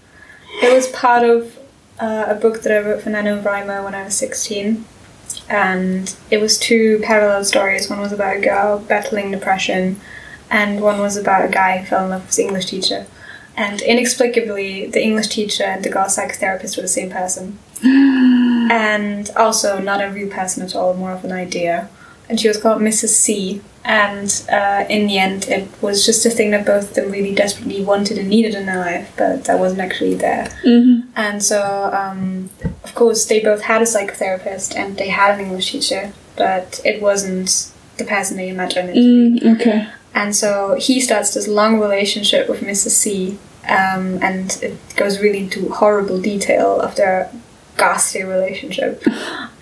It 0.61 0.73
was 0.73 0.87
part 0.89 1.23
of 1.23 1.57
uh, 1.99 2.25
a 2.27 2.35
book 2.35 2.61
that 2.61 2.71
I 2.71 2.87
wrote 2.87 3.01
for 3.01 3.09
NaNoWriMo 3.09 3.83
when 3.83 3.95
I 3.95 4.03
was 4.03 4.15
16. 4.15 4.85
And 5.49 6.15
it 6.29 6.37
was 6.37 6.59
two 6.59 6.99
parallel 7.03 7.43
stories. 7.43 7.89
One 7.89 7.99
was 7.99 8.11
about 8.11 8.37
a 8.37 8.41
girl 8.41 8.79
battling 8.79 9.31
depression, 9.31 9.99
and 10.51 10.81
one 10.81 10.99
was 10.99 11.17
about 11.17 11.45
a 11.45 11.51
guy 11.51 11.79
who 11.79 11.85
fell 11.85 12.03
in 12.03 12.11
love 12.11 12.21
with 12.21 12.29
his 12.29 12.39
English 12.39 12.65
teacher. 12.67 13.07
And 13.55 13.81
inexplicably, 13.81 14.85
the 14.85 15.01
English 15.01 15.29
teacher 15.29 15.63
and 15.63 15.83
the 15.83 15.89
girl 15.89 16.05
psychotherapist 16.05 16.77
were 16.77 16.83
the 16.83 16.87
same 16.87 17.09
person. 17.09 17.57
and 18.71 19.29
also 19.35 19.79
not 19.79 20.03
a 20.03 20.09
real 20.09 20.29
person 20.29 20.63
at 20.63 20.75
all, 20.75 20.93
more 20.93 21.11
of 21.11 21.23
an 21.23 21.31
idea. 21.31 21.89
And 22.29 22.39
she 22.39 22.47
was 22.47 22.57
called 22.61 22.81
Mrs. 22.81 23.09
C. 23.09 23.61
And 23.85 24.43
uh, 24.51 24.83
in 24.89 25.07
the 25.07 25.17
end, 25.17 25.47
it 25.47 25.69
was 25.81 26.05
just 26.05 26.25
a 26.25 26.29
thing 26.29 26.51
that 26.51 26.65
both 26.65 26.89
of 26.89 26.95
them 26.95 27.11
really 27.11 27.33
desperately 27.33 27.81
wanted 27.81 28.17
and 28.17 28.27
needed 28.27 28.53
in 28.53 28.65
their 28.65 28.79
life, 28.79 29.13
but 29.17 29.45
that 29.45 29.59
wasn't 29.59 29.79
actually 29.79 30.15
there. 30.15 30.49
hmm 30.61 31.01
And 31.15 31.41
so, 31.41 31.89
um, 31.93 32.49
of 32.83 32.93
course, 32.95 33.25
they 33.25 33.39
both 33.39 33.61
had 33.61 33.81
a 33.81 33.85
psychotherapist 33.85 34.75
and 34.75 34.97
they 34.97 35.07
had 35.07 35.39
an 35.39 35.45
English 35.45 35.71
teacher, 35.71 36.11
but 36.35 36.81
it 36.83 37.01
wasn't 37.01 37.71
the 37.95 38.03
person 38.03 38.35
they 38.35 38.49
imagined 38.49 38.89
it 38.89 38.95
to 38.95 38.99
be. 38.99 39.39
Mm, 39.39 39.61
okay. 39.61 39.87
And 40.13 40.35
so 40.35 40.75
he 40.77 40.99
starts 40.99 41.33
this 41.33 41.47
long 41.47 41.79
relationship 41.79 42.49
with 42.49 42.61
Mrs. 42.61 42.89
C, 42.89 43.37
um, 43.69 44.19
and 44.21 44.57
it 44.61 44.77
goes 44.95 45.19
really 45.21 45.39
into 45.39 45.69
horrible 45.69 46.19
detail 46.19 46.81
of 46.81 46.95
their 46.95 47.31
ghastly 47.77 48.23
relationship. 48.23 49.03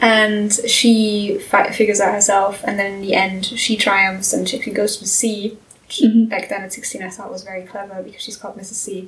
And 0.01 0.51
she 0.67 1.39
fi- 1.39 1.71
figures 1.71 1.99
out 1.99 2.13
herself, 2.13 2.63
and 2.63 2.77
then 2.79 2.93
in 2.95 3.01
the 3.01 3.13
end, 3.13 3.45
she 3.45 3.75
triumphs 3.77 4.33
and 4.33 4.47
she 4.47 4.57
goes 4.71 4.97
to 4.97 5.03
the 5.03 5.09
sea. 5.09 5.57
Which 5.87 6.01
Mhm. 6.01 6.29
back 6.29 6.49
then 6.49 6.63
at 6.63 6.73
16, 6.73 7.03
I 7.03 7.09
thought 7.09 7.31
was 7.31 7.43
very 7.43 7.61
clever 7.61 8.01
because 8.01 8.23
she's 8.23 8.37
called 8.37 8.57
Mrs. 8.57 8.73
C. 8.73 9.07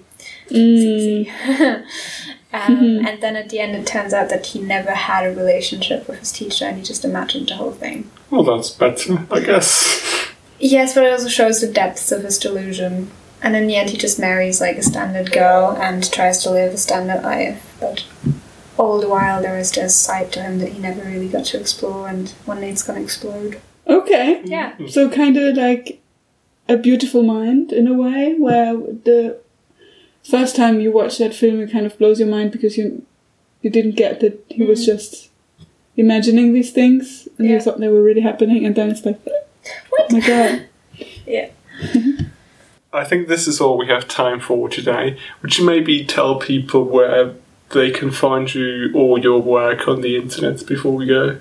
Mm. 0.51 1.27
um, 2.53 2.77
Mhm. 2.77 3.07
And 3.07 3.21
then 3.21 3.35
at 3.35 3.49
the 3.49 3.59
end, 3.59 3.75
it 3.75 3.87
turns 3.87 4.13
out 4.13 4.29
that 4.29 4.45
he 4.45 4.59
never 4.59 4.91
had 4.91 5.25
a 5.25 5.31
relationship 5.33 6.07
with 6.07 6.19
his 6.19 6.31
teacher 6.31 6.65
and 6.65 6.77
he 6.77 6.83
just 6.83 7.03
imagined 7.03 7.47
the 7.49 7.55
whole 7.55 7.71
thing. 7.71 8.09
Well, 8.29 8.43
that's 8.43 8.69
better, 8.69 9.25
I 9.31 9.39
guess. 9.39 10.27
Yes, 10.59 10.93
but 10.93 11.03
it 11.05 11.11
also 11.13 11.29
shows 11.29 11.61
the 11.61 11.67
depths 11.67 12.11
of 12.11 12.23
his 12.23 12.37
delusion. 12.37 13.09
And 13.41 13.55
in 13.55 13.65
the 13.65 13.75
end, 13.75 13.89
he 13.89 13.97
just 13.97 14.19
marries 14.19 14.61
like 14.61 14.77
a 14.77 14.83
standard 14.83 15.31
girl 15.31 15.75
and 15.81 16.11
tries 16.11 16.43
to 16.43 16.51
live 16.51 16.73
a 16.75 16.77
standard 16.77 17.23
life. 17.23 17.75
But 17.79 18.03
all 18.77 18.99
the 18.99 19.09
while, 19.09 19.41
there 19.41 19.57
is 19.57 19.71
this 19.71 19.95
side 19.95 20.31
to 20.33 20.41
him 20.41 20.59
that 20.59 20.69
he 20.73 20.79
never 20.79 21.01
really 21.01 21.27
got 21.27 21.45
to 21.45 21.59
explore, 21.59 22.07
and 22.07 22.29
one 22.45 22.61
day 22.61 22.69
it's 22.69 22.83
gonna 22.83 23.01
explode. 23.01 23.59
Okay. 23.87 24.41
Yeah. 24.43 24.73
So 24.87 25.09
kind 25.09 25.37
of 25.37 25.55
like 25.55 26.01
a 26.69 26.77
beautiful 26.77 27.23
mind 27.23 27.71
in 27.71 27.87
a 27.87 27.93
way, 27.93 28.35
where 28.37 28.73
the 28.75 29.39
first 30.23 30.55
time 30.55 30.79
you 30.79 30.91
watch 30.91 31.17
that 31.19 31.33
film, 31.33 31.59
it 31.61 31.71
kind 31.71 31.85
of 31.85 31.97
blows 31.97 32.19
your 32.19 32.29
mind 32.29 32.51
because 32.51 32.77
you 32.77 33.03
you 33.61 33.69
didn't 33.69 33.95
get 33.95 34.19
that 34.19 34.43
he 34.49 34.63
was 34.63 34.81
Mhm. 34.81 34.85
just 34.85 35.29
imagining 35.95 36.53
these 36.53 36.71
things 36.71 37.27
and 37.37 37.47
Yeah. 37.47 37.55
you 37.55 37.59
thought 37.61 37.79
they 37.79 37.87
were 37.87 38.03
really 38.03 38.21
happening, 38.21 38.65
and 38.65 38.75
then 38.75 38.89
it's 38.91 39.03
like, 39.05 39.19
What? 39.89 40.07
oh 40.11 40.13
my 40.15 40.19
god, 40.19 40.61
Yeah. 41.25 41.47
I 42.93 43.03
think 43.03 43.27
this 43.27 43.47
is 43.47 43.59
all 43.59 43.77
we 43.77 43.87
have 43.87 44.07
time 44.07 44.39
for 44.39 44.69
today. 44.69 45.17
Would 45.41 45.57
you 45.57 45.65
maybe 45.65 46.05
tell 46.05 46.35
people 46.39 46.83
where 46.83 47.33
they 47.71 47.91
can 47.91 48.11
find 48.11 48.53
you 48.53 48.91
or 48.93 49.19
your 49.19 49.41
work 49.41 49.87
on 49.87 50.01
the 50.01 50.15
internet 50.15 50.65
before 50.65 50.95
we 50.95 51.05
go? 51.05 51.39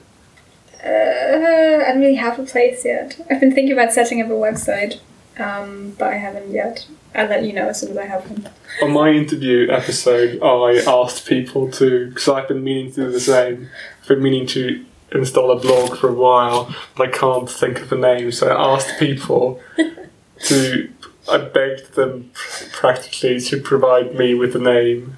Uh, 0.85 0.89
I 0.89 1.93
don't 1.93 2.01
really 2.01 2.17
have 2.17 2.39
a 2.39 2.45
place 2.45 2.85
yet. 2.85 3.19
I've 3.31 3.41
been 3.41 3.55
thinking 3.55 3.73
about 3.73 3.93
setting 3.93 4.21
up 4.21 4.29
a 4.29 4.31
website, 4.31 5.01
um, 5.39 5.95
but 5.99 6.09
I 6.09 6.17
haven't 6.17 6.51
yet. 6.51 6.87
I'll 7.15 7.29
let 7.29 7.45
you 7.45 7.53
know 7.53 7.69
as 7.69 7.81
soon 7.81 7.93
as 7.93 7.97
I 7.97 8.05
have 8.05 8.31
one. 8.31 8.49
On 8.83 8.93
my 8.93 9.11
interview 9.11 9.71
episode, 9.71 10.43
I 10.43 10.83
asked 10.87 11.27
people 11.27 11.71
to, 11.73 12.09
because 12.09 12.29
I've 12.29 12.49
been 12.49 12.63
meaning 12.63 12.93
to 12.93 13.07
do 13.07 13.11
the 13.11 13.21
same, 13.21 13.71
I've 14.03 14.09
been 14.09 14.23
meaning 14.23 14.47
to 14.49 14.85
install 15.13 15.51
a 15.51 15.59
blog 15.59 15.97
for 15.97 16.09
a 16.09 16.15
while, 16.15 16.75
but 16.95 17.09
I 17.09 17.11
can't 17.11 17.49
think 17.49 17.81
of 17.81 17.91
a 17.93 17.97
name, 17.97 18.33
so 18.33 18.49
I 18.49 18.75
asked 18.75 18.99
people 18.99 19.61
to, 20.45 20.93
I 21.31 21.39
begged 21.39 21.95
them 21.95 22.31
practically 22.73 23.41
to 23.41 23.61
provide 23.61 24.15
me 24.15 24.35
with 24.35 24.55
a 24.55 24.61
name. 24.61 25.17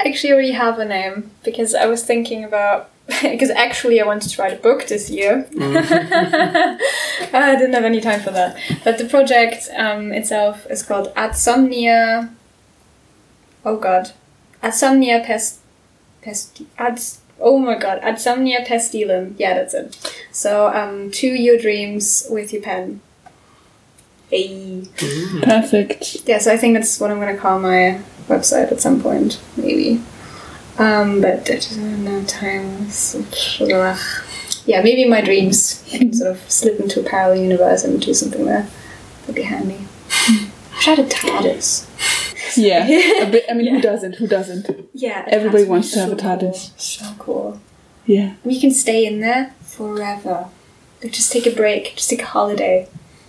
I 0.00 0.08
actually 0.08 0.32
already 0.32 0.52
have 0.52 0.78
a 0.78 0.84
name 0.86 1.30
because 1.44 1.74
I 1.74 1.84
was 1.84 2.04
thinking 2.04 2.42
about 2.42 2.90
because 3.22 3.50
actually 3.50 4.00
I 4.00 4.06
wanted 4.06 4.30
to 4.30 4.42
write 4.42 4.54
a 4.54 4.62
book 4.62 4.86
this 4.86 5.10
year. 5.10 5.46
I 5.60 6.76
didn't 7.58 7.74
have 7.74 7.84
any 7.84 8.00
time 8.00 8.20
for 8.20 8.30
that. 8.30 8.56
But 8.82 8.96
the 8.96 9.04
project 9.04 9.68
um, 9.76 10.12
itself 10.12 10.66
is 10.70 10.82
called 10.82 11.14
Adsomnia. 11.14 12.32
Oh 13.64 13.76
god. 13.76 14.12
Adsomnia 14.62 15.24
pest. 15.24 15.60
pest 16.22 16.62
ads, 16.78 17.20
oh 17.38 17.58
my 17.58 17.76
god. 17.76 18.00
Adsomnia 18.00 18.66
pestilum. 18.66 19.34
Yeah, 19.36 19.54
that's 19.54 19.74
it. 19.74 20.22
So, 20.32 20.68
um, 20.68 21.10
to 21.12 21.26
your 21.26 21.58
dreams 21.58 22.26
with 22.30 22.54
your 22.54 22.62
pen. 22.62 23.02
Hey. 24.30 24.84
Perfect. 25.42 26.26
Yeah, 26.26 26.38
so 26.38 26.52
I 26.52 26.56
think 26.56 26.74
that's 26.74 26.98
what 27.00 27.10
I'm 27.10 27.20
going 27.20 27.34
to 27.34 27.40
call 27.40 27.58
my 27.58 28.00
website 28.30 28.70
at 28.72 28.80
some 28.80 29.00
point, 29.02 29.40
maybe. 29.56 30.00
Um, 30.78 31.20
but 31.20 31.50
I 31.50 31.56
just 31.56 31.76
don't 31.76 32.06
have 32.06 32.26
time. 32.26 32.88
So- 32.90 33.24
Yeah, 34.66 34.82
maybe 34.82 35.04
my 35.08 35.20
dreams. 35.20 35.82
I 35.92 35.98
can 35.98 36.12
sort 36.12 36.30
of 36.32 36.50
slip 36.50 36.80
into 36.80 37.00
a 37.00 37.02
parallel 37.02 37.42
universe 37.42 37.84
and 37.84 38.00
do 38.00 38.14
something 38.14 38.44
there. 38.46 38.66
That'd 39.22 39.34
be 39.34 39.42
handy. 39.42 39.86
Tried 40.80 40.98
a 41.00 41.04
TARDIS. 41.04 41.86
Yeah. 42.56 42.86
a 42.86 43.30
bit, 43.30 43.44
I 43.50 43.54
mean, 43.54 43.74
who 43.74 43.80
doesn't? 43.90 44.14
Who 44.16 44.26
doesn't? 44.26 44.88
Yeah, 44.94 45.24
Everybody 45.28 45.58
has 45.58 45.62
to 45.62 45.66
be 45.66 45.70
wants 45.70 45.92
to 45.92 45.98
have 46.00 46.08
a 46.12 46.12
so 46.12 46.16
cool. 46.16 46.30
TARDIS. 46.50 46.80
So 46.80 47.14
cool. 47.18 47.60
Yeah. 48.06 48.34
You 48.44 48.60
can 48.60 48.70
stay 48.70 49.04
in 49.06 49.20
there 49.20 49.54
forever. 49.60 50.48
Like, 51.02 51.12
just 51.12 51.32
take 51.32 51.46
a 51.46 51.50
break, 51.54 51.94
just 51.96 52.10
take 52.10 52.22
a 52.22 52.26
holiday. 52.26 52.88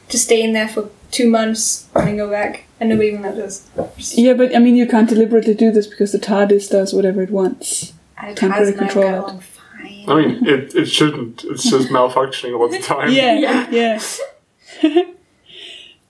Just 0.10 0.26
stay 0.26 0.42
in 0.42 0.54
there 0.54 0.68
for 0.68 0.90
two 1.12 1.30
months 1.30 1.88
and 1.96 2.08
then 2.08 2.18
go 2.18 2.30
back. 2.30 2.66
And 2.80 2.90
nobody 2.90 3.10
even 3.10 3.22
notices. 3.22 3.68
Just- 3.98 4.18
Yeah, 4.18 4.34
but 4.34 4.56
I 4.56 4.60
mean, 4.60 4.76
you 4.76 4.88
can't 4.88 5.08
deliberately 5.10 5.54
do 5.54 5.72
this 5.72 5.86
because 5.88 6.12
the 6.14 6.18
TARDIS 6.20 6.70
does 6.72 6.94
whatever 6.94 7.22
it 7.22 7.30
wants. 7.30 7.94
And 8.18 8.36
Can't 8.38 8.54
Taz 8.54 8.60
really 8.62 8.74
control 8.74 9.04
get 9.28 9.36
it. 9.36 9.44
fine. 9.44 10.06
I 10.10 10.16
mean, 10.16 10.46
it, 10.48 10.74
it 10.76 10.86
shouldn't. 10.88 11.44
It's 11.44 11.70
just 11.70 11.90
malfunctioning 11.96 12.58
all 12.60 12.68
the 12.70 12.80
time. 12.94 13.12
Yeah, 13.12 13.68
yeah. 13.72 14.00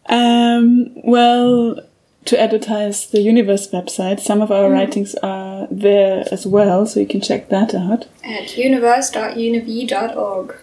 um, 0.08 0.92
well, 1.04 1.80
to 2.26 2.40
advertise 2.40 3.08
the 3.08 3.22
Universe 3.22 3.68
website, 3.72 4.20
some 4.20 4.42
of 4.42 4.52
our 4.52 4.70
writings 4.70 5.16
are 5.16 5.68
there 5.72 6.24
as 6.32 6.46
well, 6.46 6.86
so 6.86 7.00
you 7.00 7.06
can 7.08 7.20
check 7.22 7.50
that 7.50 7.74
out. 7.74 8.06
At 8.24 8.56
universe.univ.org. 8.58 10.56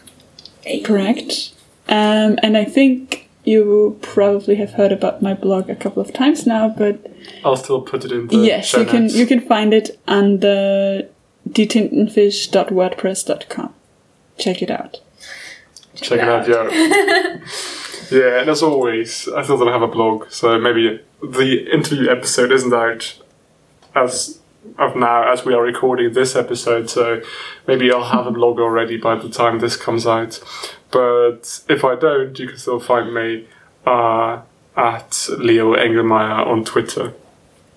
Correct. 0.85 1.53
Um, 1.89 2.39
and 2.43 2.57
I 2.57 2.65
think 2.65 3.18
you 3.49 3.99
probably 4.03 4.57
have 4.57 4.73
heard 4.73 4.93
about 4.93 5.23
my 5.23 5.33
blog 5.33 5.71
a 5.71 5.75
couple 5.75 6.03
of 6.03 6.13
times 6.13 6.47
now, 6.47 6.69
but 6.69 7.11
I'll 7.45 7.57
still 7.57 7.81
put 7.81 8.05
it 8.05 8.13
in 8.13 8.27
the 8.29 8.37
yes, 8.37 8.75
you 8.75 8.85
can 8.85 9.09
you 9.09 9.25
can 9.27 9.41
find 9.41 9.73
it 9.73 9.99
under 10.07 11.09
detintenfish.wordpress.com. 11.49 13.75
Check 14.39 14.61
it 14.63 14.71
out. 14.71 15.01
Check 15.95 16.21
it 16.21 16.29
out, 16.29 16.47
yeah. 16.47 16.69
yeah, 18.11 18.41
and 18.41 18.51
as 18.51 18.63
always, 18.63 19.29
I 19.29 19.43
thought 19.43 19.67
I'd 19.67 19.73
have 19.73 19.81
a 19.83 19.89
blog, 19.89 20.31
so 20.31 20.59
maybe 20.59 21.01
the 21.23 21.71
interview 21.73 22.11
episode 22.11 22.53
isn't 22.53 22.73
out 22.73 23.19
as 23.95 24.38
of 24.79 24.97
now 24.97 25.31
as 25.33 25.45
we 25.45 25.55
are 25.55 25.63
recording 25.63 26.13
this 26.13 26.37
episode, 26.37 26.91
so 26.91 27.23
maybe 27.67 27.91
I'll 27.93 28.05
have 28.05 28.27
a 28.27 28.31
blog 28.31 28.59
already 28.59 28.97
by 28.97 29.17
the 29.17 29.29
time 29.29 29.59
this 29.59 29.77
comes 29.77 30.07
out. 30.07 30.41
But 30.91 31.63
if 31.69 31.85
I 31.85 31.95
don't, 31.95 32.39
you 32.39 32.49
can 32.49 32.59
still 32.59 32.81
find 32.81 33.15
me 33.15 33.47
uh, 33.87 34.41
at 34.77 35.29
Leo 35.39 35.75
Engelmeyer 35.75 36.47
on 36.47 36.65
Twitter. 36.65 37.15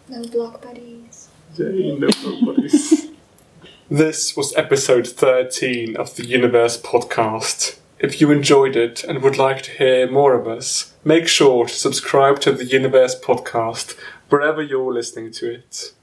No 0.10 0.24
blog 0.24 0.62
buddies. 0.62 1.30
Yay, 1.56 1.98
no 1.98 2.10
buddies. 2.46 3.08
this 3.90 4.36
was 4.36 4.56
episode 4.56 5.08
13 5.08 5.96
of 5.98 6.16
the 6.16 6.26
Universe 6.26 6.80
podcast. 6.82 7.78
If 8.00 8.20
you 8.20 8.32
enjoyed 8.32 8.76
it 8.76 9.04
and 9.04 9.22
would 9.22 9.38
like 9.38 9.62
to 9.64 9.72
hear 9.72 10.10
more 10.10 10.34
of 10.34 10.48
us, 10.48 10.94
make 11.04 11.28
sure 11.28 11.66
to 11.66 11.74
subscribe 11.74 12.40
to 12.42 12.52
the 12.52 12.66
Universe 12.66 13.20
podcast 13.20 13.96
wherever 14.30 14.62
you're 14.62 14.94
listening 14.94 15.32
to 15.34 15.54
it. 15.54 15.94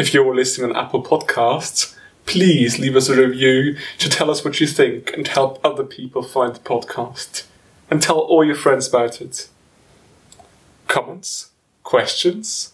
If 0.00 0.14
you're 0.14 0.34
listening 0.34 0.70
on 0.70 0.76
Apple 0.82 1.04
Podcasts, 1.04 1.94
please 2.24 2.78
leave 2.78 2.96
us 2.96 3.10
a 3.10 3.14
review 3.14 3.76
to 3.98 4.08
tell 4.08 4.30
us 4.30 4.42
what 4.42 4.58
you 4.58 4.66
think 4.66 5.12
and 5.12 5.28
help 5.28 5.62
other 5.62 5.84
people 5.84 6.22
find 6.22 6.56
the 6.56 6.60
podcast. 6.60 7.44
And 7.90 8.00
tell 8.00 8.18
all 8.18 8.42
your 8.42 8.54
friends 8.54 8.88
about 8.88 9.20
it. 9.20 9.50
Comments? 10.88 11.50
Questions? 11.82 12.72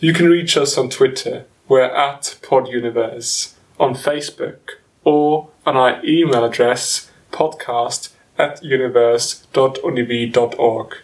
You 0.00 0.12
can 0.12 0.26
reach 0.26 0.56
us 0.56 0.76
on 0.76 0.90
Twitter. 0.90 1.44
We're 1.68 1.84
at 1.84 2.38
PodUniverse. 2.42 3.52
On 3.78 3.94
Facebook 3.94 4.58
or 5.04 5.50
on 5.64 5.76
our 5.76 6.04
email 6.04 6.44
address 6.44 7.08
podcast 7.30 8.10
at 8.36 8.64
universe.univ.org. 8.64 10.96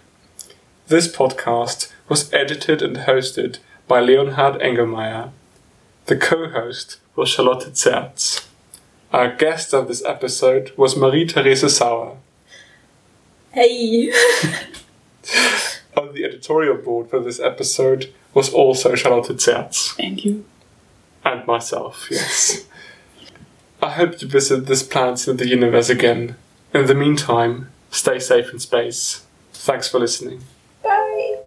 This 0.88 1.16
podcast 1.16 1.92
was 2.08 2.34
edited 2.34 2.82
and 2.82 2.96
hosted 2.96 3.58
by 3.86 4.00
Leonhard 4.00 4.60
Engelmeyer. 4.60 5.30
The 6.10 6.16
co-host 6.16 6.98
was 7.14 7.28
Charlotte 7.28 7.72
Zerz. 7.74 8.44
Our 9.12 9.32
guest 9.32 9.72
on 9.72 9.86
this 9.86 10.04
episode 10.04 10.72
was 10.76 10.96
Marie-Therese 10.96 11.72
Sauer. 11.72 12.16
Hey. 13.52 14.10
On 15.96 16.12
the 16.12 16.24
editorial 16.24 16.78
board 16.78 17.10
for 17.10 17.20
this 17.20 17.38
episode 17.38 18.12
was 18.34 18.52
also 18.52 18.96
Charlotte 18.96 19.36
Zerz. 19.36 19.94
Thank 19.94 20.24
you. 20.24 20.44
And 21.24 21.46
myself, 21.46 22.08
yes. 22.10 22.66
I 23.80 23.90
hope 23.90 24.18
to 24.18 24.26
visit 24.26 24.66
this 24.66 24.82
planet 24.82 25.28
in 25.28 25.36
the 25.36 25.46
universe 25.46 25.90
again. 25.90 26.34
In 26.74 26.86
the 26.86 26.94
meantime, 26.96 27.70
stay 27.92 28.18
safe 28.18 28.52
in 28.52 28.58
space. 28.58 29.24
Thanks 29.52 29.86
for 29.86 30.00
listening. 30.00 30.40